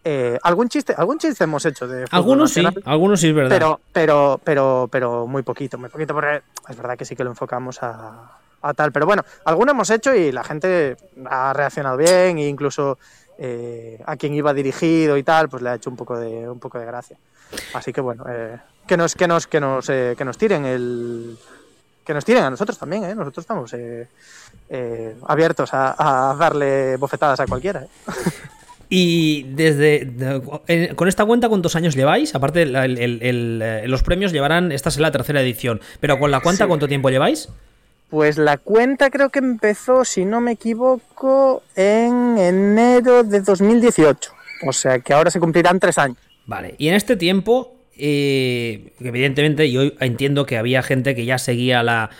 eh, 0.05 0.38
algún 0.42 0.68
chiste, 0.68 0.94
algún 0.96 1.18
chiste 1.18 1.44
hemos 1.44 1.64
hecho 1.64 1.87
de 1.87 2.07
fútbol 2.07 2.18
Algunos 2.18 2.51
sí, 2.53 2.64
algunos 2.85 3.20
sí 3.20 3.29
es 3.29 3.35
verdad. 3.35 3.51
pero, 3.57 3.81
pero, 3.92 4.40
pero, 4.42 4.88
pero 4.90 5.27
muy 5.29 5.42
poquito, 5.42 5.79
muy 5.79 5.88
poquito, 5.88 6.14
porque 6.14 6.42
es 6.68 6.77
verdad 6.77 6.96
que 6.98 7.05
sí 7.05 7.14
que 7.14 7.22
lo 7.25 7.31
enfocamos 7.31 7.81
a, 7.83 8.38
a 8.62 8.75
tal, 8.75 8.92
pero 8.92 9.07
bueno, 9.07 9.25
alguno 9.44 9.72
hemos 9.72 9.90
hecho 9.90 10.14
y 10.14 10.33
la 10.33 10.44
gente 10.44 10.96
ha 11.27 11.53
reaccionado 11.53 11.96
bien, 11.96 12.38
e 12.38 12.48
incluso 12.48 12.98
eh, 13.38 14.01
a 14.07 14.16
quien 14.16 14.35
iba 14.35 14.55
dirigido 14.55 15.16
y 15.16 15.22
tal, 15.22 15.48
pues 15.48 15.62
le 15.62 15.70
ha 15.70 15.75
hecho 15.75 15.90
un 15.90 15.96
poco 15.96 16.18
de, 16.18 16.48
un 16.48 16.59
poco 16.61 16.79
de 16.79 16.87
gracia. 16.87 17.16
Así 17.75 17.92
que 17.92 18.01
bueno, 18.01 18.25
eh, 18.29 18.57
que 18.87 18.96
nos, 18.96 19.14
que 19.14 19.27
nos, 19.29 19.46
que 19.46 19.61
nos, 19.61 19.88
eh, 19.90 20.14
que 20.16 20.25
nos 20.25 20.38
tiren 20.38 20.64
el, 20.64 21.37
que 22.05 22.14
nos 22.14 22.25
tiren 22.25 22.44
a 22.44 22.51
nosotros 22.51 22.79
también, 22.79 23.05
¿eh? 23.05 23.14
Nosotros 23.14 23.42
estamos 23.42 23.72
eh, 23.75 24.07
abiertos 25.27 25.75
a, 25.75 26.31
a 26.31 26.35
darle 26.37 26.96
bofetadas 26.96 27.40
a 27.40 27.46
cualquiera. 27.46 27.83
¿eh? 27.85 27.88
Y 28.94 29.44
desde. 29.55 30.05
de- 30.05 30.92
con 30.94 31.09
esta 31.09 31.25
cuenta, 31.25 31.48
¿cuántos 31.48 31.77
años 31.77 31.94
lleváis? 31.94 32.35
Aparte, 32.35 32.61
el- 32.61 32.77
el- 32.77 32.98
el- 32.98 33.62
el, 33.62 33.90
los 33.90 34.03
premios 34.03 34.33
llevarán. 34.33 34.70
Esta 34.70 34.90
es 34.90 34.98
la 34.98 35.11
tercera 35.11 35.40
edición. 35.40 35.81
Pero 35.98 36.18
con 36.18 36.31
la 36.31 36.40
cuenta, 36.40 36.64
Sí. 36.64 36.68
¿cuánto 36.68 36.88
tiempo 36.88 37.09
lleváis? 37.09 37.48
Pues 38.12 38.37
la 38.37 38.59
cuenta 38.59 39.09
creo 39.09 39.31
que 39.31 39.38
empezó, 39.38 40.05
si 40.05 40.27
no 40.27 40.42
me 40.42 40.53
equivoco, 40.53 41.62
en 41.75 42.37
enero 42.37 43.22
de 43.22 43.40
2018. 43.40 44.31
O 44.66 44.72
sea 44.75 44.98
que 44.98 45.14
ahora 45.14 45.31
se 45.31 45.40
cumplirán 45.40 45.81
tres 45.81 45.96
años. 45.96 46.18
Vale. 46.44 46.75
Y 46.77 46.88
en 46.88 46.94
este 46.94 47.16
tiempo, 47.16 47.75
eh, 47.96 48.92
evidentemente, 49.01 49.72
yo 49.72 49.92
entiendo 49.98 50.44
que 50.44 50.59
había 50.59 50.83
gente 50.83 51.14
que 51.14 51.25
ya 51.25 51.38
seguía 51.38 51.83
la, 51.83 52.11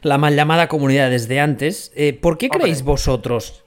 la 0.00 0.16
mal 0.16 0.34
llamada 0.34 0.68
comunidad 0.68 1.10
desde 1.10 1.38
antes. 1.38 1.92
Eh, 1.96 2.14
¿Por 2.14 2.38
qué 2.38 2.46
Hombre. 2.46 2.60
creéis 2.60 2.82
vosotros 2.82 3.62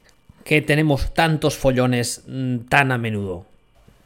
que 0.46 0.64
tenemos 0.64 1.14
tantos 1.14 1.56
follones 1.56 2.24
mm, 2.26 2.62
tan 2.68 2.92
a 2.92 2.98
menudo? 2.98 3.46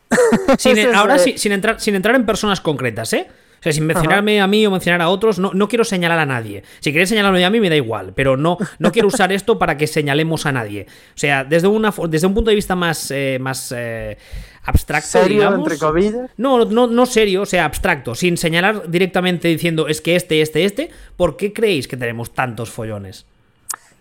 ahora 0.93 1.17
sin, 1.17 1.53
entrar, 1.53 1.79
sin 1.79 1.95
entrar 1.95 2.13
en 2.15 2.25
personas 2.25 2.59
concretas, 2.59 3.13
¿eh? 3.13 3.25
O 3.63 3.67
sea, 3.71 3.71
sin 3.71 3.85
mencionarme 3.85 4.41
a 4.41 4.47
mí 4.47 4.65
o 4.67 4.71
mencionar 4.71 5.01
a 5.01 5.07
otros, 5.07 5.39
no, 5.39 5.51
no 5.53 5.69
quiero 5.69 5.85
señalar 5.85 6.19
a 6.19 6.25
nadie. 6.25 6.63
Si 6.81 6.91
queréis 6.91 7.07
señalarme 7.07 7.45
a 7.45 7.49
mí, 7.49 7.61
me 7.61 7.69
da 7.69 7.77
igual, 7.77 8.11
pero 8.13 8.35
no, 8.35 8.57
no 8.77 8.91
quiero 8.91 9.07
usar 9.07 9.31
esto 9.31 9.57
para 9.57 9.77
que 9.77 9.87
señalemos 9.87 10.45
a 10.45 10.51
nadie. 10.51 10.85
O 11.15 11.17
sea, 11.17 11.45
desde, 11.45 11.69
una, 11.69 11.93
desde 12.09 12.27
un 12.27 12.33
punto 12.33 12.49
de 12.49 12.55
vista 12.55 12.75
más, 12.75 13.09
eh, 13.11 13.37
más 13.39 13.73
eh, 13.73 14.17
abstracto, 14.63 15.07
¿Serio, 15.07 15.55
entre 15.55 15.77
comillas? 15.77 16.29
No, 16.35 16.65
no, 16.65 16.87
no 16.87 17.05
serio, 17.05 17.43
o 17.43 17.45
sea, 17.45 17.63
abstracto, 17.63 18.15
sin 18.15 18.35
señalar 18.35 18.91
directamente 18.91 19.47
diciendo 19.47 19.87
es 19.87 20.01
que 20.01 20.17
este, 20.17 20.41
este, 20.41 20.65
este, 20.65 20.89
¿por 21.15 21.37
qué 21.37 21.53
creéis 21.53 21.87
que 21.87 21.95
tenemos 21.95 22.33
tantos 22.33 22.69
follones? 22.69 23.25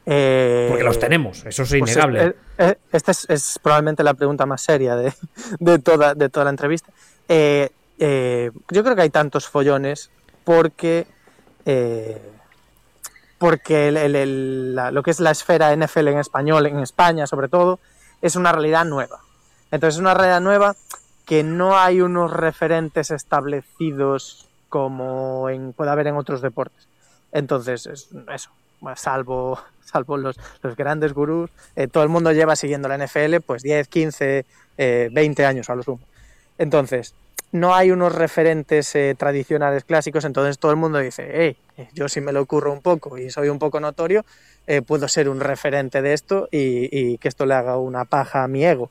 Eh, 0.06 0.66
Porque 0.68 0.82
los 0.82 0.98
tenemos, 0.98 1.46
eso 1.46 1.62
es 1.62 1.68
pues 1.68 1.92
innegable. 1.92 2.34
esta 2.90 3.12
es, 3.12 3.60
probablemente 3.62 4.02
la 4.02 4.14
pregunta 4.14 4.44
más 4.44 4.60
seria 4.60 4.96
de, 4.96 5.12
de, 5.60 5.78
toda, 5.78 6.14
de 6.14 6.28
toda 6.28 6.46
la 6.46 6.50
entrevista. 6.50 6.92
Eh, 7.98 8.22
eh, 8.44 8.50
yo 8.70 8.82
creo 8.82 8.96
que 8.96 9.02
hay 9.02 9.10
tantos 9.10 9.48
follones 9.48 10.10
porque, 10.44 11.06
eh, 11.64 12.20
porque 13.38 13.90
lo 13.92 15.02
que 15.02 15.10
es 15.10 15.20
la 15.20 15.30
esfera 15.30 15.74
NFL 15.76 16.08
en 16.08 16.18
español, 16.18 16.66
en 16.66 16.80
España 16.80 17.26
sobre 17.26 17.48
todo, 17.48 17.78
es 18.20 18.36
una 18.36 18.52
realidad 18.52 18.84
nueva. 18.84 19.20
Entonces 19.70 19.96
es 19.96 20.00
una 20.00 20.14
realidad 20.14 20.40
nueva 20.40 20.74
que 21.26 21.42
no 21.42 21.78
hay 21.78 22.00
unos 22.00 22.32
referentes 22.32 23.10
establecidos 23.10 24.48
como 24.68 25.48
en, 25.48 25.72
puede 25.72 25.90
haber 25.90 26.06
en 26.06 26.16
otros 26.16 26.42
deportes. 26.42 26.88
Entonces, 27.30 27.86
eso, 27.86 28.50
salvo, 28.96 29.60
salvo 29.84 30.16
los, 30.16 30.36
grandes 30.76 31.12
gurús, 31.12 31.50
eh, 31.76 31.88
todo 31.88 32.02
el 32.02 32.08
mundo 32.08 32.32
lleva 32.32 32.56
siguiendo 32.56 32.88
la 32.88 32.98
NFL 32.98 33.36
pues 33.46 33.62
10, 33.62 33.88
15, 33.88 34.44
20 34.76 35.46
años 35.46 35.70
a 35.70 35.76
lo 35.76 35.82
sumo. 35.82 36.00
Entonces, 36.58 37.14
no 37.52 37.74
hay 37.74 37.90
unos 37.90 38.14
referentes 38.14 38.94
eh, 38.94 39.14
tradicionales 39.16 39.84
clásicos, 39.84 40.24
entonces 40.24 40.58
todo 40.58 40.70
el 40.70 40.78
mundo 40.78 40.98
dice, 40.98 41.30
hey, 41.32 41.56
eh, 41.76 41.88
yo 41.92 42.08
si 42.08 42.22
me 42.22 42.32
lo 42.32 42.40
ocurro 42.40 42.72
un 42.72 42.80
poco 42.80 43.18
y 43.18 43.30
soy 43.30 43.50
un 43.50 43.58
poco 43.58 43.78
notorio, 43.78 44.24
eh, 44.66 44.80
puedo 44.80 45.06
ser 45.06 45.28
un 45.28 45.38
referente 45.38 46.00
de 46.00 46.14
esto 46.14 46.48
y, 46.50 47.18
que 47.18 47.28
esto 47.28 47.44
le 47.44 47.54
haga 47.54 47.76
una 47.76 48.06
paja 48.06 48.42
a 48.42 48.48
mi 48.48 48.64
ego. 48.64 48.90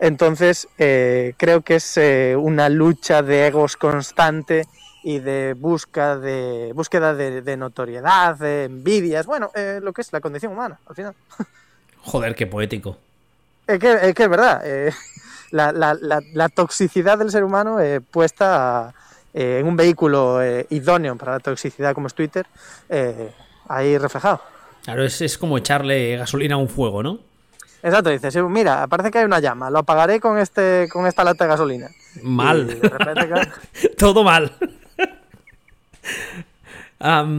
Entonces, 0.00 0.66
creo 0.76 1.60
que 1.60 1.76
es 1.76 2.00
una 2.36 2.68
lucha 2.68 3.22
de 3.22 3.46
egos 3.46 3.76
constante 3.76 4.66
y 5.04 5.20
de, 5.20 5.54
busca 5.56 6.18
de 6.18 6.72
búsqueda 6.74 7.14
de, 7.14 7.56
notoriedad, 7.56 8.36
de 8.36 8.64
envidias, 8.64 9.26
bueno, 9.26 9.52
lo 9.80 9.92
que 9.92 10.00
es 10.00 10.12
la 10.12 10.20
condición 10.20 10.54
humana, 10.54 10.80
al 10.86 10.96
final. 10.96 11.14
Joder, 12.00 12.34
qué 12.34 12.48
poético. 12.48 12.98
Es 13.64 13.78
que 13.78 14.08
es, 14.08 14.28
verdad 14.28 14.60
la, 15.52 16.48
toxicidad 16.54 17.18
del 17.18 17.30
ser 17.30 17.44
humano 17.44 17.80
eh, 17.80 18.00
puesta 18.00 18.94
eh, 19.34 19.58
en 19.60 19.66
un 19.66 19.76
vehículo 19.76 20.42
eh, 20.42 20.66
idóneo 20.70 21.16
para 21.16 21.32
la 21.32 21.40
toxicidad 21.40 21.94
como 21.94 22.06
es 22.06 22.14
Twitter, 22.14 22.46
ahí 23.68 23.96
reflejado. 23.98 24.40
Claro, 24.84 25.04
es, 25.04 25.38
como 25.38 25.58
echarle 25.58 26.16
gasolina 26.16 26.56
a 26.56 26.58
un 26.58 26.68
fuego, 26.68 27.02
¿no? 27.02 27.18
Exacto, 27.82 28.10
dices, 28.10 28.36
mira, 28.48 28.86
parece 28.86 29.10
que 29.10 29.18
hay 29.18 29.24
una 29.24 29.40
llama, 29.40 29.68
lo 29.70 29.80
apagaré 29.80 30.20
con, 30.20 30.38
este, 30.38 30.88
con 30.92 31.06
esta 31.06 31.24
lata 31.24 31.44
de 31.44 31.50
gasolina. 31.50 31.88
Mal. 32.22 32.78
Todo 33.98 34.22
mal. 34.22 34.52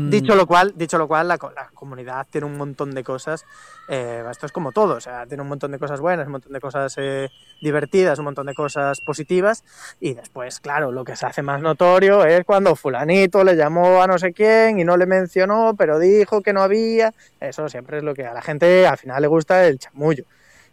Dicho 0.09 0.35
lo 0.35 0.45
cual, 0.45 0.73
dicho 0.75 0.97
lo 0.97 1.07
cual 1.07 1.29
la, 1.29 1.37
comunidad 1.83 2.25
tiene 2.29 2.47
un 2.47 2.57
montón 2.57 2.95
de 2.95 3.03
cosas. 3.03 3.45
Eh, 3.89 4.23
esto 4.31 4.45
es 4.45 4.51
como 4.53 4.71
todo, 4.71 4.95
o 4.95 5.01
sea, 5.01 5.25
tiene 5.25 5.43
un 5.43 5.49
montón 5.49 5.71
de 5.71 5.79
cosas 5.79 5.99
buenas, 5.99 6.25
un 6.25 6.31
montón 6.31 6.53
de 6.53 6.61
cosas 6.61 6.95
eh, 6.97 7.29
divertidas, 7.61 8.17
un 8.19 8.25
montón 8.25 8.47
de 8.47 8.53
cosas 8.53 9.01
positivas. 9.01 9.63
Y 9.99 10.13
después, 10.13 10.59
claro, 10.61 10.91
lo 10.91 11.03
que 11.03 11.17
se 11.17 11.25
hace 11.25 11.41
más 11.41 11.61
notorio 11.61 12.23
es 12.25 12.45
cuando 12.45 12.75
fulanito 12.75 13.43
le 13.43 13.55
llamó 13.55 14.01
a 14.01 14.07
no 14.07 14.17
sé 14.17 14.31
quién 14.31 14.79
y 14.79 14.85
no 14.85 14.95
le 14.95 15.05
mencionó, 15.05 15.75
pero 15.77 15.99
dijo 15.99 16.41
que 16.41 16.53
no 16.53 16.61
había. 16.61 17.13
Eso 17.41 17.67
siempre 17.67 17.97
es 17.97 18.03
lo 18.03 18.13
que 18.13 18.25
a 18.25 18.33
la 18.33 18.41
gente 18.41 18.87
al 18.87 18.97
final 18.97 19.21
le 19.21 19.27
gusta 19.27 19.67
el 19.67 19.77
chamullo. 19.77 20.23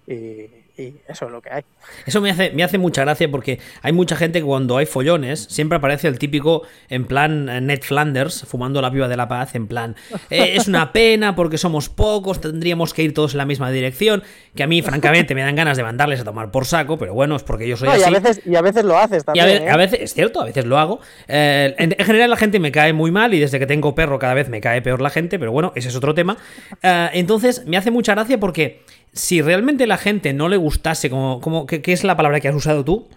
Y, 0.06 0.48
y 0.80 1.00
eso 1.08 1.26
es 1.26 1.32
lo 1.32 1.40
que 1.40 1.50
hay. 1.50 1.62
Eso 2.06 2.20
me 2.20 2.30
hace, 2.30 2.50
me 2.50 2.64
hace 2.64 2.78
mucha 2.78 3.02
gracia 3.02 3.30
porque 3.30 3.58
hay 3.82 3.92
mucha 3.92 4.16
gente 4.16 4.40
que 4.40 4.44
cuando 4.44 4.76
hay 4.76 4.86
follones 4.86 5.46
siempre 5.50 5.76
aparece 5.76 6.08
el 6.08 6.18
típico 6.18 6.62
en 6.88 7.04
plan 7.06 7.48
eh, 7.48 7.60
Ned 7.60 7.82
Flanders 7.82 8.44
fumando 8.46 8.80
la 8.80 8.90
piba 8.90 9.08
de 9.08 9.16
la 9.16 9.28
paz, 9.28 9.54
en 9.54 9.66
plan 9.66 9.96
eh, 10.30 10.54
es 10.56 10.68
una 10.68 10.92
pena 10.92 11.34
porque 11.34 11.58
somos 11.58 11.88
pocos, 11.88 12.40
tendríamos 12.40 12.94
que 12.94 13.02
ir 13.02 13.14
todos 13.14 13.34
en 13.34 13.38
la 13.38 13.46
misma 13.46 13.70
dirección, 13.70 14.22
que 14.54 14.62
a 14.62 14.66
mí 14.66 14.82
francamente 14.82 15.34
me 15.34 15.42
dan 15.42 15.54
ganas 15.54 15.76
de 15.76 15.82
mandarles 15.82 16.20
a 16.20 16.24
tomar 16.24 16.50
por 16.50 16.66
saco, 16.66 16.98
pero 16.98 17.14
bueno, 17.14 17.36
es 17.36 17.42
porque 17.42 17.68
yo 17.68 17.76
soy 17.76 17.88
así. 17.88 18.00
Y 18.00 18.04
a 18.04 18.10
veces, 18.10 18.40
y 18.44 18.56
a 18.56 18.62
veces 18.62 18.84
lo 18.84 18.98
haces 18.98 19.24
también. 19.24 19.64
Y 19.64 19.68
a, 19.68 19.76
veces, 19.76 20.00
es 20.00 20.14
cierto, 20.14 20.40
a 20.40 20.44
veces 20.44 20.64
lo 20.64 20.78
hago. 20.78 21.00
Eh, 21.28 21.74
en, 21.78 21.94
general 22.04 22.30
la 22.30 22.36
gente 22.36 22.58
me 22.58 22.72
cae 22.72 22.92
muy 22.92 23.10
mal 23.10 23.34
y 23.34 23.40
desde 23.40 23.58
que 23.58 23.66
tengo 23.66 23.94
perro 23.94 24.18
cada 24.18 24.34
vez 24.34 24.48
me 24.48 24.60
cae 24.60 24.82
peor 24.82 25.00
la 25.00 25.10
gente, 25.10 25.38
pero 25.38 25.52
bueno, 25.52 25.72
ese 25.74 25.88
es 25.88 25.96
otro 25.96 26.14
tema. 26.14 26.36
entonces 26.82 27.66
me 27.66 27.76
hace 27.76 27.90
mucha 27.90 28.14
gracia 28.14 28.38
porque 28.38 28.82
si 29.12 29.42
realmente 29.42 29.86
la 29.86 29.96
gente 29.96 30.32
no 30.32 30.48
le 30.48 30.56
gustase, 30.56 31.10
como, 31.10 31.40
como 31.40 31.66
¿qué, 31.66 31.82
es 31.86 32.04
la 32.04 32.16
palabra 32.16 32.40
que 32.40 32.48
has 32.48 32.54
usado 32.54 32.84
tú? 32.84 33.08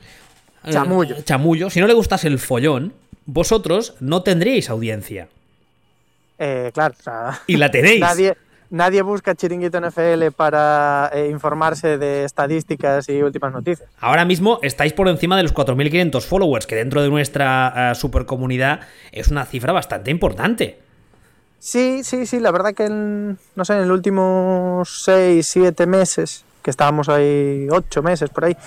Eh, 0.65 0.71
chamullo. 0.71 1.21
chamullo. 1.23 1.69
Si 1.69 1.79
no 1.79 1.88
le 1.88 1.93
gustase 1.93 2.27
el 2.27 2.39
follón, 2.39 2.93
vosotros 3.25 3.95
no 3.99 4.23
tendríais 4.23 4.69
audiencia. 4.69 5.27
Eh, 6.39 6.71
claro. 6.73 6.95
y 7.47 7.58
la 7.58 7.69
tenéis. 7.69 7.99
Nadie, 7.99 8.36
nadie 8.69 9.01
busca 9.01 9.36
Chiringuito 9.36 9.79
NFL 9.79 10.32
para 10.36 11.12
eh, 11.13 11.29
informarse 11.29 11.97
de 11.97 12.23
estadísticas 12.23 13.08
y 13.10 13.21
últimas 13.21 13.53
noticias. 13.53 13.88
Ahora 13.99 14.25
mismo 14.25 14.60
estáis 14.63 14.93
por 14.93 15.08
encima 15.08 15.38
de 15.38 15.43
los 15.43 15.53
4.500 15.53 16.21
followers, 16.21 16.65
que 16.65 16.75
dentro 16.75 17.03
de 17.03 17.10
nuestra 17.10 17.93
supercomunidad 17.93 18.82
es 19.12 19.27
una 19.27 19.45
cifra 19.45 19.73
bastante 19.73 20.10
importante. 20.10 20.83
Sí, 21.63 22.04
sí, 22.04 22.26
sí, 22.26 22.41
la 22.41 22.52
verdad 22.52 22.73
que 22.73 22.84
en, 22.84 23.39
no 23.56 23.63
sé, 23.63 23.71
en 23.76 23.88
los 23.88 23.95
últimos 23.95 25.04
6, 25.06 25.47
7 25.47 25.88
meses, 25.88 26.43
que 26.62 26.69
estábamos 26.69 27.08
ahí 27.08 27.69
8 27.71 28.04
meses 28.04 28.30
por 28.30 28.43
ahí, 28.43 28.58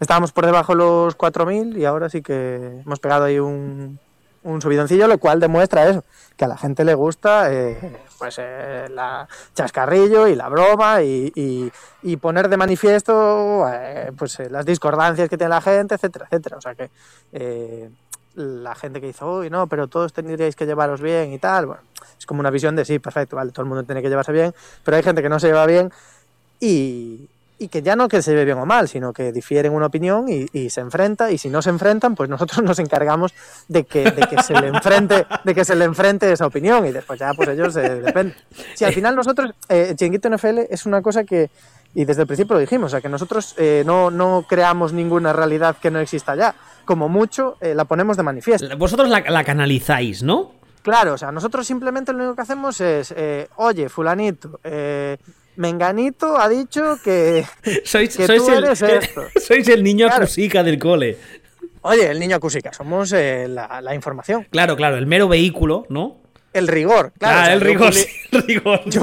estábamos 0.00 0.32
por 0.32 0.46
debajo 0.46 0.72
de 0.72 0.78
los 0.78 1.16
4.000 1.16 1.78
y 1.78 1.84
ahora 1.84 2.10
sí 2.10 2.22
que 2.22 2.80
hemos 2.84 2.98
pegado 2.98 3.26
ahí 3.26 3.38
un, 3.38 4.00
un 4.42 4.60
subidoncillo, 4.60 5.06
lo 5.06 5.18
cual 5.18 5.38
demuestra 5.38 5.88
eso, 5.88 6.02
que 6.36 6.44
a 6.44 6.48
la 6.48 6.56
gente 6.56 6.84
le 6.84 6.94
gusta 6.94 7.52
eh, 7.52 7.78
pues 8.18 8.34
eh, 8.40 8.88
la 8.90 9.28
chascarrillo 9.54 10.26
y 10.26 10.34
la 10.34 10.48
broma 10.48 11.04
y, 11.04 11.32
y, 12.02 12.16
poner 12.16 12.48
de 12.48 12.56
manifiesto 12.56 13.64
eh, 13.72 14.10
pues 14.18 14.40
las 14.50 14.66
discordancias 14.66 15.28
que 15.28 15.38
tiene 15.38 15.50
la 15.50 15.60
gente, 15.60 15.94
etcétera, 15.94 16.26
etcétera. 16.28 16.56
O 16.56 16.60
sea 16.60 16.74
que 16.74 16.90
la 18.34 18.74
gente 18.74 19.00
que 19.00 19.08
dice, 19.08 19.24
uy, 19.24 19.50
no, 19.50 19.66
pero 19.66 19.88
todos 19.88 20.12
tendríais 20.12 20.56
que 20.56 20.66
llevaros 20.66 21.00
bien 21.00 21.32
y 21.32 21.38
tal, 21.38 21.66
bueno, 21.66 21.82
es 22.18 22.26
como 22.26 22.40
una 22.40 22.50
visión 22.50 22.76
de 22.76 22.84
sí, 22.84 22.98
perfecto, 22.98 23.36
vale, 23.36 23.52
todo 23.52 23.62
el 23.62 23.68
mundo 23.68 23.84
tiene 23.84 24.02
que 24.02 24.08
llevarse 24.08 24.32
bien, 24.32 24.54
pero 24.84 24.96
hay 24.96 25.02
gente 25.02 25.22
que 25.22 25.28
no 25.28 25.40
se 25.40 25.48
lleva 25.48 25.66
bien 25.66 25.90
y, 26.60 27.28
y 27.60 27.68
que 27.68 27.82
ya 27.82 27.94
no 27.94 28.08
que 28.08 28.22
se 28.22 28.30
lleve 28.30 28.46
bien 28.46 28.58
o 28.58 28.64
mal, 28.64 28.88
sino 28.88 29.12
que 29.12 29.32
difieren 29.32 29.74
una 29.74 29.86
opinión 29.86 30.24
y, 30.28 30.70
se 30.70 30.80
enfrenta, 30.80 31.30
y 31.30 31.36
si 31.36 31.50
no 31.50 31.60
se 31.60 31.68
enfrentan, 31.68 32.14
pues 32.14 32.30
nosotros 32.30 32.62
nos 32.64 32.78
encargamos 32.78 33.34
de 33.68 33.84
que, 33.84 34.10
de 34.10 34.22
que 34.28 34.42
se 34.42 34.58
le 34.58 34.68
enfrente, 34.68 35.26
de 35.44 35.54
que 35.54 35.64
se 35.66 35.76
le 35.76 35.84
enfrente 35.84 36.32
esa 36.32 36.46
opinión, 36.46 36.86
y 36.86 36.92
después 36.92 37.20
ya 37.20 37.34
pues 37.34 37.50
ellos 37.50 37.76
eh, 37.76 38.00
dependen. 38.00 38.34
Si 38.74 38.86
al 38.86 38.94
final 38.94 39.14
nosotros, 39.14 39.52
eh, 39.68 39.92
Chinguito 39.94 40.30
NFL 40.30 40.60
es 40.70 40.86
una 40.86 41.02
cosa 41.02 41.24
que, 41.24 41.50
y 41.94 42.04
desde 42.04 42.22
el 42.22 42.26
principio 42.26 42.54
lo 42.54 42.60
dijimos, 42.60 42.86
o 42.86 42.90
sea 42.90 43.00
que 43.00 43.08
nosotros 43.08 43.54
eh, 43.58 43.82
no, 43.84 44.10
no 44.10 44.44
creamos 44.48 44.92
ninguna 44.92 45.32
realidad 45.32 45.76
que 45.80 45.90
no 45.90 46.00
exista 46.00 46.34
ya 46.34 46.54
como 46.90 47.08
mucho, 47.08 47.56
eh, 47.60 47.72
la 47.72 47.84
ponemos 47.84 48.16
de 48.16 48.24
manifiesto. 48.24 48.76
Vosotros 48.76 49.08
la, 49.08 49.44
canalizáis, 49.44 50.24
¿no? 50.24 50.54
Claro, 50.82 51.14
o 51.14 51.18
sea, 51.18 51.30
nosotros 51.30 51.64
simplemente 51.64 52.12
lo 52.12 52.18
único 52.18 52.34
que 52.34 52.42
hacemos 52.42 52.80
es, 52.80 53.14
eh, 53.16 53.46
oye, 53.58 53.88
fulanito, 53.88 54.58
eh, 54.64 55.16
Menganito 55.54 56.36
ha 56.36 56.48
dicho 56.48 56.98
que, 57.04 57.44
sois, 57.84 58.16
tú 58.16 58.50
eres 58.50 58.82
esto. 58.82 59.22
Sois 59.40 59.68
el 59.68 59.84
niño 59.84 60.08
acusica 60.08 60.64
del 60.64 60.80
cole. 60.80 61.16
Oye, 61.82 62.10
el 62.10 62.18
niño 62.18 62.34
acusica, 62.34 62.72
somos 62.72 63.12
la, 63.12 63.94
información. 63.94 64.48
Claro, 64.50 64.74
claro, 64.74 64.96
el 64.96 65.06
mero 65.06 65.28
vehículo, 65.28 65.86
¿no? 65.90 66.16
El 66.52 66.66
rigor, 66.66 67.12
claro. 67.20 67.38
Ah, 67.40 67.52
el, 67.52 67.60
rigor, 67.60 67.92
el 68.32 68.42
rigor, 68.42 68.80
yo 68.86 69.02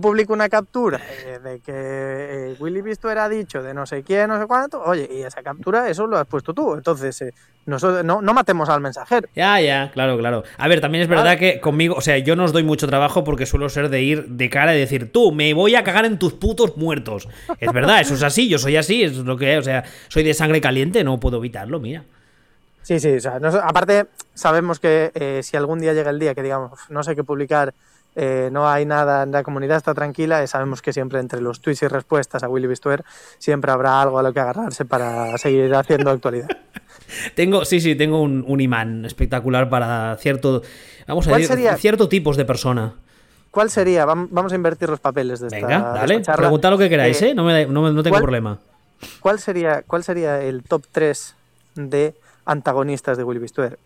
publico 0.00 0.32
una 0.32 0.48
captura 0.48 1.00
eh, 1.26 1.38
de 1.42 1.60
que 1.60 1.72
eh, 1.72 2.56
Willy 2.58 2.82
Visto 2.82 3.10
era 3.10 3.28
dicho 3.28 3.62
de 3.62 3.74
no 3.74 3.84
sé 3.84 4.02
quién, 4.02 4.28
no 4.28 4.40
sé 4.40 4.46
cuánto, 4.46 4.80
oye, 4.82 5.08
y 5.12 5.22
esa 5.22 5.42
captura, 5.42 5.88
eso 5.88 6.06
lo 6.06 6.18
has 6.18 6.26
puesto 6.26 6.54
tú. 6.54 6.74
Entonces, 6.74 7.20
eh, 7.22 7.34
nosotros, 7.66 8.04
no, 8.04 8.22
no, 8.22 8.32
matemos 8.32 8.68
al 8.68 8.80
mensajero. 8.80 9.28
Ya, 9.34 9.60
ya, 9.60 9.90
claro, 9.92 10.16
claro. 10.18 10.44
A 10.56 10.68
ver, 10.68 10.80
también 10.80 11.02
es 11.02 11.08
verdad 11.08 11.36
que 11.38 11.60
conmigo, 11.60 11.96
o 11.96 12.00
sea, 12.00 12.18
yo 12.18 12.36
no 12.36 12.44
os 12.44 12.52
doy 12.52 12.62
mucho 12.62 12.86
trabajo 12.86 13.24
porque 13.24 13.46
suelo 13.46 13.68
ser 13.68 13.88
de 13.88 14.02
ir 14.02 14.26
de 14.28 14.50
cara 14.50 14.74
y 14.74 14.78
decir, 14.78 15.10
tú, 15.10 15.32
me 15.32 15.52
voy 15.54 15.74
a 15.74 15.82
cagar 15.82 16.04
en 16.04 16.18
tus 16.18 16.32
putos 16.32 16.76
muertos. 16.76 17.28
Es 17.58 17.72
verdad, 17.72 18.00
eso 18.00 18.14
es 18.14 18.22
así, 18.22 18.48
yo 18.48 18.58
soy 18.58 18.76
así, 18.76 19.02
es 19.02 19.16
lo 19.16 19.36
que, 19.36 19.58
o 19.58 19.62
sea, 19.62 19.84
soy 20.08 20.22
de 20.22 20.34
sangre 20.34 20.60
caliente, 20.60 21.02
no 21.02 21.18
puedo 21.18 21.38
evitarlo, 21.38 21.80
mira. 21.80 22.04
Sí, 22.82 22.98
sí, 22.98 23.14
o 23.14 23.20
sea, 23.20 23.36
aparte 23.62 24.06
sabemos 24.34 24.80
que 24.80 25.40
si 25.42 25.56
algún 25.56 25.78
día 25.78 25.92
llega 25.92 26.10
el 26.10 26.18
día 26.18 26.34
que 26.34 26.42
digamos, 26.42 26.72
no 26.88 27.02
sé 27.04 27.14
qué 27.14 27.22
publicar 27.22 27.74
eh, 28.14 28.50
no 28.52 28.68
hay 28.68 28.84
nada, 28.84 29.24
la 29.24 29.42
comunidad 29.42 29.78
está 29.78 29.94
tranquila 29.94 30.42
y 30.42 30.46
sabemos 30.46 30.82
que 30.82 30.92
siempre 30.92 31.18
entre 31.18 31.40
los 31.40 31.60
tweets 31.60 31.82
y 31.82 31.88
respuestas 31.88 32.42
a 32.42 32.48
Willy 32.48 32.66
Bistuer 32.66 33.04
siempre 33.38 33.72
habrá 33.72 34.02
algo 34.02 34.18
a 34.18 34.22
lo 34.22 34.32
que 34.34 34.40
agarrarse 34.40 34.84
para 34.84 35.36
seguir 35.38 35.74
haciendo 35.74 36.10
actualidad. 36.10 36.48
tengo, 37.34 37.64
sí, 37.64 37.80
sí, 37.80 37.94
tengo 37.94 38.20
un, 38.20 38.60
imán 38.60 39.06
espectacular 39.06 39.70
para 39.70 40.16
cierto, 40.16 40.62
vamos 41.06 41.26
a 41.26 41.36
decir, 41.38 41.68
cierto 41.78 42.08
tipos 42.08 42.36
de 42.36 42.44
persona. 42.44 42.94
¿Cuál 43.50 43.70
sería? 43.70 44.04
Vamos 44.04 44.52
a 44.52 44.54
invertir 44.54 44.88
los 44.88 45.00
papeles 45.00 45.40
de 45.40 45.48
esta 45.48 45.56
Venga, 45.56 45.92
dale, 45.92 46.20
preguntad 46.20 46.70
lo 46.70 46.78
que 46.78 46.88
queráis, 46.88 47.20
¿eh? 47.22 47.34
No, 47.34 47.44
me, 47.44 47.66
no, 47.66 48.02
tengo 48.02 48.18
problema. 48.18 48.58
¿cuál 49.20 49.38
sería, 49.40 49.82
¿Cuál 49.86 50.04
sería 50.04 50.40
el 50.42 50.62
top 50.62 50.84
3 50.90 51.34
de 51.74 52.14
antagonistas 52.44 53.18
de 53.18 53.24
Willy 53.24 53.40
Bistuer? 53.40 53.78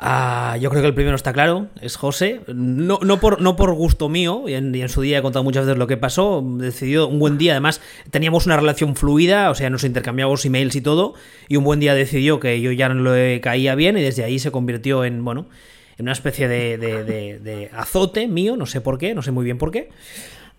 Ah, 0.00 0.56
yo 0.60 0.70
creo 0.70 0.80
que 0.80 0.86
el 0.86 0.94
primero 0.94 1.16
está 1.16 1.32
claro, 1.32 1.66
es 1.80 1.96
José. 1.96 2.42
No, 2.46 3.00
no, 3.02 3.18
por, 3.18 3.40
no 3.40 3.56
por 3.56 3.72
gusto 3.74 4.08
mío, 4.08 4.44
y 4.46 4.54
en, 4.54 4.88
su 4.88 5.02
día 5.02 5.18
he 5.18 5.22
contado 5.22 5.42
muchas 5.42 5.66
veces 5.66 5.76
lo 5.76 5.88
que 5.88 5.96
pasó. 5.96 6.40
Decidió 6.56 7.08
un 7.08 7.18
buen 7.18 7.36
día, 7.36 7.52
además 7.52 7.80
teníamos 8.12 8.46
una 8.46 8.56
relación 8.56 8.94
fluida, 8.94 9.50
o 9.50 9.56
sea, 9.56 9.70
nos 9.70 9.82
intercambiábamos 9.82 10.44
emails 10.44 10.76
y 10.76 10.82
todo. 10.82 11.14
Y 11.48 11.56
un 11.56 11.64
buen 11.64 11.80
día 11.80 11.96
decidió 11.96 12.38
que 12.38 12.60
yo 12.60 12.70
ya 12.70 12.88
no 12.88 13.12
le 13.12 13.40
caía 13.40 13.74
bien 13.74 13.98
y 13.98 14.02
desde 14.02 14.22
ahí 14.22 14.38
se 14.38 14.52
convirtió 14.52 15.04
en, 15.04 15.24
bueno, 15.24 15.48
en 15.96 16.04
una 16.04 16.12
especie 16.12 16.46
de, 16.46 17.70
azote 17.74 18.28
mío, 18.28 18.56
no 18.56 18.66
sé 18.66 18.80
por 18.80 18.98
qué, 18.98 19.16
no 19.16 19.22
sé 19.22 19.32
muy 19.32 19.44
bien 19.44 19.58
por 19.58 19.72
qué. 19.72 19.88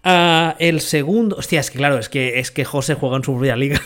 Ah, 0.04 0.58
el 0.60 0.82
segundo, 0.82 1.38
hostia, 1.38 1.62
es 1.62 1.72
que 1.72 1.78
claro, 1.78 1.98
es 1.98 2.10
que, 2.10 2.40
es 2.40 2.52
que 2.52 2.66
José 2.66 2.96
juega 2.96 3.16
en 3.16 3.24
su 3.24 3.32
propia 3.32 3.56
liga. 3.56 3.80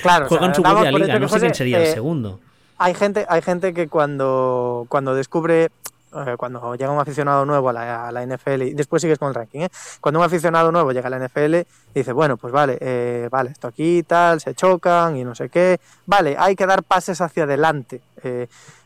Claro, 0.00 0.26
juega 0.28 0.46
en 0.46 0.54
su 0.54 0.62
propia 0.62 0.92
liga, 0.92 1.18
no 1.18 1.28
sé 1.28 1.40
quién 1.40 1.54
sería 1.54 1.78
el 1.78 1.84
eh, 1.88 1.92
segundo 1.92 2.40
hay 2.78 2.94
gente, 2.94 3.26
hay 3.28 3.42
gente 3.42 3.74
que 3.74 3.88
cuando, 3.88 4.86
cuando 4.88 5.14
descubre, 5.14 5.64
eh, 5.64 6.34
cuando 6.38 6.74
llega 6.76 6.90
un 6.90 7.00
aficionado 7.00 7.44
nuevo 7.44 7.68
a 7.68 7.72
la, 7.72 8.26
NFL, 8.26 8.62
y 8.62 8.74
después 8.74 9.02
sigues 9.02 9.18
con 9.18 9.28
el 9.28 9.34
ranking, 9.34 9.60
¿eh? 9.60 9.68
cuando 10.00 10.20
un 10.20 10.24
aficionado 10.24 10.70
nuevo 10.72 10.92
llega 10.92 11.08
a 11.08 11.10
la 11.10 11.18
NFL, 11.18 11.56
dice, 11.94 12.12
bueno, 12.12 12.36
pues 12.36 12.52
vale, 12.52 12.78
eh, 12.80 13.28
vale, 13.30 13.50
esto 13.50 13.66
aquí 13.66 14.04
tal, 14.04 14.40
se 14.40 14.54
chocan 14.54 15.16
y 15.16 15.24
no 15.24 15.34
sé 15.34 15.48
qué, 15.48 15.80
vale, 16.06 16.36
hay 16.38 16.54
que 16.54 16.66
dar 16.66 16.84
pases 16.84 17.20
hacia 17.20 17.42
adelante 17.42 18.00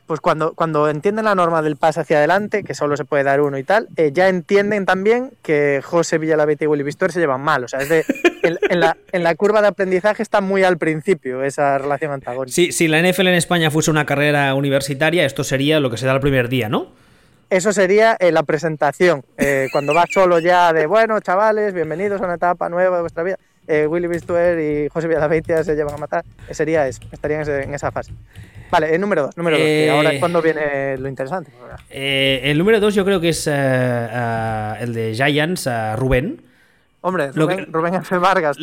pues 0.07 0.21
cuando, 0.21 0.55
cuando 0.55 0.89
entienden 0.89 1.25
la 1.25 1.35
norma 1.35 1.63
del 1.63 1.77
pase 1.77 2.01
hacia 2.01 2.19
adelante, 2.19 2.65
que 2.65 2.75
solo 2.75 2.97
se 2.97 3.05
puede 3.05 3.25
dar 3.25 3.41
uno 3.41 3.57
y 3.59 3.65
tal, 3.65 3.89
eh, 3.97 4.11
ya 4.13 4.29
entienden 4.29 4.85
también 4.85 5.31
que 5.43 5.81
José 5.83 6.19
Villalabete 6.19 6.65
y 6.65 6.69
Willy 6.69 6.83
Vistor 6.83 7.13
se 7.13 7.21
llevan 7.21 7.41
mal. 7.41 7.65
O 7.65 7.69
sea, 7.69 7.81
es 7.81 7.89
de, 7.89 8.05
en, 8.43 8.81
la, 8.81 8.97
en, 9.13 9.23
la, 9.23 9.35
curva 9.35 9.63
de 9.63 9.69
aprendizaje 9.69 10.23
está 10.23 10.41
muy 10.41 10.65
al 10.65 10.79
principio 10.79 11.43
esa 11.43 11.79
relación 11.79 12.13
antagónica. 12.13 12.55
Sí, 12.55 12.73
si 12.73 12.89
la 12.89 13.01
NFL 13.01 13.29
en 13.29 13.35
España 13.35 13.71
fuese 13.71 13.91
una 13.91 14.05
carrera 14.05 14.55
universitaria, 14.55 15.25
esto 15.25 15.45
sería 15.45 15.81
lo 15.81 15.91
que 15.91 15.97
se 15.97 16.07
da 16.07 16.13
el 16.13 16.21
primer 16.21 16.49
día, 16.49 16.69
¿no? 16.69 16.89
Eso 17.49 17.73
sería 17.73 18.17
eh, 18.19 18.33
la 18.33 18.45
presentación, 18.45 19.25
eh, 19.37 19.69
cuando 19.73 19.93
vas 19.93 20.07
solo 20.11 20.39
ya 20.39 20.73
de, 20.73 20.87
bueno, 20.87 21.21
chavales, 21.21 21.75
bienvenidos 21.75 22.23
a 22.23 22.25
una 22.25 22.35
etapa 22.35 22.71
nueva 22.71 22.97
de 22.97 23.03
vuestra 23.03 23.23
vida. 23.23 23.37
Willy 23.89 24.07
Bistuer 24.07 24.59
y 24.59 24.89
José 24.89 25.09
Villalabeitia 25.09 25.65
se 25.65 25.75
llevan 25.75 25.95
a 25.95 25.99
matar, 25.99 26.25
sería 26.51 26.87
eso, 26.87 27.03
estarían 27.13 27.49
en 27.49 27.75
esa 27.75 27.91
fase. 27.91 28.13
Vale, 28.73 28.95
el 28.95 29.03
número 29.03 29.25
2, 29.25 29.37
número 29.37 29.59
dos, 29.59 29.67
ahora 29.91 30.13
es 30.15 30.19
cuando 30.19 30.41
viene 30.41 30.97
lo 30.97 31.07
interesante. 31.07 31.51
Eh, 31.91 32.41
el 32.45 32.57
número 32.57 32.81
2 32.81 32.95
yo 32.95 33.05
creo 33.05 33.21
que 33.21 33.29
es 33.29 33.47
eh, 33.47 33.53
eh, 33.55 34.75
el 34.81 34.95
de 34.95 35.15
Giants, 35.15 35.69
Rubén. 35.97 36.41
Hombre, 37.03 37.33
Rubén, 37.33 37.97
F. 37.97 38.17
Vargas. 38.17 38.57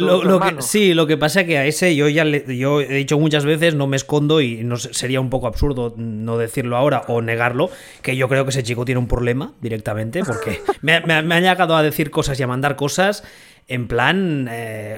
sí, 0.59 0.95
lo 0.95 1.05
que 1.05 1.17
pasa 1.17 1.41
es 1.41 1.47
que 1.47 1.57
a 1.59 1.65
ese 1.65 1.95
yo 1.95 2.07
ya 2.07 2.23
yo 2.25 2.81
he 2.81 2.95
dicho 2.95 3.19
muchas 3.19 3.45
veces, 3.45 3.75
no 3.75 3.85
me 3.85 3.97
escondo 3.97 4.41
y 4.41 4.63
no, 4.63 4.77
sería 4.77 5.21
un 5.21 5.29
poco 5.29 5.45
absurdo 5.45 5.93
no 5.97 6.37
decirlo 6.39 6.77
ahora 6.77 7.03
o 7.07 7.21
negarlo, 7.21 7.69
que 8.01 8.15
yo 8.15 8.27
creo 8.29 8.45
que 8.45 8.49
ese 8.49 8.63
chico 8.63 8.85
tiene 8.85 8.97
un 8.97 9.07
problema 9.07 9.53
directamente, 9.61 10.23
porque 10.23 10.61
me, 10.81 11.01
me, 11.23 11.35
ha 11.35 11.39
llegado 11.39 11.75
a 11.75 11.83
decir 11.83 12.09
cosas 12.09 12.39
y 12.39 12.43
a 12.43 12.47
mandar 12.47 12.77
cosas 12.77 13.23
en 13.69 13.87
plan, 13.87 14.49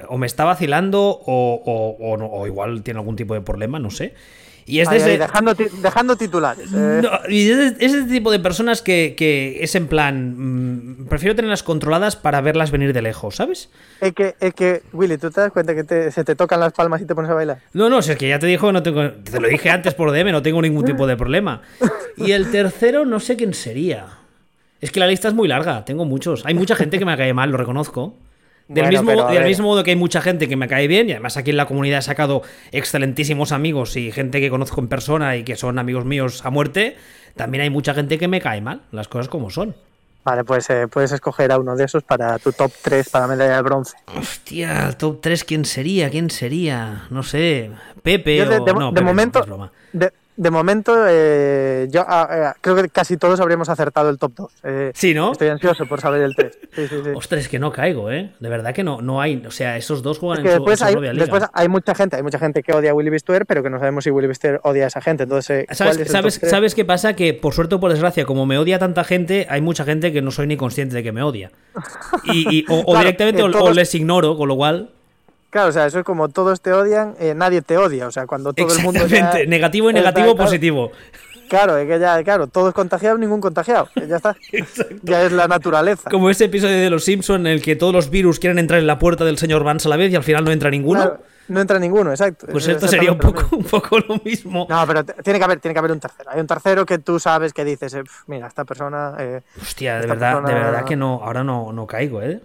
o 0.07 0.17
me 0.17 0.25
está 0.25 0.45
vacilando 0.45 1.21
o, 1.25 1.61
o 1.65 2.47
igual 2.47 2.81
tiene 2.81 2.99
algún 2.99 3.15
tipo 3.15 3.33
de 3.33 3.41
problema, 3.41 3.77
no 3.79 3.91
sé. 3.91 4.13
Y 4.65 4.79
es 4.79 4.89
desde... 4.89 5.17
dejando, 5.17 5.53
dejando, 5.53 6.15
titulares. 6.15 6.69
Eh. 6.73 7.01
y 7.29 7.49
es, 7.49 7.75
ese 7.79 8.03
tipo 8.03 8.31
de 8.31 8.39
personas 8.39 8.81
que, 8.81 9.59
es 9.59 9.75
en 9.75 9.87
plan. 9.87 11.01
Mm, 11.01 11.07
prefiero 11.07 11.35
tenerlas 11.35 11.63
controladas 11.63 12.15
para 12.15 12.41
verlas 12.41 12.71
venir 12.71 12.93
de 12.93 13.01
lejos, 13.01 13.35
¿sabes? 13.35 13.69
Es 13.99 14.13
que, 14.13 14.35
es 14.39 14.53
que 14.53 14.83
Willy, 14.93 15.17
¿tú 15.17 15.29
te 15.31 15.41
das 15.41 15.51
cuenta 15.51 15.75
que 15.75 16.11
se 16.11 16.23
te 16.23 16.35
tocan 16.35 16.59
las 16.59 16.73
palmas 16.73 17.01
y 17.01 17.05
te 17.05 17.15
pones 17.15 17.31
a 17.31 17.33
bailar? 17.33 17.59
No, 17.73 17.89
no, 17.89 17.99
es 17.99 18.15
que 18.15 18.29
ya 18.29 18.39
te 18.39 18.47
dijo, 18.47 18.71
no 18.71 18.83
tengo, 18.83 19.11
te 19.11 19.39
lo 19.39 19.47
dije 19.47 19.69
antes 19.69 19.93
por 19.93 20.11
DM, 20.11 20.31
no 20.31 20.41
tengo 20.41 20.61
ningún 20.61 20.85
tipo 20.85 21.07
de 21.07 21.17
problema. 21.17 21.61
Y 22.17 22.31
el 22.31 22.51
tercero, 22.51 23.05
no 23.05 23.19
sé 23.19 23.35
quién 23.35 23.53
sería. 23.53 24.05
Es 24.79 24.91
que 24.91 24.99
la 24.99 25.07
lista 25.07 25.27
es 25.27 25.33
muy 25.33 25.47
larga, 25.47 25.85
tengo 25.85 26.05
muchos. 26.05 26.45
Hay 26.45 26.53
mucha 26.53 26.75
gente 26.75 26.97
que 26.97 27.05
me 27.05 27.15
cae 27.15 27.33
mal, 27.33 27.51
lo 27.51 27.57
reconozco. 27.57 28.15
Del, 28.67 28.87
mismo, 28.87 29.11
del 29.29 29.43
mismo 29.43 29.67
modo 29.67 29.83
que 29.83 29.91
hay 29.91 29.95
mucha 29.97 30.21
gente 30.21 30.47
que 30.47 30.55
me 30.55 30.67
cae 30.67 30.87
bien, 30.87 31.09
y 31.09 31.11
además 31.11 31.35
aquí 31.35 31.49
en 31.51 31.57
la 31.57 31.65
comunidad 31.65 31.99
he 31.99 32.03
sacado 32.03 32.41
excelentísimos 32.71 33.51
amigos 33.51 33.97
y 33.97 34.11
gente 34.11 34.39
que 34.39 34.49
conozco 34.49 34.79
en 34.79 34.87
persona 34.87 35.35
y 35.35 35.43
que 35.43 35.55
son 35.55 35.77
amigos 35.77 36.05
míos 36.05 36.45
a 36.45 36.49
muerte, 36.49 36.95
también 37.35 37.63
hay 37.63 37.69
mucha 37.69 37.93
gente 37.93 38.17
que 38.17 38.27
me 38.27 38.39
cae 38.39 38.61
mal, 38.61 38.81
las 38.91 39.07
cosas 39.07 39.27
como 39.27 39.49
son. 39.49 39.75
Vale, 40.23 40.43
pues 40.43 40.69
eh, 40.69 40.87
puedes 40.87 41.11
escoger 41.11 41.51
a 41.51 41.57
uno 41.57 41.75
de 41.75 41.85
esos 41.85 42.03
para 42.03 42.37
tu 42.37 42.51
top 42.51 42.71
3 42.81 43.09
para 43.09 43.25
medalla 43.25 43.55
de 43.55 43.61
bronce. 43.63 43.97
Hostia, 44.15 44.91
top 44.97 45.19
3, 45.19 45.43
¿quién 45.43 45.65
sería? 45.65 46.11
¿Quién 46.11 46.29
sería? 46.29 47.07
No 47.09 47.23
sé, 47.23 47.71
Pepe 48.03 48.43
o... 48.43 48.63
De, 48.63 48.73
no, 48.73 48.91
de 48.91 49.01
momento, 49.01 49.43
de 49.91 50.11
momento, 50.37 51.05
eh, 51.07 51.87
yo 51.91 52.03
ah, 52.07 52.53
eh, 52.55 52.57
creo 52.61 52.75
que 52.75 52.89
casi 52.89 53.17
todos 53.17 53.39
habríamos 53.39 53.69
acertado 53.69 54.09
el 54.09 54.17
top 54.17 54.33
2. 54.35 54.51
Eh, 54.63 54.91
sí, 54.93 55.13
¿no? 55.13 55.33
Estoy 55.33 55.49
ansioso 55.49 55.85
por 55.85 56.01
saber 56.01 56.21
el 56.21 56.35
3. 56.35 56.59
Ostras, 57.15 57.41
es 57.41 57.49
que 57.49 57.59
no 57.59 57.71
caigo, 57.71 58.11
¿eh? 58.11 58.31
De 58.39 58.49
verdad 58.49 58.73
que 58.73 58.83
no, 58.83 59.01
no 59.01 59.21
hay. 59.21 59.43
O 59.45 59.51
sea, 59.51 59.77
esos 59.77 60.01
dos 60.01 60.19
juegan 60.19 60.45
en, 60.45 60.53
después 60.53 60.81
hay, 60.81 60.95
Después 61.15 61.43
hay 61.53 61.67
mucha 61.67 61.93
gente, 61.93 62.15
hay 62.15 62.23
mucha 62.23 62.39
gente 62.39 62.63
que 62.63 62.73
odia 62.73 62.91
a 62.91 62.93
Willy 62.93 63.09
Bistuer, 63.09 63.45
pero 63.45 63.61
que 63.61 63.69
no 63.69 63.77
sabemos 63.77 64.03
si 64.03 64.11
Willy 64.11 64.27
Bistuer 64.27 64.59
odia 64.63 64.85
a 64.85 64.87
esa 64.87 65.01
gente. 65.01 65.23
Entonces, 65.23 65.65
¿Sabes, 65.71 66.09
¿sabes, 66.09 66.39
¿sabes 66.43 66.75
qué 66.75 66.85
pasa? 66.85 67.15
Que 67.15 67.33
por 67.33 67.53
suerte 67.53 67.75
o 67.75 67.79
por 67.79 67.91
desgracia, 67.91 68.25
como 68.25 68.45
me 68.45 68.57
odia 68.57 68.79
tanta 68.79 69.03
gente, 69.03 69.47
hay 69.49 69.61
mucha 69.61 69.83
gente 69.83 70.11
que 70.11 70.21
no 70.21 70.31
soy 70.31 70.47
ni 70.47 70.57
consciente 70.57 70.95
de 70.95 71.03
que 71.03 71.11
me 71.11 71.23
odia. 71.23 71.51
Y, 72.23 72.65
o, 72.69 72.97
directamente 72.97 73.43
o 73.43 73.71
les 73.73 73.93
ignoro, 73.95 74.37
con 74.37 74.47
lo 74.47 74.55
cual. 74.55 74.89
Claro, 75.51 75.67
o 75.67 75.71
sea, 75.73 75.85
eso 75.85 75.99
es 75.99 76.05
como 76.05 76.29
todos 76.29 76.61
te 76.61 76.71
odian, 76.71 77.13
eh, 77.19 77.33
nadie 77.35 77.61
te 77.61 77.77
odia. 77.77 78.07
O 78.07 78.11
sea, 78.11 78.25
cuando 78.25 78.53
todo 78.53 78.73
el 78.73 78.81
mundo. 78.81 79.01
Exactamente, 79.03 79.47
negativo 79.47 79.89
y 79.89 79.93
negativo, 79.93 80.35
positivo. 80.35 80.91
Claro, 81.49 81.75
es 81.75 81.85
que 81.85 81.99
ya, 81.99 82.23
claro, 82.23 82.47
todos 82.47 82.73
contagiados, 82.73 83.19
ningún 83.19 83.41
contagiado. 83.41 83.89
Ya 84.07 84.15
está. 84.15 84.35
Ya 85.03 85.23
es 85.23 85.33
la 85.33 85.49
naturaleza. 85.49 86.09
Como 86.09 86.29
ese 86.29 86.45
episodio 86.45 86.77
de 86.77 86.89
Los 86.89 87.03
Simpsons 87.03 87.41
en 87.41 87.47
el 87.47 87.61
que 87.61 87.75
todos 87.75 87.93
los 87.93 88.09
virus 88.09 88.39
quieren 88.39 88.59
entrar 88.59 88.79
en 88.79 88.87
la 88.87 88.97
puerta 88.97 89.25
del 89.25 89.37
señor 89.37 89.65
Vance 89.65 89.87
a 89.87 89.89
la 89.89 89.97
vez 89.97 90.13
y 90.13 90.15
al 90.15 90.23
final 90.23 90.45
no 90.45 90.51
entra 90.51 90.69
ninguno. 90.69 91.17
no 91.49 91.59
entra 91.59 91.79
ninguno, 91.79 92.11
exacto. 92.11 92.47
Pues 92.49 92.69
esto 92.69 92.87
sería 92.87 93.11
un 93.11 93.17
poco, 93.17 93.45
lo 93.51 93.57
un 93.57 93.65
poco 93.65 93.99
lo 93.99 94.21
mismo. 94.23 94.65
No, 94.69 94.87
pero 94.87 95.03
tiene 95.03 95.39
que 95.39 95.43
haber, 95.43 95.59
tiene 95.59 95.73
que 95.73 95.79
haber 95.79 95.91
un 95.91 95.99
tercero. 95.99 96.29
Hay 96.31 96.39
un 96.39 96.47
tercero 96.47 96.85
que 96.85 96.99
tú 96.99 97.19
sabes 97.19 97.51
que 97.51 97.65
dices, 97.65 97.93
eh, 97.95 98.03
mira, 98.27 98.47
esta 98.47 98.63
persona. 98.63 99.15
Eh, 99.19 99.41
Hostia, 99.61 99.99
de 99.99 100.07
verdad, 100.07 100.41
de 100.43 100.53
verdad 100.53 100.85
que 100.85 100.95
no, 100.95 101.19
ahora 101.21 101.43
no, 101.43 101.73
no 101.73 101.85
caigo, 101.85 102.21
¿eh? 102.21 102.39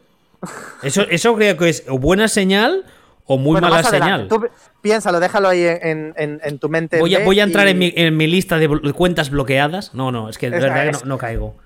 Eso, 0.83 1.03
eso 1.03 1.35
creo 1.37 1.57
que 1.57 1.69
es 1.69 1.87
buena 1.87 2.27
señal 2.27 2.85
o 3.27 3.39
muy 3.39 3.61
mala 3.61 3.83
señal. 3.83 4.29
Tú 4.29 4.49
piénsalo, 4.81 5.21
déjalo 5.21 5.49
ahí 5.49 5.65
en, 5.67 6.59
tu 6.59 6.69
mente. 6.69 7.01
Voy 7.01 7.15
a, 7.15 7.25
voy 7.25 7.41
a 7.41 7.43
entrar 7.43 7.67
en, 7.69 7.79
mi, 7.79 8.27
lista 8.27 8.59
de 8.59 8.69
cuentas 8.93 9.31
bloqueadas. 9.31 9.95
No, 9.95 10.13
no, 10.13 10.29
es 10.29 10.39
que 10.39 10.51
de 10.51 10.61
verdad 10.61 10.99
que 10.99 11.07
no, 11.07 11.19
caigo. 11.19 11.57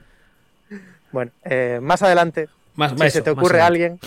Bueno, 1.13 1.33
eh, 1.45 1.81
más 1.83 2.03
adelante, 2.03 2.49
más, 2.77 2.93
si 2.99 3.11
se 3.11 3.23
te 3.23 3.31
ocurre 3.31 3.61
alguien, 3.61 3.99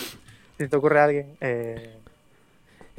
si 0.58 0.68
te 0.70 0.76
ocurre 0.76 1.02
alguien, 1.02 1.36
eh, 1.42 1.98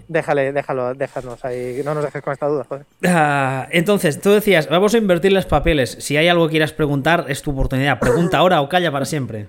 déjale, 0.09 0.53
déjalo, 0.53 0.95
déjanos 0.95 1.43
ahí, 1.45 1.81
no 1.83 1.95
nos 1.95 2.05
dejes 2.05 2.23
con 2.23 2.35
esta 2.35 2.47
duda, 2.47 2.65
joder. 2.69 2.85
Ah, 3.07 3.67
entonces, 3.71 4.21
tú 4.21 4.31
decías, 4.31 4.69
vamos 4.69 4.95
a 4.95 4.99
invertir 4.99 5.33
los 5.33 5.47
papeles. 5.47 5.97
Si 6.01 6.19
hay 6.19 6.29
algo 6.29 6.47
que 6.47 6.53
quieras 6.53 6.73
preguntar, 6.73 7.25
es 7.29 7.41
tu 7.41 7.53
oportunidad. 7.53 7.99
Pregunta 7.99 8.39
ahora 8.39 8.61
o 8.61 8.69
calla 8.69 8.93
para 8.93 9.07
siempre. 9.07 9.47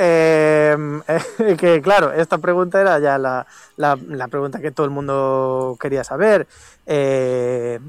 Eh, 0.00 0.76
que 1.58 1.82
claro, 1.82 2.12
esta 2.12 2.38
pregunta 2.38 2.80
era 2.80 3.00
ya 3.00 3.18
la, 3.18 3.46
la, 3.76 4.28
pregunta 4.28 4.60
que 4.60 4.70
todo 4.70 4.86
el 4.86 4.92
mundo 4.92 5.76
quería 5.80 6.04
saber. 6.04 6.46
Eh, 6.86 7.80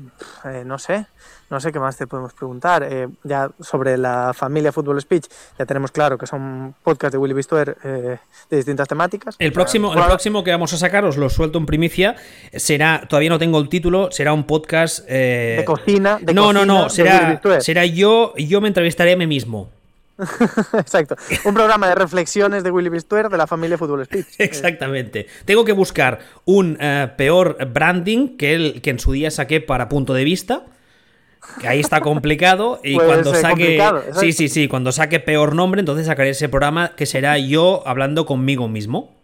eh, 0.46 0.64
no 0.66 0.80
sé, 0.80 1.06
no 1.52 1.60
sé 1.60 1.72
qué 1.72 1.80
más 1.80 1.98
te 1.98 2.08
podemos 2.08 2.34
preguntar. 2.34 2.84
Eh, 2.90 3.08
ya 3.24 3.52
sobre 3.60 3.96
la 3.96 4.34
familia 4.34 4.72
Fútbol 4.72 5.00
Speech, 5.00 5.26
ya 5.58 5.68
tenemos 5.68 5.92
claro 5.92 6.18
que 6.18 6.26
son 6.26 6.74
podcasts 6.84 7.12
de 7.12 7.20
Willy 7.20 7.36
Bistuer 7.36 7.78
de 7.78 8.20
distintas 8.50 8.88
temáticas. 8.88 9.36
El 9.38 9.54
próximo, 9.54 9.94
el 9.94 10.04
próximo 10.04 10.44
que 10.44 10.50
vamos 10.50 10.74
a 10.74 10.78
sacar, 10.78 11.06
os 11.06 11.16
lo 11.16 11.30
suelto 11.30 11.60
en 11.60 11.68
primicia, 11.68 12.16
será, 12.54 13.06
todavía 13.08 13.30
no 13.30 13.38
tengo 13.38 13.60
el 13.60 13.70
título, 13.70 14.12
será 14.12 14.34
un 14.34 14.46
podcast... 14.46 15.08
de 15.08 15.64
cocina. 15.66 16.18
De 16.20 16.34
no, 16.34 16.54
no, 16.54 16.66
no, 16.66 16.90
será, 16.90 17.40
será 17.60 17.86
yo, 17.86 18.34
yo 18.36 18.62
me 18.62 18.68
entrevistaré 18.68 19.14
a 19.14 19.16
mí 19.16 19.28
mismo. 19.28 19.70
Exacto. 20.78 21.16
Un 21.46 21.54
programa 21.54 21.88
de 21.88 21.96
reflexiones 21.96 22.64
de 22.64 22.72
Willy 22.72 22.90
Bistuer 22.90 23.30
de 23.30 23.38
la 23.38 23.48
familia 23.48 23.78
Fútbol 23.78 24.06
Speech. 24.06 24.28
Exactamente. 24.38 25.28
Tengo 25.46 25.64
que 25.66 25.72
buscar 25.72 26.20
un 26.46 26.78
eh, 26.80 27.10
peor 27.18 27.58
branding 27.72 28.38
que 28.38 28.54
el 28.56 28.82
que 28.82 28.90
en 28.90 29.00
su 29.00 29.12
día 29.14 29.32
saqué 29.32 29.62
para 29.62 29.88
punto 29.90 30.14
de 30.14 30.24
vista. 30.24 30.64
Que 31.62 31.68
ahí 31.68 31.80
está 31.80 32.02
complicado 32.02 32.80
y 32.84 32.96
Puede 32.96 33.08
cuando 33.08 33.34
saque 33.34 33.82
sí 34.20 34.34
sí 34.34 34.50
sí 34.50 34.68
cuando 34.68 34.92
saque 34.92 35.20
peor 35.22 35.56
nombre 35.56 35.80
entonces 35.80 36.06
sacaré 36.06 36.32
ese 36.32 36.50
programa 36.50 36.96
que 36.96 37.06
será 37.06 37.38
yo 37.38 37.82
hablando 37.88 38.26
conmigo 38.26 38.68
mismo 38.68 39.16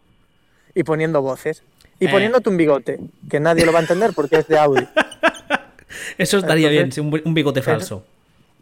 Y 0.74 0.84
poniendo 0.84 1.22
voces. 1.22 1.62
Y 2.00 2.06
Eh. 2.08 2.10
poniéndote 2.10 2.50
un 2.50 2.58
bigote, 2.58 3.00
que 3.30 3.40
nadie 3.40 3.66
lo 3.66 3.72
va 3.74 3.80
a 3.80 3.82
entender 3.82 4.12
porque 4.16 4.38
es 4.38 4.48
de 4.48 4.58
audio. 4.58 4.88
eso 6.18 6.38
estaría 6.38 6.70
bien 6.70 6.84
Entonces- 6.86 7.04
sí, 7.04 7.20
un, 7.20 7.22
un 7.30 7.34
bigote 7.34 7.62
falso 7.62 8.06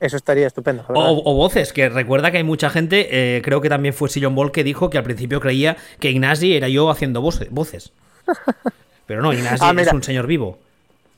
Eso 0.04 0.18
estaría 0.18 0.48
estupendo. 0.48 0.84
o, 0.90 1.34
voces 1.36 1.72
que 1.72 1.88
recuerda 1.90 2.30
que 2.30 2.38
hay 2.38 2.44
mucha 2.44 2.70
gente 2.70 3.08
eh, 3.38 3.42
creo 3.42 3.62
que 3.62 3.70
también 3.70 3.94
fue 3.94 4.10
Sillon 4.10 4.36
Ball 4.36 4.52
que 4.52 4.64
dijo 4.64 4.90
que 4.90 4.98
al 4.98 5.04
principio 5.04 5.40
creía 5.40 5.78
que 6.00 6.10
Ignasi 6.12 6.56
era 6.58 6.68
yo 6.68 6.90
haciendo 6.90 7.22
voce- 7.22 7.48
voces 7.52 7.94
pero 9.08 9.22
no 9.22 9.32
Ignasi 9.34 9.64
Ah, 9.64 9.74
es 9.78 9.94
un 9.94 10.04
señor 10.04 10.28
vivo 10.28 10.58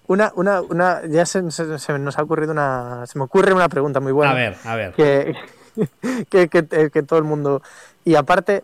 Una, 0.07 0.31
una, 0.35 0.61
una, 0.61 1.01
ya 1.09 1.25
se, 1.25 1.49
se- 1.49 1.79
se 1.79 1.97
nos 1.99 2.19
ha 2.19 2.21
ocurrido 2.23 2.51
una. 2.51 3.05
Se 3.07 3.17
me 3.17 3.23
ocurre 3.25 3.53
una 3.53 3.67
pregunta 3.69 3.99
muy 3.99 4.11
buena. 4.11 4.31
a 4.33 4.35
ver 4.35 4.55
a 4.63 4.75
ver 4.75 4.93
que, 4.93 5.33
que, 6.29 6.47
que- 6.47 6.89
que 6.91 7.01
todo 7.03 7.17
el 7.17 7.25
mundo. 7.25 7.63
Y 8.03 8.13
aparte, 8.13 8.63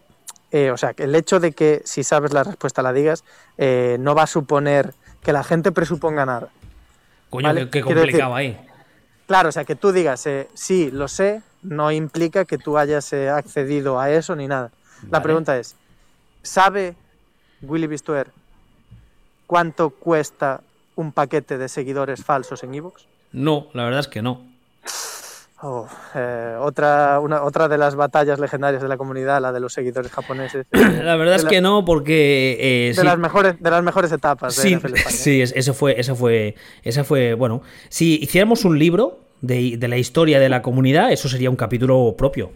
eh, 0.51 0.69
o 0.69 0.77
sea, 0.77 0.93
que 0.93 1.05
el 1.05 1.15
hecho 1.15 1.39
de 1.39 1.51
que 1.53 1.81
si 1.83 2.03
sabes 2.03 2.31
la 2.31 2.43
respuesta 2.43 2.83
la 2.83 2.93
digas, 2.93 3.23
eh, 3.57 3.97
no 3.99 4.13
va 4.13 4.23
a 4.23 4.27
suponer 4.27 4.93
que 5.23 5.33
la 5.33 5.43
gente 5.43 5.71
presuponga 5.71 6.27
nada. 6.27 6.49
coño 7.31 7.47
vale, 7.47 7.69
qué, 7.71 7.81
complicado 7.81 8.35
ahí 8.35 8.55
Claro, 9.27 9.49
o 9.49 9.51
sea, 9.51 9.63
que 9.65 9.75
tú 9.75 9.91
digas, 9.91 10.25
eh, 10.27 10.47
sí, 10.53 10.91
lo 10.91 11.07
sé, 11.07 11.41
no 11.61 11.91
implica 11.91 12.45
que 12.45 12.57
tú 12.57 12.77
hayas 12.77 13.13
eh, 13.13 13.29
accedido 13.29 13.99
a 13.99 14.09
eso 14.09 14.35
ni 14.35 14.47
nada. 14.47 14.71
La 15.09 15.23
pregunta 15.23 15.57
es, 15.57 15.75
¿sabe 16.43 16.95
Willy 17.61 17.87
Bistuer 17.87 18.31
cuánto 19.47 19.89
cuesta 19.89 20.61
un 20.95 21.11
paquete 21.11 21.57
de 21.57 21.69
seguidores 21.69 22.23
falsos 22.23 22.63
en 22.63 22.75
Evox? 22.75 23.05
no 23.31 23.67
la 23.73 23.85
verdad 23.85 24.01
es 24.01 24.07
que 24.07 24.21
no 24.21 24.50
Oh, 25.63 25.87
eh, 26.15 26.55
otra, 26.59 27.19
una, 27.19 27.43
otra 27.43 27.67
de 27.67 27.77
las 27.77 27.93
batallas 27.95 28.39
legendarias 28.39 28.81
de 28.81 28.87
la 28.87 28.97
comunidad, 28.97 29.39
la 29.41 29.51
de 29.51 29.59
los 29.59 29.73
seguidores 29.73 30.11
japoneses. 30.11 30.65
eh, 30.71 30.99
La 31.03 31.15
verdad 31.15 31.35
es 31.35 31.43
la- 31.43 31.49
que 31.51 31.61
no, 31.61 31.85
porque. 31.85 32.57
eh, 32.59 32.87
de 32.89 32.93
sí, 32.95 33.03
las 33.03 33.19
mejores 33.19 33.61
de 33.61 33.69
las 33.69 33.83
mejores 33.83 34.11
etapas 34.11 34.55
sí, 34.55 34.75
sí, 35.09 35.41
eso 35.41 35.73
fue, 35.75 35.99
eso 35.99 36.15
fue, 36.15 36.55
esa 36.83 37.03
fue, 37.03 37.35
bueno, 37.35 37.61
si 37.89 38.15
hiciéramos 38.21 38.65
un 38.65 38.79
libro 38.79 39.19
de, 39.41 39.77
de 39.77 39.87
la 39.87 39.97
historia 39.97 40.39
de 40.39 40.49
la 40.49 40.61
comunidad, 40.63 41.11
eso 41.11 41.29
sería 41.29 41.49
un 41.51 41.55
capítulo 41.55 42.15
propio. 42.17 42.51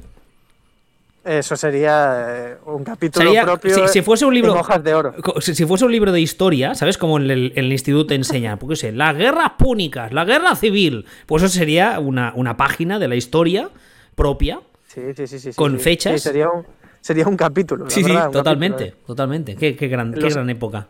Eso 1.26 1.56
sería 1.56 2.26
eh, 2.30 2.58
un 2.68 2.84
capítulo 2.84 3.26
Sería- 3.26 3.44
propio 3.44 3.74
si, 3.74 3.88
si 3.88 4.02
fuese 4.04 4.26
un 4.26 4.34
libro, 4.36 4.52
en 4.54 4.60
hojas 4.60 4.84
de 4.84 4.94
oro. 4.94 5.16
si, 5.42 5.56
si 5.56 5.66
fuese 5.66 5.84
un 5.86 5.92
libro 5.92 6.12
de 6.12 6.22
historia, 6.22 6.76
¿sabes? 6.76 7.00
Como 7.00 7.18
en 7.18 7.32
el, 7.32 7.72
instituto 7.72 8.06
te 8.08 8.16
enseñan, 8.16 8.60
porque 8.60 8.76
sé, 8.76 8.92
las 8.92 9.18
guerras 9.18 9.54
púnicas, 9.58 10.14
la 10.14 10.24
guerra 10.24 10.56
civil, 10.56 11.06
pues 11.26 11.42
eso 11.42 11.52
sería 11.52 12.00
una, 12.00 12.32
una 12.36 12.58
página 12.58 13.00
de 13.00 13.08
la 13.08 13.16
historia 13.16 13.70
propia. 14.14 14.60
Sí, 14.88 15.02
sí, 15.18 15.26
sí, 15.26 15.40
sí, 15.40 15.54
con 15.56 15.74
sí. 15.80 15.84
fechas. 15.84 16.14
Sí, 16.14 16.20
sería 16.30 16.48
un 16.50 16.64
sería 17.02 17.28
un 17.28 17.38
capítulo. 17.38 17.90
Sí, 17.90 18.04
sí, 18.04 18.10
verdad, 18.12 18.30
totalmente, 18.30 18.78
capítulo, 18.86 19.02
¿eh? 19.02 19.06
totalmente. 19.08 19.56
Qué, 19.56 19.76
qué 19.76 19.88
gran, 19.88 20.14
qué 20.14 20.30
gran 20.30 20.50
época. 20.52 20.88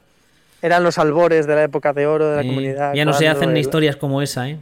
Eran 0.61 0.83
los 0.83 0.97
albores 0.97 1.47
de 1.47 1.55
la 1.55 1.63
época 1.63 1.93
de 1.93 2.07
oro 2.07 2.29
de 2.29 2.35
la 2.37 2.41
Eh, 2.41 2.47
comunidad. 2.47 2.93
ya 2.93 3.05
no 3.05 3.13
se 3.13 3.29
hacen 3.29 3.51
el- 3.51 3.57
historias 3.57 3.95
como 3.95 4.21
esa, 4.21 4.49
¿eh? 4.49 4.59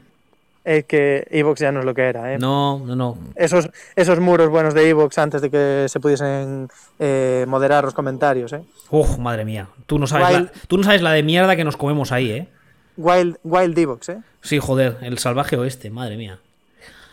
Es 0.66 0.86
que 0.86 1.28
Evox 1.30 1.60
ya 1.60 1.72
no 1.74 1.80
es 1.82 1.86
lo 1.86 1.94
que 1.94 2.04
era, 2.04 2.34
¿eh? 2.34 2.38
No, 2.40 2.80
no, 2.86 2.96
no. 2.96 3.18
Esos, 3.36 3.70
esos 3.98 4.20
muros 4.22 4.48
buenos 4.50 4.74
de 4.74 4.88
Evox 4.90 5.18
antes 5.18 5.42
de 5.42 5.50
que 5.52 5.86
se 5.90 6.00
pudiesen 6.00 6.70
eh, 7.00 7.46
moderar 7.50 7.84
los 7.84 7.94
comentarios, 7.94 8.54
¿eh? 8.54 8.62
Uf, 8.90 9.18
madre 9.18 9.44
mía. 9.44 9.68
Tú 9.88 10.00
no, 10.00 10.08
sabes 10.08 10.32
la, 10.32 10.52
tú 10.68 10.78
no 10.78 10.84
sabes 10.84 11.02
la 11.02 11.12
de 11.12 11.22
mierda 11.24 11.56
que 11.58 11.66
nos 11.66 11.76
comemos 11.76 12.12
ahí, 12.14 12.32
¿eh? 12.32 12.48
Wild, 12.96 13.38
Wild 13.44 13.78
Evox, 13.78 14.10
¿eh? 14.10 14.18
Sí, 14.42 14.60
joder, 14.60 14.98
el 15.02 15.18
salvaje 15.18 15.58
oeste, 15.58 15.90
madre 15.90 16.16
mía. 16.16 16.40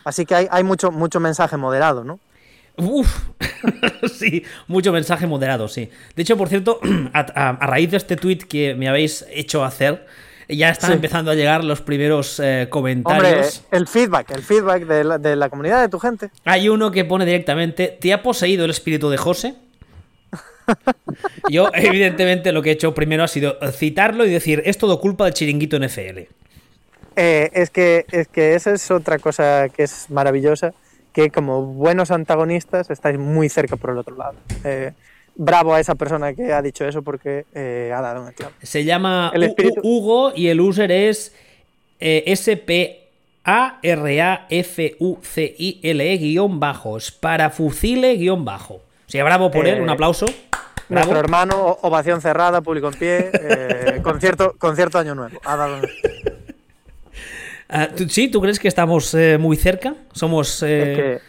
Así 0.05 0.25
que 0.25 0.33
hay, 0.35 0.47
hay 0.49 0.63
mucho, 0.63 0.91
mucho 0.91 1.19
mensaje 1.19 1.57
moderado, 1.57 2.03
¿no? 2.05 2.19
Uf, 2.77 3.27
sí, 4.13 4.43
mucho 4.67 4.91
mensaje 4.93 5.27
moderado, 5.27 5.67
sí. 5.67 5.89
De 6.15 6.21
hecho, 6.23 6.37
por 6.37 6.47
cierto, 6.47 6.79
a, 7.13 7.19
a- 7.19 7.49
a 7.49 7.67
raíz 7.67 7.91
de 7.91 7.97
este 7.97 8.15
tweet 8.15 8.37
que 8.47 8.75
me 8.75 8.87
habéis 8.87 9.25
hecho 9.29 9.63
hacer, 9.65 10.07
ya 10.57 10.69
están 10.69 10.89
Sí. 10.89 10.95
empezando 10.95 11.31
a 11.31 11.35
llegar 11.35 11.63
los 11.63 11.81
primeros 11.81 12.39
eh, 12.39 12.61
Hombre, 12.63 12.69
comentarios. 12.69 13.63
el 13.71 13.87
feedback, 13.87 14.31
el 14.31 14.41
feedback 14.43 14.85
de 14.85 15.03
la, 15.03 15.17
de 15.17 15.35
la 15.35 15.49
comunidad, 15.49 15.81
de 15.81 15.89
tu 15.89 15.99
gente. 15.99 16.29
Hay 16.45 16.69
uno 16.69 16.91
que 16.91 17.05
pone 17.05 17.25
directamente, 17.25 17.97
¿te 17.99 18.13
ha 18.13 18.21
poseído 18.21 18.65
el 18.65 18.71
espíritu 18.71 19.09
de 19.09 19.17
José? 19.17 19.55
Yo, 21.49 21.69
evidentemente, 21.73 22.51
lo 22.51 22.61
que 22.61 22.69
he 22.69 22.73
hecho 22.73 22.93
primero 22.93 23.23
ha 23.23 23.27
sido 23.27 23.57
citarlo 23.71 24.25
y 24.25 24.29
decir, 24.31 24.61
es 24.65 24.77
todo 24.77 24.99
culpa 24.99 25.25
del 25.25 25.33
chiringuito 25.33 25.77
NFL. 25.79 26.19
Eh, 27.17 27.49
es, 27.53 27.69
que, 27.69 28.05
es 28.11 28.27
que 28.29 28.55
esa 28.55 28.71
es 28.71 28.89
otra 28.89 29.19
cosa 29.19 29.67
que 29.69 29.83
es 29.83 30.09
maravillosa, 30.09 30.73
que 31.13 31.29
como 31.29 31.63
buenos 31.65 32.09
antagonistas 32.11 32.89
estáis 32.89 33.17
muy 33.19 33.49
cerca 33.49 33.75
por 33.75 33.89
el 33.89 33.97
otro 33.97 34.15
lado. 34.15 34.35
Eh, 34.63 34.93
bravo 35.35 35.73
a 35.73 35.79
esa 35.79 35.95
persona 35.95 36.33
que 36.33 36.51
ha 36.53 36.61
dicho 36.61 36.85
eso 36.85 37.01
porque 37.01 37.45
eh, 37.53 37.91
ha 37.95 38.01
dado 38.01 38.21
un 38.23 38.31
clavo. 38.31 38.53
Se 38.61 38.83
llama 38.83 39.31
El 39.33 39.43
espíritu- 39.43 39.81
Hugo 39.83 40.33
y 40.35 40.47
el 40.47 40.59
user 40.61 40.91
es 40.91 41.33
eh, 41.99 42.23
S-P-A-R-A-F-U-C-I-L-E 45.01 46.17
guion 46.17 46.59
bajo. 46.59 46.99
Sparafuzile 46.99 48.15
guion 48.15 48.43
bajo. 48.45 48.75
O 48.75 48.81
sea, 49.11 49.23
bravo 49.23 49.51
por 49.51 49.67
él, 49.67 49.77
Eh, 49.77 49.81
un 49.81 49.89
aplauso. 49.89 50.25
Nuestro 50.89 51.11
Bravo. 51.13 51.19
hermano, 51.19 51.55
o- 51.57 51.79
ovación 51.87 52.21
cerrada, 52.21 52.61
público 52.61 52.87
en 52.87 52.93
pie, 52.95 53.29
eh, 53.33 54.01
concierto, 54.03 54.55
concierto 54.57 54.97
Año 54.99 55.15
Nuevo. 55.15 55.39
Ha 55.45 55.55
dado 55.55 55.75
un- 55.77 55.87
Ah, 57.73 57.87
¿tú- 57.95 58.09
¿Sí? 58.09 58.27
¿Tú 58.27 58.41
crees 58.41 58.59
que 58.59 58.67
estamos 58.67 59.13
eh, 59.13 59.37
muy 59.37 59.55
cerca? 59.55 59.95
Somos... 60.11 60.61
eh, 60.63 60.91
Es 60.91 60.97
que, 60.97 61.21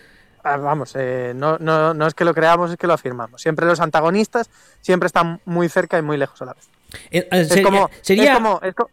vamos, 0.42 0.92
eh, 0.96 1.32
no, 1.34 1.56
no, 1.58 1.94
no 1.94 2.06
es 2.06 2.14
que 2.14 2.24
lo 2.24 2.34
creamos, 2.34 2.70
es 2.70 2.76
que 2.76 2.86
lo 2.86 2.92
afirmamos. 2.94 3.40
Siempre 3.42 3.66
los 3.66 3.80
antagonistas 3.80 4.50
siempre 4.80 5.06
están 5.06 5.40
muy 5.44 5.68
cerca 5.68 5.98
y 5.98 6.02
muy 6.02 6.16
lejos 6.16 6.40
a 6.42 6.46
la 6.46 6.54
vez. 6.54 6.68
eh, 7.10 7.18
eh, 7.20 7.28
Es 7.30 7.48
sería- 7.48 7.62
como, 7.64 7.90
sería- 8.02 8.24
es, 8.32 8.36
como, 8.38 8.60
es, 8.62 8.74
co- 8.74 8.90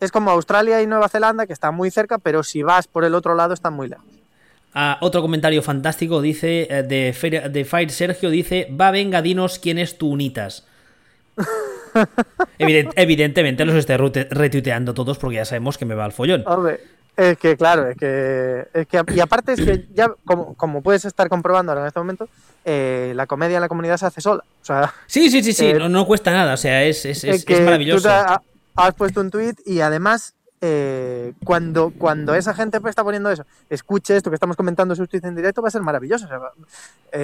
es 0.00 0.12
como 0.12 0.30
Australia 0.30 0.80
y 0.82 0.86
Nueva 0.86 1.08
Zelanda, 1.08 1.46
que 1.46 1.52
están 1.52 1.74
muy 1.74 1.90
cerca, 1.90 2.18
pero 2.18 2.42
si 2.42 2.62
vas 2.62 2.86
por 2.86 3.04
el 3.04 3.14
otro 3.14 3.34
lado 3.34 3.54
están 3.54 3.72
muy 3.74 3.88
lejos. 3.88 4.04
Ah, 4.72 4.98
otro 5.00 5.20
comentario 5.20 5.62
fantástico 5.62 6.20
dice 6.20 6.68
de, 6.86 7.12
Fer- 7.12 7.50
de 7.50 7.64
Fire 7.64 7.90
Sergio 7.90 8.30
dice 8.30 8.68
va 8.80 8.92
venga 8.92 9.20
dinos 9.20 9.58
quién 9.58 9.78
es 9.78 9.98
tu 9.98 10.08
unitas 10.10 10.64
Evident- 12.58 12.92
evidentemente 12.96 13.64
los 13.64 13.74
estoy 13.74 13.96
retuiteando 13.96 14.94
todos 14.94 15.18
porque 15.18 15.36
ya 15.36 15.44
sabemos 15.44 15.76
que 15.76 15.84
me 15.86 15.94
va 15.96 16.04
al 16.04 16.12
follón 16.12 16.44
Hombre, 16.46 16.80
es 17.22 17.38
que 17.38 17.56
claro, 17.56 17.88
es 17.88 17.96
que, 17.96 18.66
es 18.72 18.86
que 18.86 19.02
y 19.14 19.20
aparte 19.20 19.52
es 19.52 19.60
que 19.60 19.86
ya, 19.94 20.08
como, 20.24 20.54
como 20.54 20.82
puedes 20.82 21.04
estar 21.04 21.28
comprobando 21.28 21.72
ahora 21.72 21.82
en 21.82 21.88
este 21.88 22.00
momento, 22.00 22.28
eh, 22.64 23.12
la 23.14 23.26
comedia 23.26 23.56
en 23.56 23.60
la 23.62 23.68
comunidad 23.68 23.96
se 23.96 24.06
hace 24.06 24.20
sola. 24.20 24.42
O 24.62 24.64
sea, 24.64 24.92
sí 25.06 25.30
sí 25.30 25.42
sí 25.42 25.52
sí 25.52 25.66
Eh, 25.68 25.74
no, 25.74 25.88
no 25.88 26.06
cuesta 26.06 26.30
nada 26.30 26.54
o 26.54 26.56
sea 26.56 26.82
es, 26.84 27.04
es, 27.04 27.24
es- 27.24 27.44
que 27.44 27.52
es 27.54 27.58
tú 27.60 27.64
maravilloso 27.64 28.08
te 28.08 28.14
ha- 28.14 28.40
has 28.76 28.94
puesto 28.94 29.20
un 29.20 29.30
tweet 29.30 29.54
y 29.66 29.80
además 29.80 30.34
eh, 30.62 31.32
cuando, 31.44 31.90
cuando 31.96 32.34
esa 32.34 32.52
gente 32.54 32.78
está 32.86 33.02
poniendo 33.02 33.30
eso, 33.30 33.46
escuche 33.70 34.14
esto 34.16 34.30
que 34.30 34.34
estamos 34.34 34.56
comentando 34.56 34.94
sus 34.94 35.08
tweets 35.08 35.26
en 35.26 35.34
directo, 35.34 35.62
va 35.62 35.68
a 35.68 35.70
ser 35.70 35.80
maravilloso. 35.82 36.26
O 36.26 36.28
sea, 36.28 36.38
va- 36.38 36.52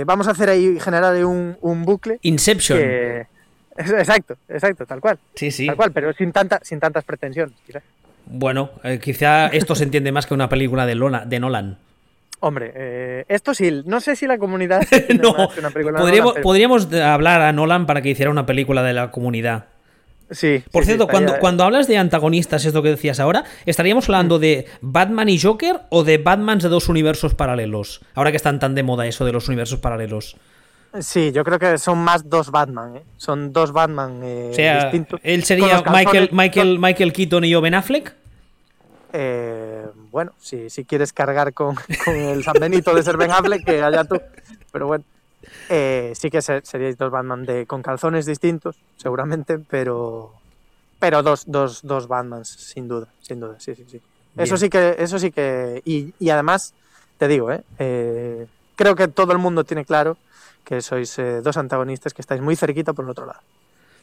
vamos 0.06 0.26
a 0.26 0.30
hacer 0.30 0.48
ahí, 0.48 0.80
generar 0.80 1.12
ahí 1.14 1.22
un, 1.22 1.56
un 1.60 1.84
bucle 1.84 2.18
Inception 2.22 2.78
que... 2.78 3.26
Exacto, 3.76 4.36
exacto, 4.48 4.86
tal 4.86 5.00
cual. 5.02 5.18
sí 5.34 5.50
sí 5.50 5.66
Tal 5.66 5.76
cual, 5.76 5.92
pero 5.92 6.12
sin, 6.14 6.32
tanta, 6.32 6.60
sin 6.62 6.80
tantas 6.80 7.04
pretensiones. 7.04 7.54
quizá. 7.66 7.82
Bueno 8.26 8.70
eh, 8.84 8.98
quizá 9.02 9.46
esto 9.48 9.74
se 9.74 9.84
entiende 9.84 10.12
más 10.12 10.26
que 10.26 10.34
una 10.34 10.48
película 10.48 10.84
de, 10.86 10.94
Lona- 10.94 11.24
de 11.24 11.40
Nolan 11.40 11.78
Hombre, 12.40 12.72
eh, 12.76 13.24
esto 13.28 13.54
sí, 13.54 13.82
no 13.86 13.98
sé 14.00 14.14
si 14.14 14.26
la 14.26 14.36
comunidad 14.36 14.82
no 15.22 15.32
más 15.32 15.54
que 15.54 15.60
una 15.60 15.70
película 15.70 15.98
podríamos, 15.98 16.32
Nolan, 16.32 16.34
pero- 16.34 16.42
podríamos 16.42 16.92
hablar 16.94 17.40
a 17.40 17.52
Nolan 17.52 17.86
para 17.86 18.02
que 18.02 18.10
hiciera 18.10 18.30
una 18.30 18.44
película 18.46 18.82
de 18.82 18.92
la 18.92 19.10
comunidad 19.10 19.66
Sí, 20.28 20.60
Por 20.72 20.82
sí, 20.82 20.86
cierto, 20.88 21.06
cuando, 21.06 21.38
cuando 21.38 21.62
hablas 21.62 21.86
de 21.86 21.98
antagonistas, 21.98 22.64
esto 22.64 22.82
que 22.82 22.88
decías 22.88 23.20
ahora, 23.20 23.44
¿estaríamos 23.64 24.08
hablando 24.08 24.40
de 24.40 24.66
Batman 24.80 25.28
y 25.28 25.38
Joker 25.38 25.82
o 25.88 26.02
de 26.02 26.18
Batmans 26.18 26.64
de 26.64 26.68
dos 26.68 26.88
universos 26.88 27.34
paralelos? 27.36 28.00
Ahora 28.12 28.32
que 28.32 28.36
están 28.36 28.58
tan 28.58 28.74
de 28.74 28.82
moda 28.82 29.06
eso 29.06 29.24
de 29.24 29.30
los 29.30 29.46
universos 29.46 29.78
paralelos. 29.78 30.36
Sí, 31.00 31.32
yo 31.32 31.44
creo 31.44 31.58
que 31.58 31.78
son 31.78 31.98
más 31.98 32.28
dos 32.28 32.50
Batman, 32.50 32.96
¿eh? 32.96 33.02
Son 33.16 33.52
dos 33.52 33.72
Batman 33.72 34.20
eh, 34.22 34.48
O 34.52 34.54
sea, 34.54 34.82
distintos. 34.84 35.20
él 35.22 35.44
sería 35.44 35.82
Michael, 35.90 36.30
Michael, 36.32 36.78
Michael 36.78 37.12
Keaton 37.12 37.44
y 37.44 37.50
yo 37.50 37.60
Ben 37.60 37.74
Affleck. 37.74 38.14
Eh, 39.12 39.86
bueno, 40.10 40.32
si, 40.38 40.68
si 40.70 40.84
quieres 40.84 41.12
cargar 41.12 41.52
con, 41.54 41.74
con 42.04 42.14
el 42.16 42.42
San 42.44 42.54
Benito 42.60 42.94
de 42.94 43.02
ser 43.02 43.16
Ben 43.16 43.30
Affleck, 43.30 43.64
que 43.64 43.82
allá 43.82 44.04
tú. 44.04 44.20
Pero 44.72 44.86
bueno, 44.86 45.04
eh, 45.68 46.12
sí 46.14 46.30
que 46.30 46.42
se- 46.42 46.60
seríais 46.64 46.96
dos 46.98 47.10
Batman 47.10 47.44
de, 47.44 47.66
con 47.66 47.82
calzones 47.82 48.26
distintos, 48.26 48.76
seguramente, 48.96 49.58
pero 49.58 50.32
pero 50.98 51.22
dos, 51.22 51.44
dos, 51.46 51.80
dos 51.82 52.08
Batmans, 52.08 52.48
sin 52.48 52.88
duda, 52.88 53.08
sin 53.20 53.38
duda, 53.40 53.56
sí, 53.58 53.74
sí, 53.74 53.84
sí. 53.86 54.00
Eso 54.38 54.56
sí 54.56 54.68
que, 54.70 54.96
eso 54.98 55.18
sí 55.18 55.30
que, 55.30 55.82
y, 55.84 56.12
y 56.18 56.30
además, 56.30 56.72
te 57.18 57.28
digo, 57.28 57.50
¿eh? 57.52 57.62
Creo 58.76 58.94
que 58.94 59.08
todo 59.08 59.32
el 59.32 59.38
mundo 59.38 59.64
tiene 59.64 59.84
claro 59.84 60.18
que 60.64 60.82
sois 60.82 61.18
eh, 61.18 61.40
dos 61.40 61.56
antagonistas 61.56 62.12
que 62.12 62.20
estáis 62.20 62.42
muy 62.42 62.56
cerquita 62.56 62.92
por 62.92 63.04
el 63.04 63.10
otro 63.10 63.26
lado. 63.26 63.40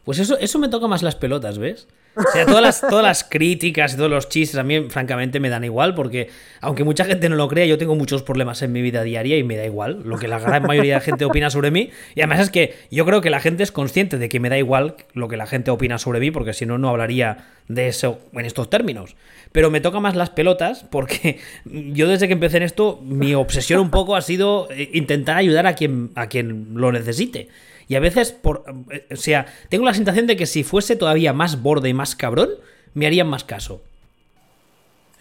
Pues 0.03 0.19
eso, 0.19 0.37
eso 0.37 0.59
me 0.59 0.67
toca 0.67 0.87
más 0.87 1.01
las 1.01 1.15
pelotas, 1.15 1.57
¿ves? 1.57 1.87
O 2.15 2.21
sea, 2.31 2.45
todas 2.45 2.61
las, 2.61 2.81
todas 2.81 3.03
las 3.03 3.23
críticas 3.23 3.93
y 3.93 3.97
todos 3.97 4.09
los 4.09 4.29
chistes 4.29 4.59
a 4.59 4.63
mí, 4.63 4.87
francamente, 4.89 5.39
me 5.39 5.49
dan 5.49 5.63
igual, 5.63 5.95
porque 5.95 6.29
aunque 6.61 6.83
mucha 6.83 7.05
gente 7.05 7.27
no 7.27 7.35
lo 7.35 7.47
crea, 7.47 7.65
yo 7.65 7.77
tengo 7.77 7.95
muchos 7.95 8.21
problemas 8.21 8.61
en 8.61 8.71
mi 8.71 8.81
vida 8.81 9.01
diaria 9.03 9.37
y 9.37 9.43
me 9.43 9.57
da 9.57 9.65
igual 9.65 10.01
lo 10.03 10.17
que 10.17 10.27
la 10.27 10.39
gran 10.39 10.63
mayoría 10.63 10.95
de 10.95 11.01
gente 11.01 11.25
opina 11.25 11.49
sobre 11.49 11.71
mí. 11.71 11.89
Y 12.15 12.21
además 12.21 12.41
es 12.41 12.49
que 12.49 12.75
yo 12.91 13.05
creo 13.05 13.21
que 13.21 13.29
la 13.29 13.39
gente 13.39 13.63
es 13.63 13.71
consciente 13.71 14.17
de 14.17 14.29
que 14.29 14.39
me 14.39 14.49
da 14.49 14.57
igual 14.57 14.95
lo 15.13 15.27
que 15.27 15.37
la 15.37 15.47
gente 15.47 15.71
opina 15.71 15.97
sobre 15.97 16.19
mí, 16.19 16.29
porque 16.29 16.53
si 16.53 16.65
no, 16.65 16.77
no 16.77 16.89
hablaría 16.89 17.47
de 17.67 17.87
eso 17.87 18.19
en 18.33 18.45
estos 18.45 18.69
términos. 18.69 19.15
Pero 19.51 19.71
me 19.71 19.81
toca 19.81 19.99
más 19.99 20.15
las 20.15 20.29
pelotas 20.29 20.83
porque 20.83 21.39
yo 21.65 22.07
desde 22.07 22.27
que 22.27 22.33
empecé 22.33 22.57
en 22.57 22.63
esto, 22.63 22.99
mi 23.03 23.33
obsesión 23.33 23.79
un 23.79 23.89
poco 23.89 24.15
ha 24.15 24.21
sido 24.21 24.67
eh, 24.69 24.89
intentar 24.93 25.37
ayudar 25.37 25.65
a 25.65 25.75
quien, 25.75 26.11
a 26.15 26.27
quien 26.27 26.73
lo 26.75 26.91
necesite. 26.91 27.49
Y 27.88 27.95
a 27.95 27.99
veces, 27.99 28.31
por, 28.31 28.63
eh, 28.91 29.07
o 29.11 29.15
sea, 29.15 29.45
tengo 29.69 29.86
la 29.86 29.93
sensación 29.93 30.27
de 30.27 30.36
que 30.36 30.45
si 30.45 30.63
fuese 30.63 30.95
todavía 30.95 31.34
más 31.34 31.61
borde 31.61 31.89
y 31.89 31.93
más 31.93 32.15
cabrón, 32.15 32.49
me 32.93 33.05
harían 33.05 33.27
más 33.27 33.43
caso. 33.43 33.81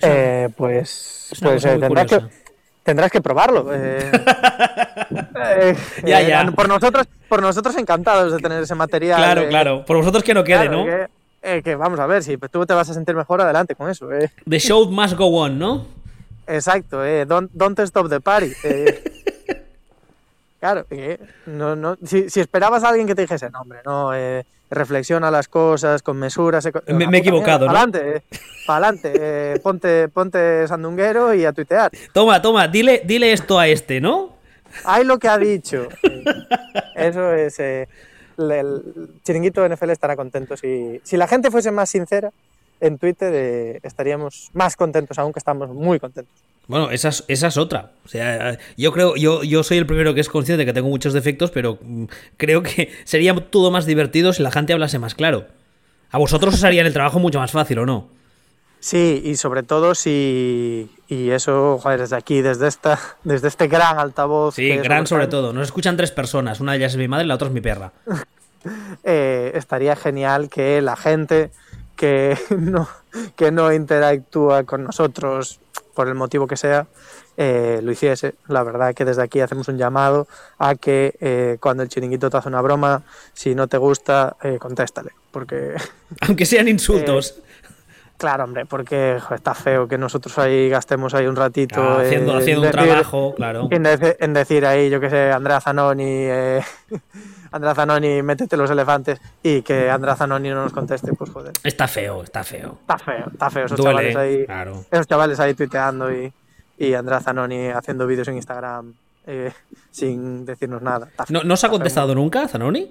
Eh, 0.01 0.49
pues 0.57 1.33
pues 1.41 1.65
eh, 1.65 1.79
tendrás, 1.79 2.07
que, 2.07 2.21
tendrás, 2.83 3.11
que, 3.11 3.21
probarlo. 3.21 3.69
Eh, 3.73 4.11
ya, 6.05 6.21
ya. 6.23 6.51
Por 6.51 6.69
nosotros, 6.69 7.07
por 7.29 7.41
nosotros 7.41 7.77
encantados 7.77 8.33
de 8.33 8.39
tener 8.39 8.63
ese 8.63 8.75
material. 8.75 9.19
Claro, 9.19 9.49
claro. 9.49 9.85
Por 9.85 9.97
vosotros 9.97 10.25
que 10.25 10.35
no 10.35 10.43
quede, 10.43 10.67
claro, 10.67 10.85
¿no? 10.85 11.09
Que, 11.41 11.63
que, 11.63 11.75
vamos 11.77 12.01
a 12.01 12.07
ver, 12.07 12.23
si 12.23 12.37
tú 12.37 12.67
te 12.67 12.75
vas 12.75 12.91
a 12.91 12.95
sentir 12.95 13.15
mejor, 13.15 13.41
adelante 13.41 13.75
con 13.77 13.89
eso. 13.89 14.09
The 14.49 14.59
show 14.59 14.91
must 14.91 15.15
go 15.15 15.27
on, 15.27 15.59
¿no? 15.59 15.87
Exacto, 16.47 17.05
eh. 17.05 17.25
Don't, 17.25 17.51
don't 17.53 17.79
stop 17.81 18.09
the 18.09 18.21
party. 18.21 18.53
Claro, 20.63 20.87
no, 21.47 21.75
no, 21.75 21.97
si, 22.05 22.31
si, 22.31 22.39
esperabas 22.39 22.85
a 22.85 22.91
alguien 22.91 23.09
que 23.09 23.17
te 23.17 23.23
dijese, 23.23 23.51
no, 23.51 23.63
hombre, 23.63 23.81
no, 23.85 24.15
eh, 24.15 24.45
reflexiona 24.71 25.29
las 25.29 25.49
cosas 25.49 26.03
con 26.03 26.17
mesura. 26.17 26.61
Se, 26.61 26.71
me, 26.87 27.09
me, 27.09 27.17
he 27.17 27.21
equivocado, 27.21 27.67
¿no? 27.67 27.73
Para 27.73 27.83
adelante, 27.83 28.17
eh, 28.17 28.23
para 28.65 28.87
adelante, 28.87 29.13
eh, 29.17 29.61
ponte, 29.61 30.09
ponte 30.09 30.69
sandunguero 30.69 31.35
y 31.35 31.45
a 31.45 31.53
tuitear. 31.53 31.91
Toma, 32.13 32.41
toma, 32.41 32.69
dile, 32.69 33.03
dile 33.05 33.33
esto 33.33 33.59
a 33.59 33.67
este, 33.67 34.01
¿no? 34.01 34.37
Hay 34.85 35.03
lo 35.03 35.19
que 35.19 35.27
ha 35.27 35.37
dicho. 35.37 35.89
Eso 36.95 37.33
es. 37.33 37.59
Eh, 37.59 37.89
el 38.39 39.11
chiringuito 39.25 39.69
NFL 39.69 39.91
estará 39.91 40.15
contento. 40.15 40.57
Si, 40.57 41.01
si 41.03 41.17
la 41.17 41.27
gente 41.27 41.51
fuese 41.51 41.73
más 41.73 41.91
sincera 41.91 42.31
en 42.79 42.99
Twitter, 42.99 43.33
eh, 43.35 43.81
estaríamos 43.83 44.51
más 44.55 44.77
contentos, 44.77 45.19
aunque 45.19 45.41
estamos 45.41 45.71
muy 45.71 45.99
contentos. 45.99 46.42
Bueno, 46.69 46.91
esa 46.91 47.09
es, 47.09 47.25
esa 47.29 47.49
es 47.49 47.57
otra. 47.57 47.93
O 48.05 48.09
sea, 48.09 48.59
yo 48.77 48.93
creo, 48.93 49.17
yo, 49.17 49.43
yo 49.43 49.63
soy 49.63 49.79
el 49.79 49.87
primero 49.87 50.15
que 50.15 50.21
es 50.21 50.29
consciente 50.29 50.59
de 50.59 50.67
que 50.67 50.73
tengo 50.73 50.89
muchos 50.89 51.13
defectos, 51.13 51.51
pero 51.51 51.79
mm, 51.83 52.05
creo 52.37 52.63
que 52.63 52.93
sería 53.05 53.35
todo 53.35 53.71
más 53.71 53.87
divertido 53.87 54.33
si 54.33 54.43
la 54.43 54.51
gente 54.51 54.73
hablase 54.73 54.99
más 54.99 55.15
claro. 55.15 55.47
A 56.11 56.19
vosotros 56.19 56.55
os 56.55 56.65
harían 56.65 56.87
el 56.87 56.93
trabajo 56.93 57.19
mucho 57.19 57.39
más 57.39 57.51
fácil, 57.51 57.79
¿o 57.81 57.87
no? 57.87 58.09
Sí, 58.81 59.23
y 59.25 59.37
sobre 59.37 59.63
todo 59.63 59.95
si. 59.95 60.91
Y 61.09 61.31
eso, 61.31 61.79
joder, 61.81 62.01
desde 62.01 62.17
aquí, 62.17 62.43
desde 62.43 62.67
esta, 62.69 62.99
desde 63.25 63.49
este 63.49 63.69
gran 63.69 63.99
altavoz. 63.99 64.57
Sí, 64.57 64.69
gran 64.77 65.07
sobre 65.07 65.29
todo. 65.29 65.53
Nos 65.53 65.69
escuchan 65.69 65.97
tres 65.97 66.11
personas. 66.11 66.61
Una 66.61 66.73
de 66.73 66.79
ellas 66.79 66.93
es 66.93 66.99
mi 66.99 67.09
madre 67.09 67.25
y 67.25 67.29
la 67.29 67.37
otra 67.37 67.49
es 67.49 67.55
mi 67.55 67.61
perra. 67.61 67.93
eh, 69.05 69.53
estaría 69.55 69.97
genial 69.97 70.49
que 70.49 70.83
la 70.83 70.97
gente 70.97 71.51
que 71.97 72.37
no, 72.59 72.89
que 73.37 73.53
no 73.53 73.73
interactúa 73.73 74.65
con 74.65 74.85
nosotros 74.85 75.61
por 75.95 76.09
el 76.09 76.15
motivo 76.15 76.47
que 76.47 76.57
sea, 76.57 76.87
eh, 77.37 77.81
lo 77.83 77.93
hiciese. 77.93 78.35
La 78.49 78.63
verdad 78.63 78.95
que 78.95 79.05
desde 79.05 79.23
aquí 79.23 79.41
hacemos 79.41 79.69
un 79.69 79.79
llamado 79.79 80.27
a 80.59 80.75
que 80.75 81.15
eh, 81.21 81.59
cuando 81.61 81.83
el 81.83 81.89
chiringuito 81.89 82.31
te 82.31 82.37
hace 82.37 82.49
una 82.49 82.61
broma, 82.61 83.03
si 83.33 83.55
no 83.55 83.69
te 83.69 83.79
gusta, 83.79 84.37
eh, 84.43 84.59
contéstale. 84.59 85.11
Porque. 85.31 85.75
Aunque 86.21 86.47
sean 86.47 86.69
insultos. 86.69 87.41
Claro, 88.19 88.45
hombre, 88.45 88.67
porque 88.67 89.19
está 89.35 89.53
feo 89.53 89.89
que 89.89 89.99
nosotros 89.99 90.39
ahí 90.39 90.69
gastemos 90.69 91.13
ahí 91.15 91.27
un 91.27 91.35
ratito. 91.35 91.83
Ah, 91.83 92.03
haciendo 92.03 92.37
haciendo 92.37 92.63
un 92.63 92.71
decir, 92.71 92.87
trabajo, 92.87 93.35
claro. 93.35 93.69
En, 93.71 93.83
de, 93.83 94.17
en, 94.21 94.33
decir 94.33 94.65
ahí, 94.65 94.91
yo 94.91 95.01
que 95.01 95.11
sé, 95.11 95.33
Andrea 95.33 95.61
Zanoni. 95.61 96.29
Andrea 97.53 97.75
Zanoni, 97.75 98.23
métete 98.23 98.57
los 98.57 98.71
elefantes 98.71 99.21
y 99.43 99.63
que 99.63 99.91
Andrea 99.91 100.17
Zanoni 100.17 100.49
no 100.49 100.63
nos 100.65 100.73
conteste, 100.73 101.13
pues 101.13 101.31
joder. 101.31 101.53
Está 101.63 101.87
feo, 101.87 102.23
está 102.23 102.43
feo. 102.43 102.79
Está 102.81 102.99
feo, 102.99 103.25
está 103.31 103.51
feo. 103.51 103.67
Esos 103.67 103.79
Duele, 103.79 104.13
chavales 104.13 104.17
ahí. 104.17 104.47
Claro. 104.47 104.85
Esos 104.91 105.07
chavales 105.07 105.41
ahí 105.41 105.55
tuiteando 105.55 106.13
y, 106.13 106.33
y 106.79 106.95
Andrea 106.95 107.21
Zanoni 107.21 107.69
haciendo 107.69 108.07
vídeos 108.07 108.29
en 108.29 108.37
Instagram 108.37 108.95
eh, 109.27 109.53
sin 109.91 110.45
decirnos 110.45 110.83
nada. 110.83 111.09
¿No, 111.29 111.45
¿No 111.45 111.57
se 111.57 111.67
ha 111.67 111.71
contestado 111.71 112.09
feo. 112.09 112.17
nunca, 112.17 112.49
Zanoni? 112.49 112.91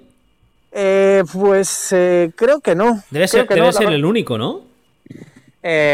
Eh, 0.70 1.22
pues 1.32 1.92
eh, 1.92 2.32
creo 2.34 2.60
que 2.60 2.74
no. 2.74 3.02
Debe 3.10 3.28
ser, 3.28 3.46
que 3.46 3.54
debe 3.54 3.66
no, 3.66 3.72
ser 3.72 3.92
el 3.92 4.04
único, 4.04 4.38
¿no? 4.38 4.72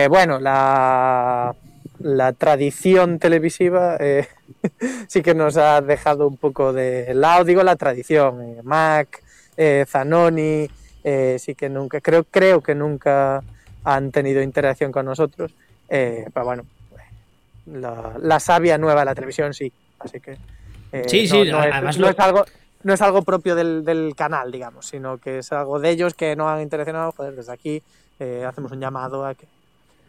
bueno, 0.08 0.38
la, 0.38 1.54
la 2.00 2.32
tradición 2.32 3.18
televisiva 3.18 3.96
eh, 4.00 4.28
sí 5.08 5.22
que 5.22 5.34
nos 5.34 5.56
ha 5.56 5.80
dejado 5.80 6.26
un 6.26 6.36
poco 6.36 6.72
de 6.72 7.12
lado, 7.14 7.44
digo 7.44 7.62
la 7.62 7.76
tradición, 7.76 8.42
eh, 8.42 8.60
Mac, 8.62 9.22
eh, 9.56 9.84
Zanoni, 9.88 10.68
sí 11.38 11.54
que 11.54 11.70
nunca, 11.70 12.00
creo, 12.00 12.24
creo 12.24 12.60
que 12.60 12.74
nunca 12.74 13.42
han 13.84 14.12
tenido 14.12 14.42
interacción 14.42 14.92
con 14.92 15.06
nosotros, 15.06 15.54
pero 15.88 16.44
bueno, 16.44 16.66
la, 17.66 18.12
la, 18.20 18.40
sabia 18.40 18.76
nueva 18.76 19.00
de 19.00 19.06
la 19.06 19.14
televisión 19.14 19.54
sí, 19.54 19.72
así 20.00 20.20
que... 20.20 20.36
sí, 21.06 21.26
no, 21.28 21.44
sí, 21.44 21.50
no 21.50 21.58
además 21.58 21.96
es, 21.96 22.00
no 22.00 22.08
es 22.08 22.18
algo... 22.18 22.44
No 22.84 22.94
es 22.94 23.02
algo 23.02 23.22
propio 23.22 23.56
del, 23.56 23.84
del, 23.84 24.14
canal, 24.14 24.52
digamos, 24.52 24.86
sino 24.86 25.18
que 25.18 25.38
es 25.38 25.52
algo 25.52 25.80
de 25.80 25.90
ellos 25.90 26.14
que 26.14 26.36
no 26.36 26.48
han 26.48 26.62
interaccionado. 26.62 27.10
Joder, 27.10 27.34
desde 27.34 27.52
aquí 27.52 27.82
eh, 28.20 28.44
hacemos 28.44 28.72
un 28.72 28.80
llamado 28.80 29.24
a 29.24 29.34
que 29.34 29.46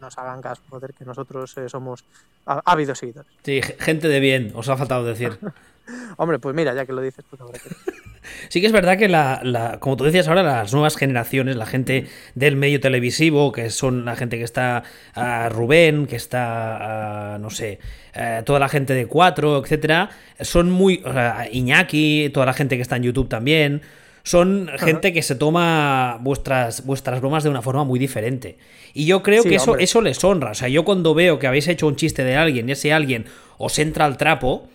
nos 0.00 0.16
hagan 0.18 0.40
caso, 0.40 0.62
joder, 0.68 0.94
que 0.94 1.04
nosotros 1.04 1.56
eh, 1.58 1.68
somos 1.68 2.04
ávidos 2.44 2.98
seguidores. 2.98 3.30
Sí, 3.42 3.60
gente 3.78 4.08
de 4.08 4.20
bien, 4.20 4.52
os 4.54 4.68
ha 4.68 4.76
faltado 4.76 5.04
decir. 5.04 5.38
Hombre, 6.16 6.38
pues 6.38 6.54
mira, 6.54 6.74
ya 6.74 6.86
que 6.86 6.92
lo 6.92 7.02
dices, 7.02 7.24
pues 7.28 7.40
ahora 7.40 7.58
que... 7.58 7.70
Sí 8.48 8.60
que 8.60 8.66
es 8.66 8.72
verdad 8.72 8.98
que, 8.98 9.08
la, 9.08 9.40
la, 9.42 9.80
como 9.80 9.96
tú 9.96 10.04
decías 10.04 10.28
ahora, 10.28 10.42
las 10.42 10.72
nuevas 10.72 10.96
generaciones, 10.96 11.56
la 11.56 11.66
gente 11.66 12.06
del 12.34 12.54
medio 12.54 12.78
televisivo, 12.78 13.50
que 13.50 13.70
son 13.70 14.04
la 14.04 14.14
gente 14.14 14.38
que 14.38 14.44
está 14.44 14.84
a 15.14 15.48
Rubén, 15.48 16.06
que 16.06 16.16
está, 16.16 17.34
a, 17.34 17.38
no 17.38 17.50
sé, 17.50 17.80
a 18.14 18.42
toda 18.42 18.58
la 18.58 18.68
gente 18.68 18.94
de 18.94 19.06
Cuatro, 19.06 19.58
etcétera, 19.58 20.10
son 20.40 20.70
muy... 20.70 21.02
O 21.04 21.12
sea, 21.12 21.48
Iñaki, 21.50 22.30
toda 22.32 22.46
la 22.46 22.52
gente 22.52 22.76
que 22.76 22.82
está 22.82 22.96
en 22.96 23.04
YouTube 23.04 23.28
también, 23.28 23.82
son 24.22 24.70
gente 24.78 25.12
que 25.12 25.22
se 25.22 25.34
toma 25.34 26.18
vuestras, 26.20 26.84
vuestras 26.84 27.20
bromas 27.20 27.42
de 27.44 27.50
una 27.50 27.62
forma 27.62 27.84
muy 27.84 27.98
diferente. 27.98 28.58
Y 28.94 29.06
yo 29.06 29.22
creo 29.22 29.44
Sí, 29.44 29.48
que 29.48 29.54
eso, 29.56 29.72
hombre. 29.72 29.84
eso 29.84 30.00
les 30.02 30.22
honra. 30.24 30.50
O 30.52 30.54
sea, 30.54 30.68
yo 30.68 30.84
cuando 30.84 31.14
veo 31.14 31.38
que 31.38 31.46
habéis 31.46 31.68
hecho 31.68 31.86
un 31.86 31.96
chiste 31.96 32.24
de 32.24 32.36
alguien 32.36 32.68
y 32.68 32.72
ese 32.72 32.92
alguien 32.92 33.26
os 33.58 33.78
entra 33.78 34.04
al 34.04 34.16
trapo, 34.16 34.68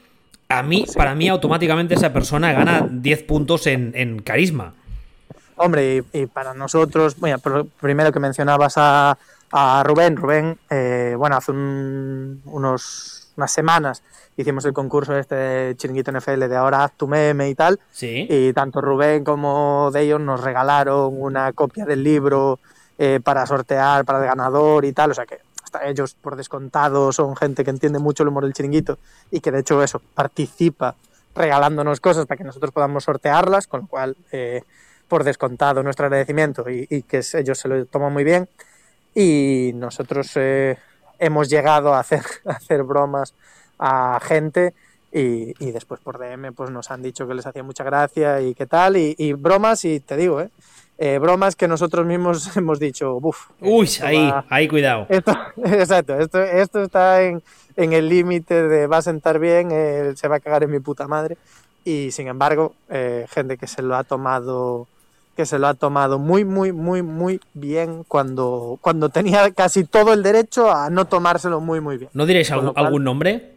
a 0.50 0.64
mí, 0.64 0.86
para 0.96 1.16
mí, 1.16 1.28
automáticamente 1.30 1.96
esa 1.96 2.14
persona 2.14 2.54
gana 2.54 2.88
10 2.89 3.24
puntos 3.24 3.68
en, 3.68 3.91
en 3.96 4.20
carisma. 4.22 4.74
Hombre, 5.56 6.04
y, 6.14 6.22
y, 6.22 6.26
para 6.28 6.54
nosotros, 6.54 7.18
bueno, 7.20 7.38
primero 7.80 8.12
que 8.12 8.20
mencionabas 8.20 8.74
a, 8.78 9.18
a 9.52 9.84
Rubén, 9.86 10.18
Rubén, 10.18 10.58
eh, 10.70 11.16
bueno, 11.18 11.38
hace 11.38 11.52
un, 11.52 12.41
unos, 12.46 13.25
unas 13.38 13.52
semanas 13.52 14.04
hicimos 14.38 14.66
el 14.66 14.74
concurso 14.74 15.18
este 15.18 15.36
de 15.36 15.76
Chiringuito 15.76 16.12
NFL 16.12 16.48
de 16.48 16.56
ahora 16.56 16.84
haz 16.84 16.94
tu 16.94 17.08
meme 17.08 17.50
y 17.50 17.56
tal. 17.56 17.80
Sí. 17.92 18.28
Y 18.30 18.54
tanto 18.54 18.82
Rubén 18.82 19.24
como 19.24 19.92
de 19.92 20.02
ellos 20.02 20.20
nos 20.20 20.42
regalaron 20.42 21.14
una 21.20 21.54
copia 21.54 21.86
del 21.86 22.04
libro 22.04 22.60
eh, 22.98 23.20
para 23.24 23.46
sortear 23.46 24.06
para 24.06 24.20
el 24.20 24.26
ganador 24.26 24.86
y 24.86 24.94
tal. 24.94 25.12
O 25.12 25.14
sea 25.14 25.26
que 25.26 25.40
hasta 25.64 25.86
ellos, 25.88 26.16
por 26.20 26.36
descontado, 26.36 27.12
son 27.12 27.36
gente 27.36 27.64
que 27.64 27.72
entiende 27.72 28.00
mucho 28.00 28.24
el 28.24 28.30
humor 28.30 28.44
del 28.44 28.54
chiringuito 28.54 28.98
y 29.32 29.40
que 29.40 29.52
de 29.52 29.60
hecho 29.60 29.82
eso 29.84 30.02
participa 30.14 30.96
regalándonos 31.34 32.00
cosas 32.00 32.26
para 32.26 32.38
que 32.38 32.46
nosotros 32.46 32.72
podamos 32.72 33.04
sortearlas, 33.04 33.68
con 33.68 33.82
lo 33.82 33.88
cual, 33.88 34.16
eh, 34.32 34.62
por 35.08 35.24
descontado, 35.24 35.84
nuestro 35.84 36.06
agradecimiento 36.06 36.70
y, 36.70 36.88
y, 36.90 37.02
que 37.02 37.22
ellos 37.34 37.60
se 37.60 37.68
lo 37.68 37.86
toman 37.86 38.14
muy 38.14 38.24
bien. 38.24 38.48
Y 39.14 39.72
nosotros 39.76 40.32
eh, 40.36 40.78
hemos 41.20 41.49
llegado 41.49 41.93
a 41.93 41.99
hacer, 41.99 42.24
a 42.45 42.51
hacer 42.51 42.84
bromas 42.84 43.34
a 43.78 44.20
gente 44.22 44.74
y, 45.11 45.53
y, 45.66 45.72
después 45.72 45.99
por 46.01 46.18
DM 46.18 46.53
pues 46.53 46.70
nos 46.72 46.91
han 46.91 47.01
dicho 47.01 47.28
que 47.28 47.34
les 47.34 47.45
hacía 47.45 47.63
mucha 47.63 47.84
gracia 47.84 48.41
y 48.41 48.53
qué 48.53 48.66
tal 48.66 48.97
y, 48.97 49.16
y 49.18 49.34
bromas 49.34 49.86
y 49.86 49.99
te 49.99 50.18
digo 50.18 50.41
eh, 50.41 50.49
eh, 50.97 51.20
bromas 51.20 51.55
que 51.55 51.68
nosotros 51.68 52.05
mismos 52.05 52.55
hemos 52.57 52.80
dicho 52.80 53.18
uff 53.22 53.49
uy 53.59 53.89
ahí 54.01 54.30
va, 54.30 54.45
ahí 54.49 54.68
cuidado 54.68 55.05
esto, 55.09 55.38
exacto 55.66 56.18
esto, 56.18 56.41
esto 56.41 56.84
está 56.84 57.22
en, 57.22 57.43
en 57.76 57.93
el 57.93 58.07
límite 58.07 58.68
de 58.68 58.88
va 58.88 58.97
a 58.97 59.01
sentar 59.01 59.39
bien 59.39 59.70
eh, 59.72 60.13
se 60.16 60.28
va 60.28 60.38
a 60.38 60.39
cagar 60.39 60.63
en 60.63 60.72
mi 60.72 60.80
puta 60.80 61.07
madre 61.07 61.38
y 61.84 62.11
sin 62.11 62.28
embargo 62.28 62.74
eh, 62.89 63.26
gente 63.30 63.57
que 63.57 63.68
se 63.68 63.82
lo 63.82 63.95
ha 63.95 64.03
tomado 64.03 64.88
que 65.36 65.46
se 65.46 65.60
lo 65.60 65.68
ha 65.68 65.74
tomado 65.74 66.18
muy, 66.18 66.46
muy, 66.46 66.72
muy, 66.72 67.02
muy 67.02 67.42
bien 67.54 68.04
cuando, 68.08 68.80
cuando 68.82 69.10
tenía 69.10 69.52
casi 69.52 69.84
todo 69.84 70.14
el 70.14 70.24
derecho 70.24 70.72
a 70.72 70.90
no 70.90 71.06
tomárselo 71.06 71.60
muy, 71.60 71.82
muy 71.82 71.98
bien. 71.98 72.10
¿No 72.14 72.26
diréis 72.26 72.52
algún, 72.52 72.74
cual, 72.74 72.86
algún 72.86 73.04
nombre? 73.04 73.52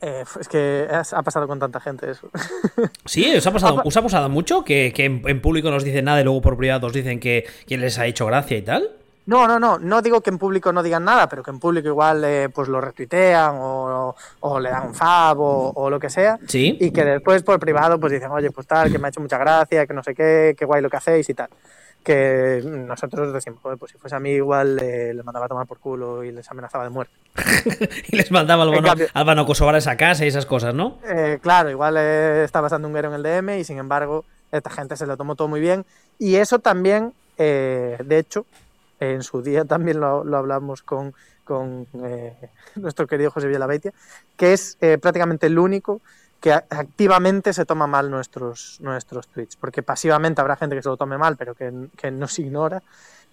Eh, 0.00 0.24
es 0.38 0.48
que 0.48 0.86
ha 0.90 1.22
pasado 1.22 1.48
con 1.48 1.58
tanta 1.58 1.80
gente 1.80 2.10
eso. 2.10 2.28
Sí, 3.04 3.34
¿os 3.34 3.46
ha 3.46 3.52
pasado, 3.52 3.82
¿os 3.84 3.96
ha 3.96 4.02
pasado 4.02 4.28
mucho 4.28 4.64
que, 4.64 4.92
que 4.94 5.06
en, 5.06 5.22
en, 5.26 5.40
público 5.40 5.70
nos 5.70 5.82
dicen 5.82 6.04
nada 6.04 6.20
y 6.20 6.24
luego 6.24 6.40
por 6.40 6.56
privado 6.56 6.86
os 6.86 6.92
dicen 6.92 7.20
que, 7.20 7.46
que 7.66 7.76
les 7.76 7.98
ha 7.98 8.06
hecho 8.06 8.26
gracia 8.26 8.56
y 8.56 8.62
tal? 8.62 8.90
No, 9.26 9.48
no, 9.48 9.58
no, 9.58 9.78
no 9.78 10.02
digo 10.02 10.20
que 10.20 10.28
en 10.28 10.38
público 10.38 10.72
no 10.72 10.82
digan 10.82 11.04
nada, 11.04 11.28
pero 11.28 11.42
que 11.42 11.50
en 11.50 11.58
público 11.58 11.88
igual 11.88 12.22
eh, 12.24 12.50
pues 12.54 12.68
lo 12.68 12.80
retuitean 12.80 13.54
o, 13.58 14.14
o, 14.40 14.60
le 14.60 14.68
dan 14.68 14.88
un 14.88 14.94
fab 14.94 15.40
o, 15.40 15.72
o, 15.74 15.88
lo 15.88 15.98
que 15.98 16.10
sea. 16.10 16.38
Sí. 16.46 16.76
Y 16.78 16.90
que 16.90 17.04
después 17.04 17.42
por 17.42 17.58
privado 17.58 17.98
pues 17.98 18.12
dicen, 18.12 18.30
oye, 18.30 18.50
pues 18.50 18.66
tal, 18.66 18.92
que 18.92 18.98
me 18.98 19.06
ha 19.06 19.10
hecho 19.10 19.20
mucha 19.20 19.38
gracia, 19.38 19.86
que 19.86 19.94
no 19.94 20.02
sé 20.02 20.14
qué, 20.14 20.54
qué 20.58 20.64
guay 20.66 20.82
lo 20.82 20.90
que 20.90 20.98
hacéis 20.98 21.28
y 21.30 21.34
tal. 21.34 21.48
Que 22.02 22.60
nosotros 22.62 23.32
decimos, 23.32 23.60
joder, 23.62 23.78
pues 23.78 23.92
si 23.92 23.98
fuese 23.98 24.14
a 24.14 24.20
mí 24.20 24.32
igual 24.32 24.78
eh, 24.78 25.14
les 25.14 25.24
mandaba 25.24 25.46
a 25.46 25.48
tomar 25.48 25.66
por 25.66 25.78
culo 25.78 26.22
y 26.22 26.30
les 26.30 26.50
amenazaba 26.50 26.84
de 26.84 26.90
muerte. 26.90 27.14
y 28.08 28.16
les 28.16 28.30
mandaba 28.30 28.64
al 28.64 28.68
bono, 28.68 28.82
cambio, 28.82 29.06
Albano 29.14 29.46
Kosovar 29.46 29.74
a 29.74 29.78
esa 29.78 29.96
casa 29.96 30.26
y 30.26 30.28
esas 30.28 30.44
cosas, 30.44 30.74
¿no? 30.74 30.98
Eh, 31.08 31.38
claro, 31.40 31.70
igual 31.70 31.96
eh, 31.96 32.44
está 32.44 32.60
pasando 32.60 32.88
un 32.88 32.92
guero 32.92 33.08
en 33.08 33.14
el 33.14 33.22
DM 33.22 33.58
y 33.58 33.64
sin 33.64 33.78
embargo 33.78 34.26
esta 34.52 34.68
gente 34.68 34.98
se 34.98 35.06
lo 35.06 35.16
tomó 35.16 35.34
todo 35.34 35.48
muy 35.48 35.60
bien. 35.60 35.86
Y 36.18 36.36
eso 36.36 36.58
también, 36.58 37.14
de 37.36 38.18
hecho, 38.18 38.46
en 39.12 39.22
su 39.22 39.42
día 39.42 39.64
también 39.64 40.00
lo, 40.00 40.24
hablamos 40.36 40.82
con, 40.82 41.14
eh, 42.04 42.50
nuestro 42.76 43.06
querido 43.06 43.30
José 43.30 43.46
Villalabeitia, 43.46 43.92
que 44.36 44.52
es 44.52 44.76
eh, 44.80 44.98
prácticamente 44.98 45.46
el 45.46 45.58
único 45.58 46.00
que 46.40 46.52
activamente 46.52 47.54
se 47.54 47.64
toma 47.64 47.86
mal 47.86 48.10
nuestros, 48.10 48.78
nuestros 48.80 49.28
tweets, 49.28 49.56
porque 49.56 49.82
pasivamente 49.82 50.42
habrá 50.42 50.56
gente 50.56 50.76
que 50.76 50.82
se 50.82 50.90
lo 50.90 50.96
tome 50.98 51.16
mal, 51.16 51.38
pero 51.38 51.54
que, 51.54 51.88
que 51.96 52.10
nos 52.10 52.38
ignora, 52.38 52.82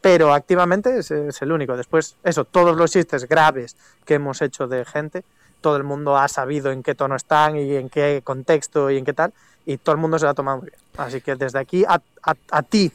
pero 0.02 0.34
activamente 0.34 0.98
es, 0.98 1.12
el 1.12 1.52
único. 1.52 1.78
Después, 1.78 2.16
eso, 2.24 2.46
todos 2.46 2.76
los 2.76 2.92
chistes 2.92 3.28
graves 3.28 3.76
que 4.06 4.16
hemos 4.16 4.42
hecho 4.42 4.68
de 4.68 4.86
gente, 4.86 5.24
todo 5.62 5.78
el 5.78 5.84
mundo 5.84 6.18
ha 6.18 6.28
sabido 6.28 6.72
en 6.72 6.84
qué 6.84 6.96
tono 6.96 7.16
están 7.16 7.58
y 7.58 7.76
en 7.76 7.90
qué 7.90 8.22
contexto 8.24 8.90
y 8.90 8.98
en 8.98 9.06
qué 9.06 9.14
tal, 9.14 9.34
y 9.66 9.78
todo 9.78 9.94
el 9.94 10.02
mundo 10.02 10.18
se 10.18 10.26
lo 10.26 10.32
ha 10.32 10.34
tomado 10.34 10.58
muy 10.58 10.70
bien. 10.70 10.80
Así 10.98 11.22
que 11.22 11.36
desde 11.36 11.60
aquí 11.60 11.86
a 11.86 12.62
ti, 12.64 12.92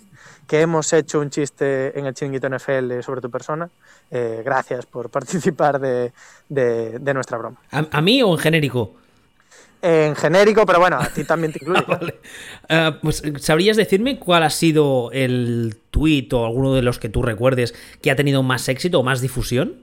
que 0.47 0.61
hemos 0.61 0.93
hecho 0.93 1.21
un 1.21 1.31
chiste 1.31 1.99
en 1.99 2.07
el 2.07 2.15
chiringuito 2.15 2.49
NFL 2.49 3.01
sobre 3.01 3.21
tu 3.21 3.31
persona. 3.31 3.69
Eh, 4.11 4.43
gracias 4.45 4.87
por 4.87 5.11
participar 5.11 5.79
de, 5.81 6.13
de, 6.49 6.99
de 6.99 7.15
nuestra 7.15 7.39
broma. 7.39 7.57
¿A, 7.71 7.85
¿A, 7.91 8.01
mí 8.01 8.23
o 8.23 8.33
en 8.33 8.39
genérico? 8.39 8.95
En 9.83 10.17
genérico, 10.17 10.65
pero 10.65 10.79
bueno, 10.81 10.99
a 10.99 11.09
ti 11.09 11.25
también 11.29 11.53
te 11.53 11.59
incluye. 11.61 11.85
ah, 11.87 11.99
vale. 11.99 12.15
uh, 12.71 13.01
pues, 13.03 13.23
¿Sabrías 13.41 13.77
decirme 13.77 14.19
cuál 14.19 14.43
ha 14.43 14.51
sido 14.51 15.11
el 15.13 15.77
tweet 15.91 16.29
o 16.33 16.45
alguno 16.47 16.75
de 16.75 16.83
los 16.83 16.99
que 16.99 17.09
tú 17.09 17.23
recuerdes 17.23 17.75
que 18.03 18.11
ha 18.11 18.17
tenido 18.17 18.43
más 18.43 18.69
éxito 18.69 19.01
o 19.01 19.03
más 19.03 19.21
difusión? 19.21 19.75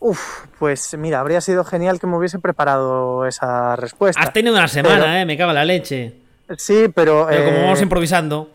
Uf, 0.00 0.46
pues 0.58 0.96
mira, 0.98 1.20
habría 1.20 1.40
sido 1.40 1.62
genial 1.64 2.00
que 2.00 2.08
me 2.08 2.16
hubiese 2.16 2.40
preparado 2.40 3.24
esa 3.24 3.76
respuesta. 3.76 4.20
Has 4.20 4.32
tenido 4.32 4.54
una 4.54 4.66
semana, 4.66 4.98
pero... 4.98 5.12
eh, 5.12 5.24
me 5.26 5.36
cago 5.36 5.50
en 5.50 5.54
la 5.54 5.64
leche. 5.64 6.14
Sí, 6.58 6.86
pero. 6.92 7.26
Pero 7.28 7.44
como 7.44 7.62
vamos 7.62 7.80
improvisando. 7.82 8.50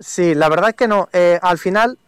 Sí, 0.00 0.34
la 0.34 0.48
verdad 0.48 0.70
es 0.70 0.76
que 0.76 0.88
no. 0.88 1.08
Eh, 1.12 1.38
al 1.42 1.58
final 1.58 1.98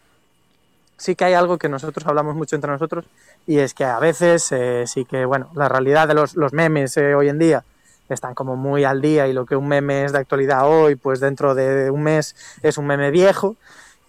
sí 1.03 1.17
que 1.17 1.25
hay 1.25 1.35
algo 1.35 1.59
que 1.59 1.69
nosotros 1.69 2.07
hablamos 2.07 2.37
mucho 2.37 2.55
entre 2.55 2.71
nosotros 2.71 3.05
y 3.47 3.59
es 3.59 3.75
que 3.75 3.85
a 3.85 3.99
veces 3.99 4.51
eh, 4.53 4.85
sí 4.87 5.05
que, 5.05 5.25
bueno, 5.25 5.51
la 5.55 5.69
realidad 5.69 6.07
de 6.07 6.15
los, 6.15 6.37
los 6.37 6.53
memes 6.53 6.97
eh, 6.97 7.15
hoy 7.17 7.29
en 7.29 7.41
día 7.41 7.65
están 8.09 8.35
como 8.35 8.57
muy 8.57 8.85
al 8.85 9.01
día 9.01 9.27
y 9.27 9.33
lo 9.33 9.45
que 9.45 9.57
un 9.57 9.67
meme 9.67 10.05
es 10.05 10.13
de 10.13 10.19
actualidad 10.19 10.69
hoy, 10.69 10.95
pues 10.95 11.19
dentro 11.19 11.55
de 11.57 11.91
un 11.91 12.05
mes 12.05 12.37
es 12.63 12.79
un 12.79 12.87
meme 12.87 13.11
viejo 13.11 13.57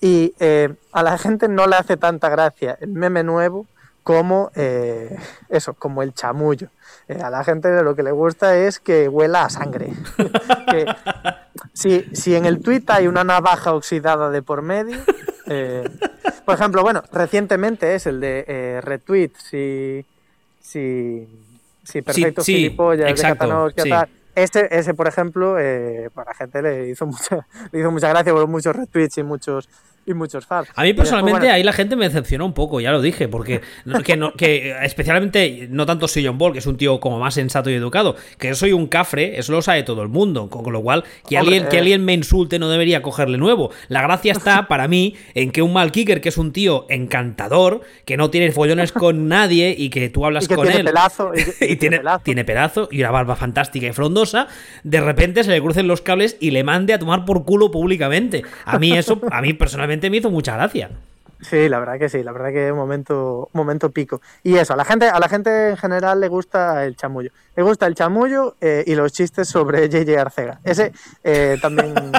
y 0.01 0.35
eh, 0.39 0.75
a 0.91 1.01
la 1.01 1.17
gente 1.17 1.47
no 1.47 1.65
le 1.65 1.77
hace 1.77 1.97
tanta 1.97 2.29
gracia 2.29 2.77
el 2.79 2.89
meme 2.89 3.23
nuevo 3.23 3.65
como 4.03 4.51
eso, 4.53 5.73
como 5.75 6.03
el 6.03 6.13
chamullo. 6.13 6.67
Eh, 7.07 7.21
a 7.21 7.29
la 7.29 7.43
gente 7.43 7.83
lo 7.83 7.95
que 7.95 8.03
le 8.03 8.11
gusta 8.11 8.55
es 8.57 8.79
que 8.79 9.09
huela 9.09 9.45
a 9.45 9.49
sangre. 9.49 9.93
que, 10.71 10.85
si, 11.73 12.01
si, 12.13 12.35
en 12.35 12.45
el 12.45 12.61
tweet 12.61 12.83
hay 12.87 13.07
una 13.07 13.23
navaja 13.23 13.73
oxidada 13.73 14.29
de 14.29 14.41
por 14.41 14.61
medio, 14.61 14.97
eh, 15.47 15.89
por 16.45 16.55
ejemplo, 16.55 16.81
bueno, 16.81 17.03
recientemente 17.11 17.95
es 17.95 18.05
el 18.05 18.19
de 18.19 18.45
eh, 18.47 18.81
retweet, 18.81 19.31
si, 19.37 20.05
si, 20.61 21.27
si 21.83 22.01
perfecto 22.01 22.41
sí, 22.41 22.53
sí, 22.53 22.57
gilipollas 22.59 23.09
exacto, 23.09 23.45
de 23.45 23.49
Catanoia, 23.49 23.83
sí. 23.83 23.89
tal. 23.89 24.09
Ese, 24.35 24.67
ese, 24.71 24.95
por 24.95 25.07
ejemplo, 25.07 25.59
eh, 25.59 26.09
para 26.13 26.31
la 26.31 26.35
gente 26.35 26.61
le 26.61 26.89
hizo 26.89 27.05
mucha, 27.05 27.45
le 27.71 27.79
hizo 27.79 27.91
mucha 27.91 28.09
gracia, 28.09 28.33
por 28.33 28.47
muchos 28.47 28.75
retweets 28.75 29.17
y 29.19 29.23
muchos, 29.23 29.69
y 30.05 30.13
muchos 30.13 30.45
fans. 30.45 30.69
A 30.75 30.83
mí 30.83 30.93
personalmente 30.93 31.33
después, 31.33 31.41
bueno, 31.41 31.55
ahí 31.55 31.63
la 31.63 31.73
gente 31.73 31.95
me 31.95 32.05
decepcionó 32.05 32.45
un 32.45 32.53
poco, 32.53 32.79
ya 32.79 32.91
lo 32.91 33.01
dije, 33.01 33.27
porque 33.27 33.61
que, 34.03 34.17
no, 34.17 34.33
que 34.33 34.75
especialmente 34.83 35.67
no 35.69 35.85
tanto 35.85 36.07
soy 36.07 36.25
John 36.25 36.37
Ball, 36.37 36.53
que 36.53 36.59
es 36.59 36.67
un 36.67 36.77
tío 36.77 36.99
como 36.99 37.19
más 37.19 37.33
sensato 37.33 37.69
y 37.69 37.73
educado, 37.73 38.15
que 38.37 38.49
yo 38.49 38.55
soy 38.55 38.73
un 38.73 38.87
cafre, 38.87 39.39
eso 39.39 39.51
lo 39.51 39.61
sabe 39.61 39.83
todo 39.83 40.01
el 40.01 40.09
mundo, 40.09 40.49
con 40.49 40.71
lo 40.73 40.81
cual 40.81 41.03
que, 41.27 41.37
Hombre, 41.37 41.55
alguien, 41.55 41.63
eh... 41.63 41.67
que 41.69 41.77
alguien 41.79 42.05
me 42.05 42.13
insulte 42.13 42.59
no 42.59 42.69
debería 42.69 43.01
cogerle 43.01 43.37
nuevo. 43.37 43.71
La 43.87 44.01
gracia 44.01 44.33
está 44.33 44.67
para 44.67 44.87
mí 44.87 45.15
en 45.33 45.51
que 45.51 45.61
un 45.61 45.73
mal 45.73 45.91
kicker, 45.91 46.21
que 46.21 46.29
es 46.29 46.37
un 46.37 46.51
tío 46.51 46.85
encantador, 46.89 47.81
que 48.05 48.17
no 48.17 48.29
tiene 48.29 48.51
follones 48.51 48.91
con 48.91 49.27
nadie 49.29 49.75
y 49.77 49.89
que 49.89 50.09
tú 50.09 50.25
hablas 50.25 50.45
y 50.45 50.47
que 50.47 50.55
con 50.55 50.65
tiene 50.67 50.81
él 50.81 50.85
Pelazo, 50.87 51.31
y, 51.33 51.65
y, 51.65 51.71
y 51.73 51.75
tiene, 51.77 51.97
pelazo. 51.97 52.23
tiene 52.23 52.45
pedazo 52.45 52.89
y 52.91 52.99
una 52.99 53.11
barba 53.11 53.35
fantástica 53.35 53.87
y 53.87 53.93
frondosa, 53.93 54.47
de 54.83 55.01
repente 55.01 55.43
se 55.43 55.51
le 55.51 55.61
crucen 55.61 55.87
los 55.87 56.01
cables 56.01 56.37
y 56.39 56.51
le 56.51 56.63
mande 56.63 56.93
a 56.93 56.99
tomar 56.99 57.25
por 57.25 57.45
culo 57.45 57.71
públicamente. 57.71 58.43
A 58.65 58.79
mí 58.79 58.91
eso, 58.91 59.21
a 59.31 59.41
mí 59.41 59.53
personalmente 59.53 59.92
me 60.01 60.17
hizo 60.17 60.29
mucha 60.29 60.55
gracia. 60.55 60.89
Sí, 61.43 61.67
la 61.67 61.79
verdad 61.79 61.99
que 61.99 62.09
sí, 62.09 62.23
la 62.23 62.31
verdad 62.31 62.51
que 62.51 62.71
un 62.71 62.77
momento, 62.77 63.49
un 63.51 63.57
momento 63.57 63.91
pico. 63.91 64.21
Y 64.43 64.55
eso, 64.55 64.73
a 64.73 64.77
la 64.77 64.85
gente, 64.85 65.09
a 65.09 65.19
la 65.19 65.27
gente 65.27 65.69
en 65.69 65.77
general 65.77 66.21
le 66.21 66.29
gusta 66.29 66.85
el 66.85 66.95
chamullo. 66.95 67.31
Le 67.55 67.63
gusta 67.63 67.85
el 67.85 67.95
chamullo 67.95 68.55
eh, 68.61 68.83
y 68.87 68.95
los 68.95 69.11
chistes 69.11 69.49
sobre 69.49 69.89
JJ 69.89 70.17
Arcega. 70.17 70.59
Ese 70.63 70.93
eh, 71.23 71.57
también. 71.61 71.93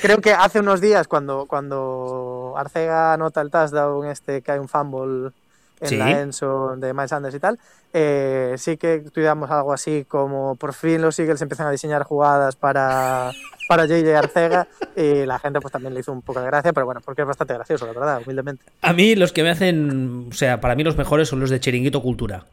Creo 0.00 0.20
que 0.20 0.32
hace 0.32 0.60
unos 0.60 0.80
días, 0.80 1.08
cuando, 1.08 1.46
cuando 1.46 2.54
Arcega 2.56 3.14
anota 3.14 3.40
el 3.40 3.50
touchdown, 3.50 4.06
este 4.06 4.42
que 4.42 4.52
hay 4.52 4.58
un 4.58 4.68
fumble 4.68 5.32
en 5.80 5.88
sí. 5.88 5.96
la 5.96 6.20
Enso 6.20 6.76
de 6.76 6.92
Miles 6.92 7.10
Sanders 7.10 7.34
y 7.34 7.40
tal, 7.40 7.58
eh, 7.92 8.54
sí 8.58 8.76
que 8.76 8.96
estudiamos 8.96 9.50
algo 9.50 9.72
así 9.72 10.04
como 10.06 10.56
por 10.56 10.72
fin 10.74 11.02
los 11.02 11.18
Eagles 11.18 11.40
empiezan 11.42 11.66
a 11.66 11.70
diseñar 11.70 12.04
jugadas 12.04 12.56
para, 12.56 13.32
para 13.68 13.86
JJ 13.86 14.16
Arcega 14.16 14.68
y 14.96 15.26
la 15.26 15.38
gente 15.38 15.60
pues 15.60 15.72
también 15.72 15.94
le 15.94 16.00
hizo 16.00 16.12
un 16.12 16.22
poco 16.22 16.40
de 16.40 16.46
gracia, 16.46 16.72
pero 16.72 16.86
bueno, 16.86 17.00
porque 17.04 17.22
es 17.22 17.28
bastante 17.28 17.54
gracioso, 17.54 17.86
la 17.86 17.92
verdad, 17.92 18.22
humildemente. 18.24 18.64
A 18.82 18.92
mí 18.92 19.14
los 19.14 19.32
que 19.32 19.42
me 19.42 19.50
hacen, 19.50 20.28
o 20.30 20.34
sea, 20.34 20.60
para 20.60 20.74
mí 20.74 20.84
los 20.84 20.96
mejores 20.96 21.28
son 21.28 21.40
los 21.40 21.50
de 21.50 21.60
Chiringuito 21.60 22.02
Cultura. 22.02 22.46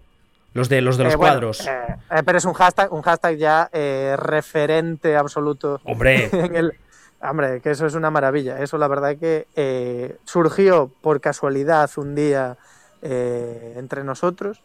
Los 0.54 0.68
de 0.68 0.82
los, 0.82 0.98
de 0.98 1.06
los 1.06 1.14
eh, 1.14 1.16
bueno, 1.16 1.34
cuadros. 1.34 1.66
Eh, 1.66 2.24
pero 2.26 2.38
es 2.38 2.44
un 2.44 2.54
hashtag, 2.54 2.92
un 2.92 3.02
hashtag 3.02 3.38
ya 3.38 3.70
eh, 3.72 4.16
referente 4.18 5.16
absoluto. 5.16 5.80
Hombre. 5.86 6.30
En 6.34 6.56
el, 6.56 6.74
hombre, 7.22 7.62
que 7.62 7.72
eso 7.72 7.86
es 7.86 7.96
una 7.96 8.10
maravilla. 8.10 8.60
Eso 8.60 8.78
la 8.78 8.88
verdad 8.88 9.16
que 9.18 9.48
eh, 9.56 10.18
surgió 10.26 10.92
por 11.02 11.22
casualidad 11.22 11.90
un 11.98 12.16
día 12.16 12.58
eh, 13.02 13.76
entre 13.78 14.04
nosotros. 14.04 14.62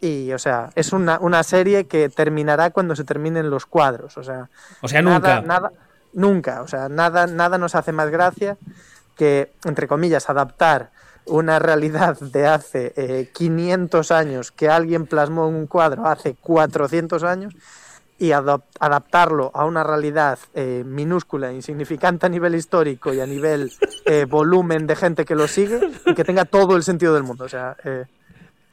Y, 0.00 0.32
o 0.32 0.38
sea, 0.38 0.70
es 0.76 0.92
una, 0.92 1.18
una, 1.18 1.42
serie 1.42 1.86
que 1.86 2.08
terminará 2.08 2.70
cuando 2.70 2.94
se 2.94 3.04
terminen 3.04 3.50
los 3.50 3.66
cuadros. 3.66 4.16
O 4.16 4.22
sea, 4.22 4.48
o 4.80 4.88
sea 4.88 5.02
nada, 5.02 5.18
nunca. 5.18 5.40
Nada, 5.40 5.72
nunca. 6.12 6.62
O 6.62 6.68
sea, 6.68 6.88
nada, 6.88 7.26
nada 7.26 7.58
nos 7.58 7.74
hace 7.74 7.92
más 7.92 8.10
gracia 8.10 8.56
que, 9.16 9.52
entre 9.64 9.88
comillas, 9.88 10.30
adaptar 10.30 10.90
una 11.26 11.58
realidad 11.58 12.18
de 12.20 12.46
hace 12.46 12.92
eh, 12.96 13.30
500 13.34 14.10
años 14.12 14.52
que 14.52 14.68
alguien 14.68 15.06
plasmó 15.06 15.48
en 15.48 15.54
un 15.54 15.66
cuadro 15.66 16.06
hace 16.06 16.34
400 16.34 17.22
años 17.22 17.54
y 18.18 18.32
adaptarlo 18.32 19.52
a 19.54 19.64
una 19.64 19.84
realidad 19.84 20.38
eh, 20.54 20.82
minúscula, 20.84 21.52
insignificante 21.52 22.26
a 22.26 22.28
nivel 22.28 22.56
histórico 22.56 23.14
y 23.14 23.20
a 23.20 23.26
nivel 23.26 23.70
eh, 24.06 24.26
volumen 24.28 24.86
de 24.88 24.96
gente 24.96 25.24
que 25.24 25.36
lo 25.36 25.46
sigue 25.46 25.80
y 26.04 26.14
que 26.14 26.24
tenga 26.24 26.44
todo 26.44 26.76
el 26.76 26.82
sentido 26.82 27.14
del 27.14 27.22
mundo. 27.22 27.46
Eh, 27.84 28.04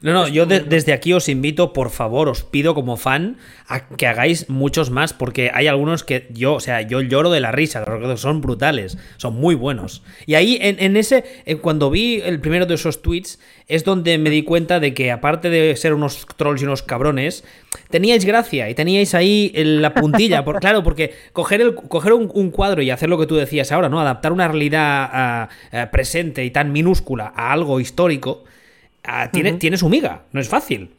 no, 0.06 0.12
no, 0.12 0.28
yo 0.28 0.46
de, 0.46 0.60
desde 0.60 0.92
aquí 0.92 1.12
os 1.12 1.28
invito, 1.28 1.72
por 1.72 1.90
favor, 1.90 2.28
os 2.28 2.44
pido 2.44 2.76
como 2.76 2.96
fan 2.96 3.38
a 3.66 3.88
que 3.88 4.06
hagáis 4.06 4.48
muchos 4.48 4.88
más, 4.90 5.12
porque 5.12 5.50
hay 5.52 5.66
algunos 5.66 6.04
que 6.04 6.28
yo, 6.30 6.54
o 6.54 6.60
sea, 6.60 6.82
yo 6.82 7.00
lloro 7.00 7.28
de 7.28 7.40
la 7.40 7.50
risa, 7.50 7.84
son 8.16 8.40
brutales, 8.40 8.98
son 9.16 9.34
muy 9.34 9.56
buenos. 9.56 10.04
Y 10.24 10.34
ahí, 10.34 10.58
en, 10.60 10.76
en 10.78 10.96
ese, 10.96 11.24
en 11.44 11.58
cuando 11.58 11.90
vi 11.90 12.20
el 12.20 12.38
primero 12.38 12.66
de 12.66 12.76
esos 12.76 13.02
tweets, 13.02 13.40
es 13.66 13.82
donde 13.82 14.16
me 14.18 14.30
di 14.30 14.42
cuenta 14.44 14.78
de 14.78 14.94
que, 14.94 15.10
aparte 15.10 15.50
de 15.50 15.74
ser 15.74 15.92
unos 15.92 16.24
trolls 16.36 16.62
y 16.62 16.66
unos 16.66 16.84
cabrones, 16.84 17.42
teníais 17.90 18.24
gracia 18.24 18.70
y 18.70 18.76
teníais 18.76 19.12
ahí 19.12 19.50
la 19.56 19.92
puntilla. 19.92 20.44
Por, 20.44 20.60
claro, 20.60 20.84
porque 20.84 21.16
coger, 21.32 21.60
el, 21.62 21.74
coger 21.74 22.12
un, 22.12 22.30
un, 22.32 22.52
cuadro 22.52 22.80
y 22.80 22.90
hacer 22.90 23.08
lo 23.08 23.18
que 23.18 23.26
tú 23.26 23.34
decías 23.34 23.72
ahora, 23.72 23.88
¿no? 23.88 24.00
Adaptar 24.00 24.32
una 24.32 24.46
realidad 24.46 25.10
a, 25.12 25.48
a 25.72 25.90
presente 25.90 26.44
y 26.44 26.52
tan 26.52 26.70
minúscula 26.70 27.32
a 27.34 27.50
algo 27.50 27.80
histórico 27.80 28.44
Ah, 29.06 29.30
tiene, 29.30 29.52
uh 29.52 29.54
-huh. 29.54 29.58
tiene, 29.58 29.76
su 29.76 29.88
miga, 29.88 30.22
no 30.32 30.40
es 30.40 30.48
fácil. 30.48 30.94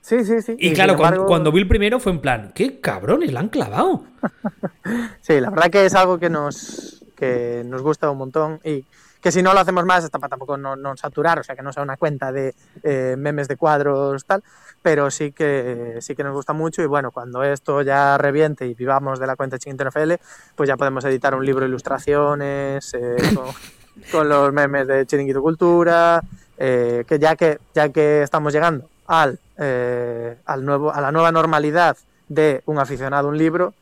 Sí, 0.00 0.24
sí, 0.24 0.42
sí. 0.42 0.56
Y, 0.58 0.68
y 0.68 0.72
claro, 0.72 0.94
embargo... 0.94 1.26
cuando 1.26 1.52
vi 1.52 1.60
el 1.60 1.68
primero 1.68 2.00
fue 2.00 2.12
en 2.12 2.20
plan, 2.20 2.52
qué 2.54 2.80
cabrones, 2.80 3.32
la 3.32 3.40
han 3.40 3.48
clavado. 3.48 4.04
sí, 5.20 5.40
la 5.40 5.50
verdad 5.50 5.70
que 5.70 5.86
es 5.86 5.94
algo 5.94 6.18
que 6.18 6.28
nos, 6.28 7.04
que 7.16 7.62
nos 7.64 7.82
gusta 7.82 8.10
un 8.10 8.18
montón 8.18 8.60
y 8.64 8.84
que 9.22 9.30
si 9.30 9.40
no 9.42 9.54
lo 9.54 9.60
hacemos 9.60 9.84
más, 9.84 10.10
tampoco 10.10 10.56
no, 10.56 10.74
no 10.74 10.96
saturar, 10.96 11.38
o 11.38 11.44
sea, 11.44 11.54
que 11.54 11.62
no 11.62 11.72
sea 11.72 11.84
una 11.84 11.96
cuenta 11.96 12.32
de 12.32 12.54
eh, 12.82 13.14
memes 13.16 13.46
de 13.46 13.56
cuadros, 13.56 14.24
tal, 14.24 14.42
pero 14.82 15.12
sí 15.12 15.30
que 15.30 15.98
sí 16.00 16.16
que 16.16 16.24
nos 16.24 16.34
gusta 16.34 16.52
mucho 16.52 16.82
y 16.82 16.86
bueno, 16.86 17.12
cuando 17.12 17.44
esto 17.44 17.82
ya 17.82 18.18
reviente 18.18 18.66
y 18.66 18.74
vivamos 18.74 19.20
de 19.20 19.28
la 19.28 19.36
cuenta 19.36 19.60
Chiquito 19.60 19.88
NFL, 19.88 20.14
pues 20.56 20.66
ya 20.66 20.76
podemos 20.76 21.04
editar 21.04 21.36
un 21.36 21.46
libro 21.46 21.60
de 21.60 21.68
ilustraciones 21.68 22.92
eh, 22.94 23.16
con, 23.32 23.46
con, 24.10 24.28
los 24.28 24.52
memes 24.52 24.88
de 24.88 25.06
Chiringuito 25.06 25.40
Cultura, 25.40 26.20
eh, 26.58 27.04
que 27.06 27.18
ya 27.18 27.36
que 27.36 27.58
ya 27.74 27.88
que 27.88 28.22
estamos 28.22 28.52
llegando 28.52 28.88
al, 29.06 29.38
eh, 29.58 30.36
al 30.44 30.64
nuevo 30.64 30.92
a 30.92 31.00
la 31.00 31.12
nueva 31.12 31.32
normalidad 31.32 31.96
de 32.28 32.62
un 32.66 32.78
aficionado 32.78 33.28
a 33.28 33.30
un 33.30 33.38
libro, 33.38 33.74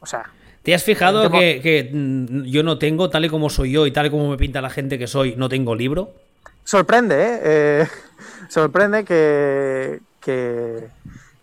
o 0.00 0.06
sea, 0.06 0.30
¿Te 0.62 0.74
has 0.74 0.84
fijado 0.84 1.28
que, 1.30 1.60
que, 1.60 1.90
mm, 1.92 2.44
yo 2.44 2.62
no 2.62 2.78
tengo, 2.78 3.10
tal 3.10 3.24
y 3.24 3.28
como 3.28 3.50
soy 3.50 3.72
yo 3.72 3.86
y 3.86 3.90
tal 3.90 4.06
y 4.06 4.10
como 4.10 4.30
me 4.30 4.36
pinta 4.36 4.60
la 4.60 4.70
gente 4.70 4.98
que 4.98 5.08
soy, 5.08 5.34
no 5.36 5.48
tengo 5.48 5.74
libro? 5.74 6.12
Sorprende, 6.64 7.16
¿eh? 7.16 7.40
eh 7.42 7.88
sorprende 8.48 9.04
que, 9.04 10.00
que, 10.20 10.86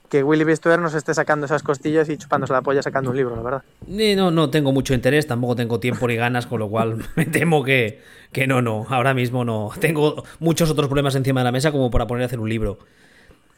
que 0.10 0.24
Willy 0.24 0.44
Bistuer 0.44 0.80
nos 0.80 0.94
esté 0.94 1.14
sacando 1.14 1.46
esas 1.46 1.64
costillas 1.64 2.10
y 2.10 2.18
chupándose 2.18 2.54
la 2.54 2.62
polla 2.62 2.82
sacando 2.82 3.12
un 3.12 3.18
libro, 3.18 3.36
la 3.36 3.42
verdad. 3.42 3.64
No, 3.88 4.32
no 4.32 4.50
tengo 4.50 4.72
mucho 4.72 4.94
interés, 4.94 5.28
tampoco 5.28 5.56
tengo 5.56 5.80
tiempo 5.80 6.08
ni 6.08 6.16
ganas, 6.16 6.48
con 6.48 6.60
lo 6.60 6.70
cual 6.70 6.98
me 7.16 7.26
temo 7.26 7.64
que, 7.64 8.02
que 8.32 8.48
no, 8.48 8.62
no, 8.62 8.86
ahora 8.90 9.14
mismo 9.14 9.46
no. 9.46 9.72
Tengo 9.80 10.24
muchos 10.40 10.70
otros 10.70 10.88
problemas 10.88 11.16
encima 11.16 11.42
de 11.42 11.46
la 11.46 11.52
mesa 11.52 11.72
como 11.72 11.92
para 11.92 12.08
poner 12.08 12.24
a 12.24 12.26
hacer 12.26 12.40
un 12.40 12.50
libro. 12.50 12.80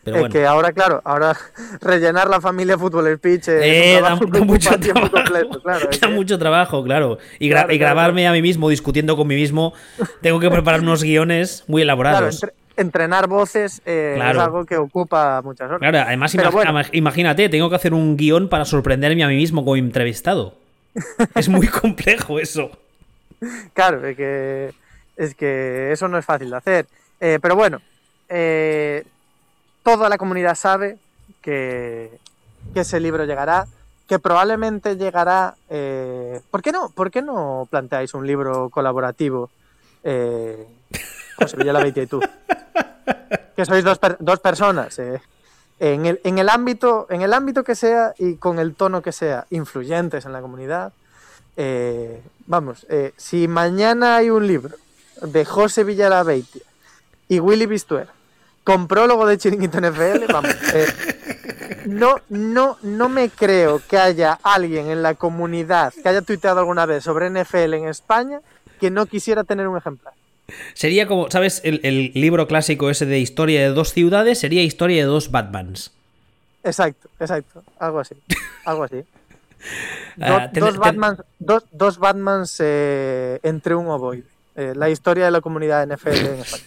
Pero 0.03 0.25
es 0.25 0.31
que 0.31 0.45
ahora, 0.47 0.71
claro, 0.71 1.01
ahora 1.05 1.37
rellenar 1.81 2.27
la 2.27 2.41
familia 2.41 2.77
Fútbol 2.77 3.15
Speech 3.17 3.49
eh, 3.49 3.99
da, 4.01 4.15
mucho 4.43 4.71
trabajo, 4.79 5.11
completo, 5.11 5.61
claro, 5.61 5.89
da 6.01 6.07
mucho 6.09 6.39
trabajo, 6.39 6.83
claro. 6.83 7.17
Y, 7.39 7.49
grabarme 7.49 8.27
a 8.27 8.31
mí 8.31 8.41
mismo 8.41 8.69
discutiendo 8.69 9.15
con 9.15 9.27
mí 9.27 9.35
mismo, 9.35 9.73
tengo 10.21 10.39
que 10.39 10.49
preparar 10.49 10.81
unos 10.81 11.03
guiones 11.03 11.63
muy 11.67 11.83
elaborados. 11.83 12.43
Entrenar 12.77 13.27
voces 13.27 13.81
eh, 13.85 14.15
es 14.17 14.37
algo 14.37 14.65
que 14.65 14.77
ocupa 14.77 15.41
muchas 15.41 15.67
horas. 15.67 15.79
Claro, 15.79 15.99
además 15.99 16.35
imagínate, 16.91 17.49
tengo 17.49 17.69
que 17.69 17.75
hacer 17.75 17.93
un 17.93 18.17
guion 18.17 18.49
para 18.49 18.65
sorprenderme 18.65 19.23
a 19.23 19.27
mí 19.27 19.35
mismo 19.35 19.63
como 19.63 19.75
entrevistado. 19.75 20.55
es 21.35 21.49
muy 21.49 21.67
complejo 21.67 22.39
eso. 22.39 22.71
Claro, 23.73 24.05
es 24.05 24.15
que, 24.15 24.73
es 25.17 25.35
que 25.35 25.91
eso 25.91 26.07
no 26.07 26.17
es 26.17 26.25
fácil 26.25 26.49
de 26.49 26.57
hacer. 26.57 26.85
Eh, 27.19 27.39
pero 27.41 27.55
bueno, 27.55 27.81
eh, 28.29 29.03
toda 29.83 30.09
la 30.09 30.17
comunidad 30.17 30.55
sabe 30.55 30.97
que, 31.41 32.19
ese 32.75 32.99
libro 32.99 33.25
llegará, 33.25 33.65
que 34.07 34.19
probablemente 34.19 34.95
llegará... 34.95 35.55
¿por, 36.51 36.61
qué 36.61 36.71
no, 36.71 36.89
¿Por 36.89 37.09
qué 37.09 37.21
no 37.21 37.67
planteáis 37.69 38.13
un 38.13 38.27
libro 38.27 38.69
colaborativo, 38.69 39.49
José 41.41 41.57
Villalabeitia 41.57 42.03
y 42.03 42.07
tú? 42.07 42.19
Que 43.55 43.65
sois 43.65 43.83
dos, 43.83 43.99
dos 44.19 44.39
personas. 44.39 44.97
Eh, 44.99 45.21
en, 45.79 46.05
el, 46.05 46.49
ámbito, 46.49 47.07
en 47.09 47.21
el 47.21 47.33
ámbito 47.33 47.63
que 47.63 47.75
sea 47.75 48.13
y 48.17 48.35
con 48.35 48.59
el 48.59 48.75
tono 48.75 49.01
que 49.01 49.11
sea, 49.11 49.45
influyentes 49.49 50.25
en 50.25 50.33
la 50.33 50.41
comunidad. 50.41 50.93
Eh, 51.57 52.21
vamos, 52.47 52.87
si 53.17 53.47
mañana 53.47 54.17
hay 54.17 54.29
un 54.29 54.47
libro 54.47 54.75
de 55.21 55.45
José 55.45 55.83
Villalabeitia 55.83 56.61
y 57.27 57.39
Willy 57.39 57.65
Bistuer 57.65 58.07
con 58.63 58.87
prólogo 58.87 59.25
de 59.25 59.37
Chiringuito 59.37 59.79
NFL, 59.79 60.31
vamos. 60.31 60.55
Eh, 60.73 60.87
no, 61.85 62.17
no, 62.29 62.77
no 62.83 63.09
me 63.09 63.29
creo 63.29 63.81
que 63.87 63.97
haya 63.97 64.39
alguien 64.43 64.89
en 64.89 65.01
la 65.01 65.15
comunidad 65.15 65.93
que 65.93 66.07
haya 66.07 66.21
tuiteado 66.21 66.59
alguna 66.59 66.85
vez 66.85 67.03
sobre 67.03 67.29
NFL 67.29 67.73
en 67.73 67.87
España 67.87 68.39
que 68.79 68.91
no 68.91 69.05
quisiera 69.05 69.43
tener 69.43 69.67
un 69.67 69.77
ejemplar. 69.77 70.13
Sería 70.73 71.07
como, 71.07 71.29
¿sabes? 71.29 71.61
El, 71.63 72.11
libro 72.13 72.47
clásico 72.47 72.89
ese 72.89 73.05
de 73.05 73.19
historia 73.19 73.61
de 73.61 73.69
dos 73.69 73.93
ciudades 73.93 74.39
sería 74.39 74.63
historia 74.63 75.03
de 75.03 75.07
dos 75.07 75.31
Batmans. 75.31 75.91
Exacto, 76.63 77.09
exacto. 77.19 77.63
Algo 77.79 77.99
así. 77.99 78.15
Algo 78.65 78.83
así. 78.83 79.03
Ah, 80.19 80.49
dos, 80.51 80.77
Batmans, 80.77 81.21
dos, 81.39 81.99
Batmans 81.99 82.57
eh, 82.59 83.39
entre 83.43 83.75
un 83.75 83.87
ovoide. 83.87 84.23
Eh, 84.55 84.73
la 84.75 84.89
historia 84.89 85.25
de 85.25 85.31
la 85.31 85.39
comunidad 85.39 85.85
NFL 85.87 86.09
en 86.09 86.39
España 86.39 86.63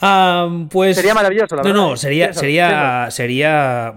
pues 0.70 0.96
sería 0.96 1.14
maravilloso, 1.14 1.56
la 1.56 1.62
No, 1.62 1.72
no, 1.72 1.96
sería, 1.96 2.32
sería, 2.32 3.08
sería. 3.10 3.94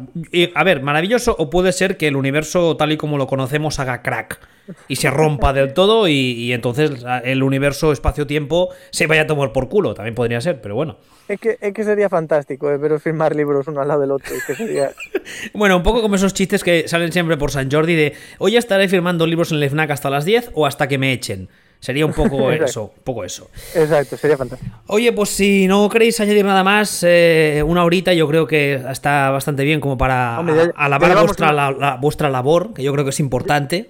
A 0.56 0.64
ver, 0.64 0.82
maravilloso, 0.82 1.36
o 1.38 1.50
puede 1.50 1.72
ser 1.74 1.98
que 1.98 2.08
el 2.08 2.16
universo, 2.16 2.78
tal 2.78 2.92
y 2.92 2.98
como 2.98 3.18
lo 3.18 3.28
conocemos, 3.28 3.80
haga 3.80 4.02
crack 4.02 4.40
y 4.88 4.96
se 4.96 5.10
rompa 5.10 5.54
del 5.54 5.74
todo, 5.74 6.08
y, 6.08 6.54
entonces 6.54 6.92
el 7.24 7.44
universo 7.44 7.92
espacio-tiempo 7.92 8.70
se 8.92 9.08
vaya 9.08 9.24
a 9.24 9.28
tomar 9.28 9.52
por 9.52 9.70
culo. 9.70 9.94
También 9.94 10.16
podría 10.16 10.42
ser, 10.42 10.62
pero 10.62 10.76
bueno. 10.76 10.98
Es 11.28 11.40
que, 11.40 11.58
es 11.62 11.74
que 11.74 11.84
sería 11.84 12.10
fantástico, 12.10 12.70
eh, 12.72 12.78
pero 12.80 13.00
firmar 13.00 13.36
libros 13.36 13.68
uno 13.68 13.82
al 13.82 13.88
lado 13.88 14.02
del 14.02 14.12
otro. 14.12 14.36
Que 14.46 14.56
sería... 14.56 14.92
bueno, 15.54 15.78
un 15.78 15.84
poco 15.84 16.02
como 16.02 16.16
esos 16.16 16.34
chistes 16.34 16.64
que 16.64 16.88
salen 16.88 17.12
siempre 17.12 17.38
por 17.38 17.52
San 17.52 17.72
Jordi 17.72 17.96
de 17.96 18.14
hoy 18.40 18.58
estaré 18.58 18.90
firmando 18.90 19.26
libros 19.26 19.52
en 19.52 19.58
el 19.58 19.70
FNAC 19.70 19.92
hasta 19.92 20.10
las 20.10 20.26
10 20.26 20.52
o 20.54 20.66
hasta 20.66 20.88
que 20.88 20.98
me 20.98 21.14
echen. 21.14 21.50
Sería 21.82 22.06
un 22.06 22.14
poco 22.14 22.52
eso, 22.52 22.94
un 22.96 23.04
poco 23.04 23.24
eso. 23.24 23.50
Exacto, 23.74 24.16
sería 24.16 24.38
fantástico. 24.38 24.72
Oye, 24.88 25.12
pues 25.12 25.30
si 25.30 25.68
no 25.68 25.90
queréis 25.90 26.20
añadir 26.20 26.46
nada 26.46 26.64
más, 26.64 27.04
eh, 27.04 27.64
una 27.66 27.84
horita 27.84 28.14
yo 28.14 28.28
creo 28.28 28.46
que 28.46 28.76
está 28.90 29.32
bastante 29.32 29.64
bien 29.64 29.82
como 29.82 29.98
para 29.98 30.38
alabar 30.76 31.18
vuestra, 31.26 31.52
la, 31.52 31.98
vuestra 32.00 32.30
labor, 32.30 32.74
que 32.74 32.84
yo 32.84 32.94
creo 32.94 33.04
que 33.04 33.10
es 33.10 33.20
importante. 33.20 33.90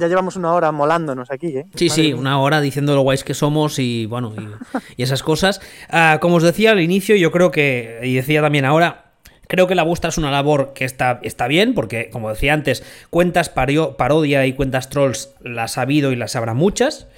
Ya 0.00 0.08
llevamos 0.08 0.36
una 0.36 0.54
hora 0.54 0.72
molándonos 0.72 1.30
aquí, 1.30 1.48
¿eh? 1.48 1.66
Sí, 1.74 1.90
sí, 1.90 2.14
una 2.14 2.40
hora 2.40 2.60
diciendo 2.60 2.94
lo 2.94 3.02
guays 3.02 3.22
que 3.22 3.34
somos 3.34 3.78
y 3.78 4.06
bueno, 4.06 4.32
y, 4.96 5.02
esas 5.02 5.22
cosas. 5.22 5.60
Ah, 5.90 6.18
como 6.20 6.36
os 6.36 6.42
decía 6.42 6.70
al 6.70 6.80
inicio, 6.80 7.16
yo 7.16 7.30
creo 7.30 7.50
que, 7.50 8.00
y 8.02 8.14
decía 8.14 8.40
también 8.40 8.64
ahora, 8.64 9.09
Creo 9.50 9.66
que 9.66 9.74
la 9.74 9.82
vuestra 9.82 10.10
es 10.10 10.16
una 10.16 10.30
labor 10.30 10.74
que 10.74 10.84
está, 10.84 11.18
está 11.24 11.48
bien, 11.48 11.74
porque, 11.74 12.08
como 12.10 12.28
decía 12.28 12.54
antes, 12.54 12.84
cuentas 13.10 13.48
parodia 13.48 14.46
y 14.46 14.52
cuentas 14.52 14.88
trolls 14.90 15.34
las 15.42 15.76
ha 15.76 15.82
habido 15.82 16.12
y 16.12 16.16
las 16.16 16.36
habrá 16.36 16.54
muchas, 16.54 17.08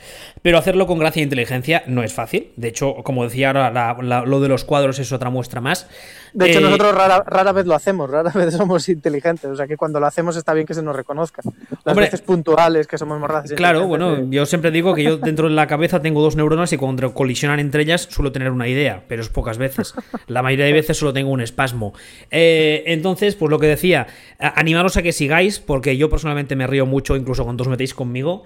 pero 0.41 0.57
hacerlo 0.57 0.87
con 0.87 0.99
gracia 0.99 1.21
e 1.21 1.25
inteligencia 1.25 1.83
no 1.87 2.03
es 2.03 2.15
fácil. 2.15 2.51
De 2.57 2.69
hecho, 2.69 2.95
como 3.05 3.25
decía 3.25 3.49
ahora, 3.49 4.25
lo 4.25 4.41
de 4.41 4.49
los 4.49 4.65
cuadros 4.65 4.99
es 4.99 5.13
otra 5.13 5.29
muestra 5.29 5.61
más. 5.61 5.87
De 6.33 6.51
hecho, 6.51 6.61
eh, 6.61 6.63
nosotros 6.63 6.95
rara, 6.95 7.53
vez 7.53 7.67
lo 7.67 7.75
hacemos, 7.75 8.09
rara 8.09 8.31
vez 8.35 8.55
somos 8.55 8.89
inteligentes. 8.89 9.51
O 9.51 9.57
sea 9.57 9.67
que 9.67 9.77
cuando 9.77 10.01
lo 10.01 10.07
hacemos 10.07 10.37
está 10.37 10.55
bien 10.55 10.67
que 10.67 10.75
se 10.75 10.83
nos 10.83 10.97
reconozca. 10.97 11.43
Las 11.85 11.97
veces 11.97 12.23
puntuales 12.23 12.87
que 12.87 12.97
somos 12.97 13.21
morrazas. 13.21 13.53
Claro, 13.53 13.87
bueno, 13.87 14.31
yo 14.31 14.47
siempre 14.47 14.71
digo 14.71 14.95
que 14.95 15.03
yo 15.03 15.19
dentro 15.19 15.49
de 15.49 15.55
la 15.55 15.67
cabeza 15.67 16.01
tengo 16.01 16.23
dos 16.23 16.37
neuronas 16.37 16.73
y 16.73 16.77
cuando 16.77 17.13
colisionan 17.13 17.61
entre 17.61 17.83
ellas 17.83 18.09
suelo 18.11 18.33
tener 18.33 18.51
una 18.51 18.69
idea, 18.69 19.05
pero 19.09 19.23
es 19.23 19.29
pocas 19.29 19.59
veces. 19.59 19.95
La 20.27 20.43
mayoría 20.43 20.67
de 20.67 20.73
veces 20.73 20.97
solo 20.97 21.13
tengo 21.13 21.31
un 21.31 21.41
espasmo. 21.41 21.93
Eh, 22.31 22.85
entonces, 22.87 23.35
pues 23.35 23.51
lo 23.51 23.59
que 23.59 23.67
decía, 23.67 24.07
animaros 24.39 24.97
a 24.97 25.03
que 25.03 25.13
sigáis, 25.13 25.59
porque 25.59 25.97
yo 25.97 26.09
personalmente 26.09 26.57
me 26.57 26.67
río 26.67 26.87
mucho, 26.87 27.17
incluso 27.17 27.45
cuando 27.45 27.63
os 27.63 27.69
metéis 27.69 27.95
conmigo. 27.95 28.45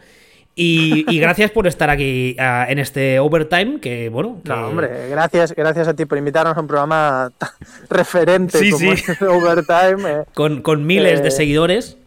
Y, 0.58 1.04
gracias 1.20 1.50
por 1.50 1.66
estar 1.66 1.90
aquí 1.90 2.34
en 2.38 2.78
este 2.78 3.20
overtime, 3.20 3.78
que 3.78 4.08
bueno. 4.08 4.40
No, 4.44 4.68
hombre, 4.68 5.08
gracias, 5.10 5.54
gracias 5.54 5.86
a 5.86 5.94
ti 5.94 6.06
por 6.06 6.16
invitarnos 6.16 6.56
a 6.56 6.60
un 6.60 6.66
programa 6.66 7.30
referente 7.90 8.70
como 8.70 8.92
Este 8.92 9.26
overtime. 9.26 10.10
Eh. 10.10 10.24
con, 10.32 10.62
con, 10.62 10.86
miles 10.86 11.22
de 11.22 11.28
eh, 11.28 11.32
seguidores 11.32 11.98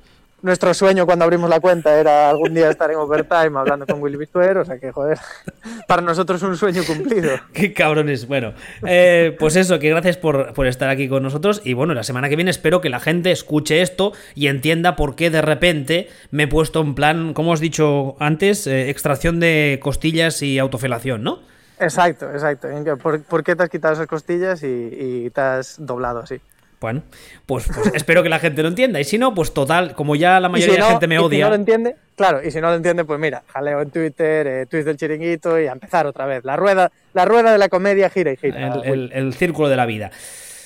nuestro 0.42 0.74
sueño 0.74 1.06
cuando 1.06 1.26
abrimos 1.26 1.50
la 1.50 1.60
cuenta 1.60 2.00
era 2.00 2.30
algún 2.30 2.54
día 2.54 2.70
estar 2.70 2.90
en 2.92 2.98
overtime 2.98 3.58
hablando 3.58 3.86
con 3.86 4.02
Willy 4.02 4.18
Bistuer, 4.18 4.58
o 4.58 4.66
sea 4.66 4.80
que, 4.80 4.92
joder, 4.92 5.18
para 5.88 6.02
nosotros 6.02 6.42
un 6.44 6.56
sueño 6.56 6.84
cumplido. 6.86 7.30
Qué 7.54 7.74
cabrones. 7.74 8.28
Bueno, 8.28 8.54
eh, 8.86 9.36
pues 9.40 9.56
eso, 9.56 9.80
que 9.80 9.90
gracias 9.90 10.18
por, 10.18 10.54
estar 10.68 10.90
aquí 10.90 11.10
con 11.10 11.24
nosotros 11.24 11.62
y 11.64 11.74
bueno, 11.74 11.94
la 11.94 12.04
semana 12.04 12.30
que 12.30 12.36
viene 12.36 12.52
espero 12.52 12.82
que 12.82 12.90
la 12.90 13.00
gente 13.00 13.32
escuche 13.32 13.82
esto 13.82 14.14
y 14.36 14.48
entienda 14.48 14.96
por 14.96 15.16
qué 15.16 15.30
de 15.30 15.42
repente 15.42 16.10
me 16.32 16.44
he 16.44 16.48
puesto 16.48 16.82
en 16.82 16.96
plan, 16.96 17.34
como 17.34 17.52
os 17.52 17.60
he 17.60 17.64
dicho 17.64 18.16
antes, 18.20 18.68
eh, 18.68 18.90
extracción 18.90 19.40
de 19.40 19.80
costillas 19.82 20.42
y 20.42 20.60
autofelación, 20.60 21.24
¿no? 21.24 21.40
Exacto, 21.80 22.30
exacto. 22.32 22.68
¿Por, 22.98 23.44
qué 23.44 23.56
te 23.56 23.64
has 23.64 23.70
quitado 23.70 23.94
esas 23.94 24.08
costillas 24.08 24.64
y, 24.64 24.68
y 24.68 25.30
te 25.30 25.42
has 25.42 25.76
doblado 25.80 26.20
así? 26.20 26.42
Bueno, 26.80 27.04
pues, 27.46 27.68
pues 27.74 27.88
espero 27.94 28.24
que 28.24 28.30
la 28.30 28.40
gente 28.40 28.62
lo 28.62 28.70
entienda. 28.70 29.00
Y 29.00 29.04
si 29.04 29.18
no, 29.18 29.34
pues 29.36 29.54
total, 29.54 29.94
como 29.94 30.16
ya 30.16 30.40
la 30.40 30.50
mayoría 30.50 30.76
de 30.76 30.80
la 30.80 30.92
gente 30.92 31.08
me 31.08 31.20
odia. 31.20 31.38
Si 31.38 31.42
no 31.42 31.50
lo 31.50 31.56
entiende, 31.56 31.96
claro, 32.16 32.42
y 32.44 32.52
si 32.52 32.62
no 32.62 32.70
lo 32.70 32.76
entiende, 32.76 33.04
pues 33.04 33.20
mira, 33.20 33.44
jaleo 33.48 33.82
en 33.82 33.92
Twitter, 33.92 34.48
eh, 34.48 34.66
tweets 34.66 34.86
del 34.86 34.98
chiringuito 34.98 35.60
y 35.60 35.68
a 35.68 35.74
empezar 35.74 36.08
otra 36.08 36.26
vez. 36.26 36.46
La 36.46 36.56
rueda, 36.56 36.92
la 37.14 37.26
rueda 37.26 37.52
de 37.52 37.58
la 37.58 37.70
comedia 37.70 38.10
gira 38.10 38.32
y 38.32 38.38
gira. 38.38 38.82
El, 38.84 39.34
círculo 39.34 39.68
de 39.70 39.76
la 39.76 39.86
vida. 39.86 40.12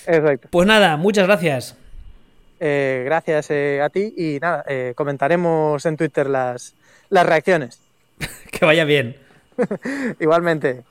Exacto. 0.05 0.47
Pues 0.51 0.67
nada, 0.67 0.97
muchas 0.97 1.25
gracias. 1.25 1.75
Eh, 2.59 3.01
gracias 3.05 3.49
eh, 3.51 3.81
a 3.81 3.89
ti 3.89 4.13
y 4.15 4.39
nada, 4.39 4.63
comentaremos 4.95 5.85
en 5.85 5.97
Twitter 5.97 6.29
las, 6.29 6.75
las 7.09 7.25
reacciones. 7.25 7.81
que 8.51 8.65
vaya 8.65 8.85
bien. 8.85 9.15
Igualmente. 10.19 10.81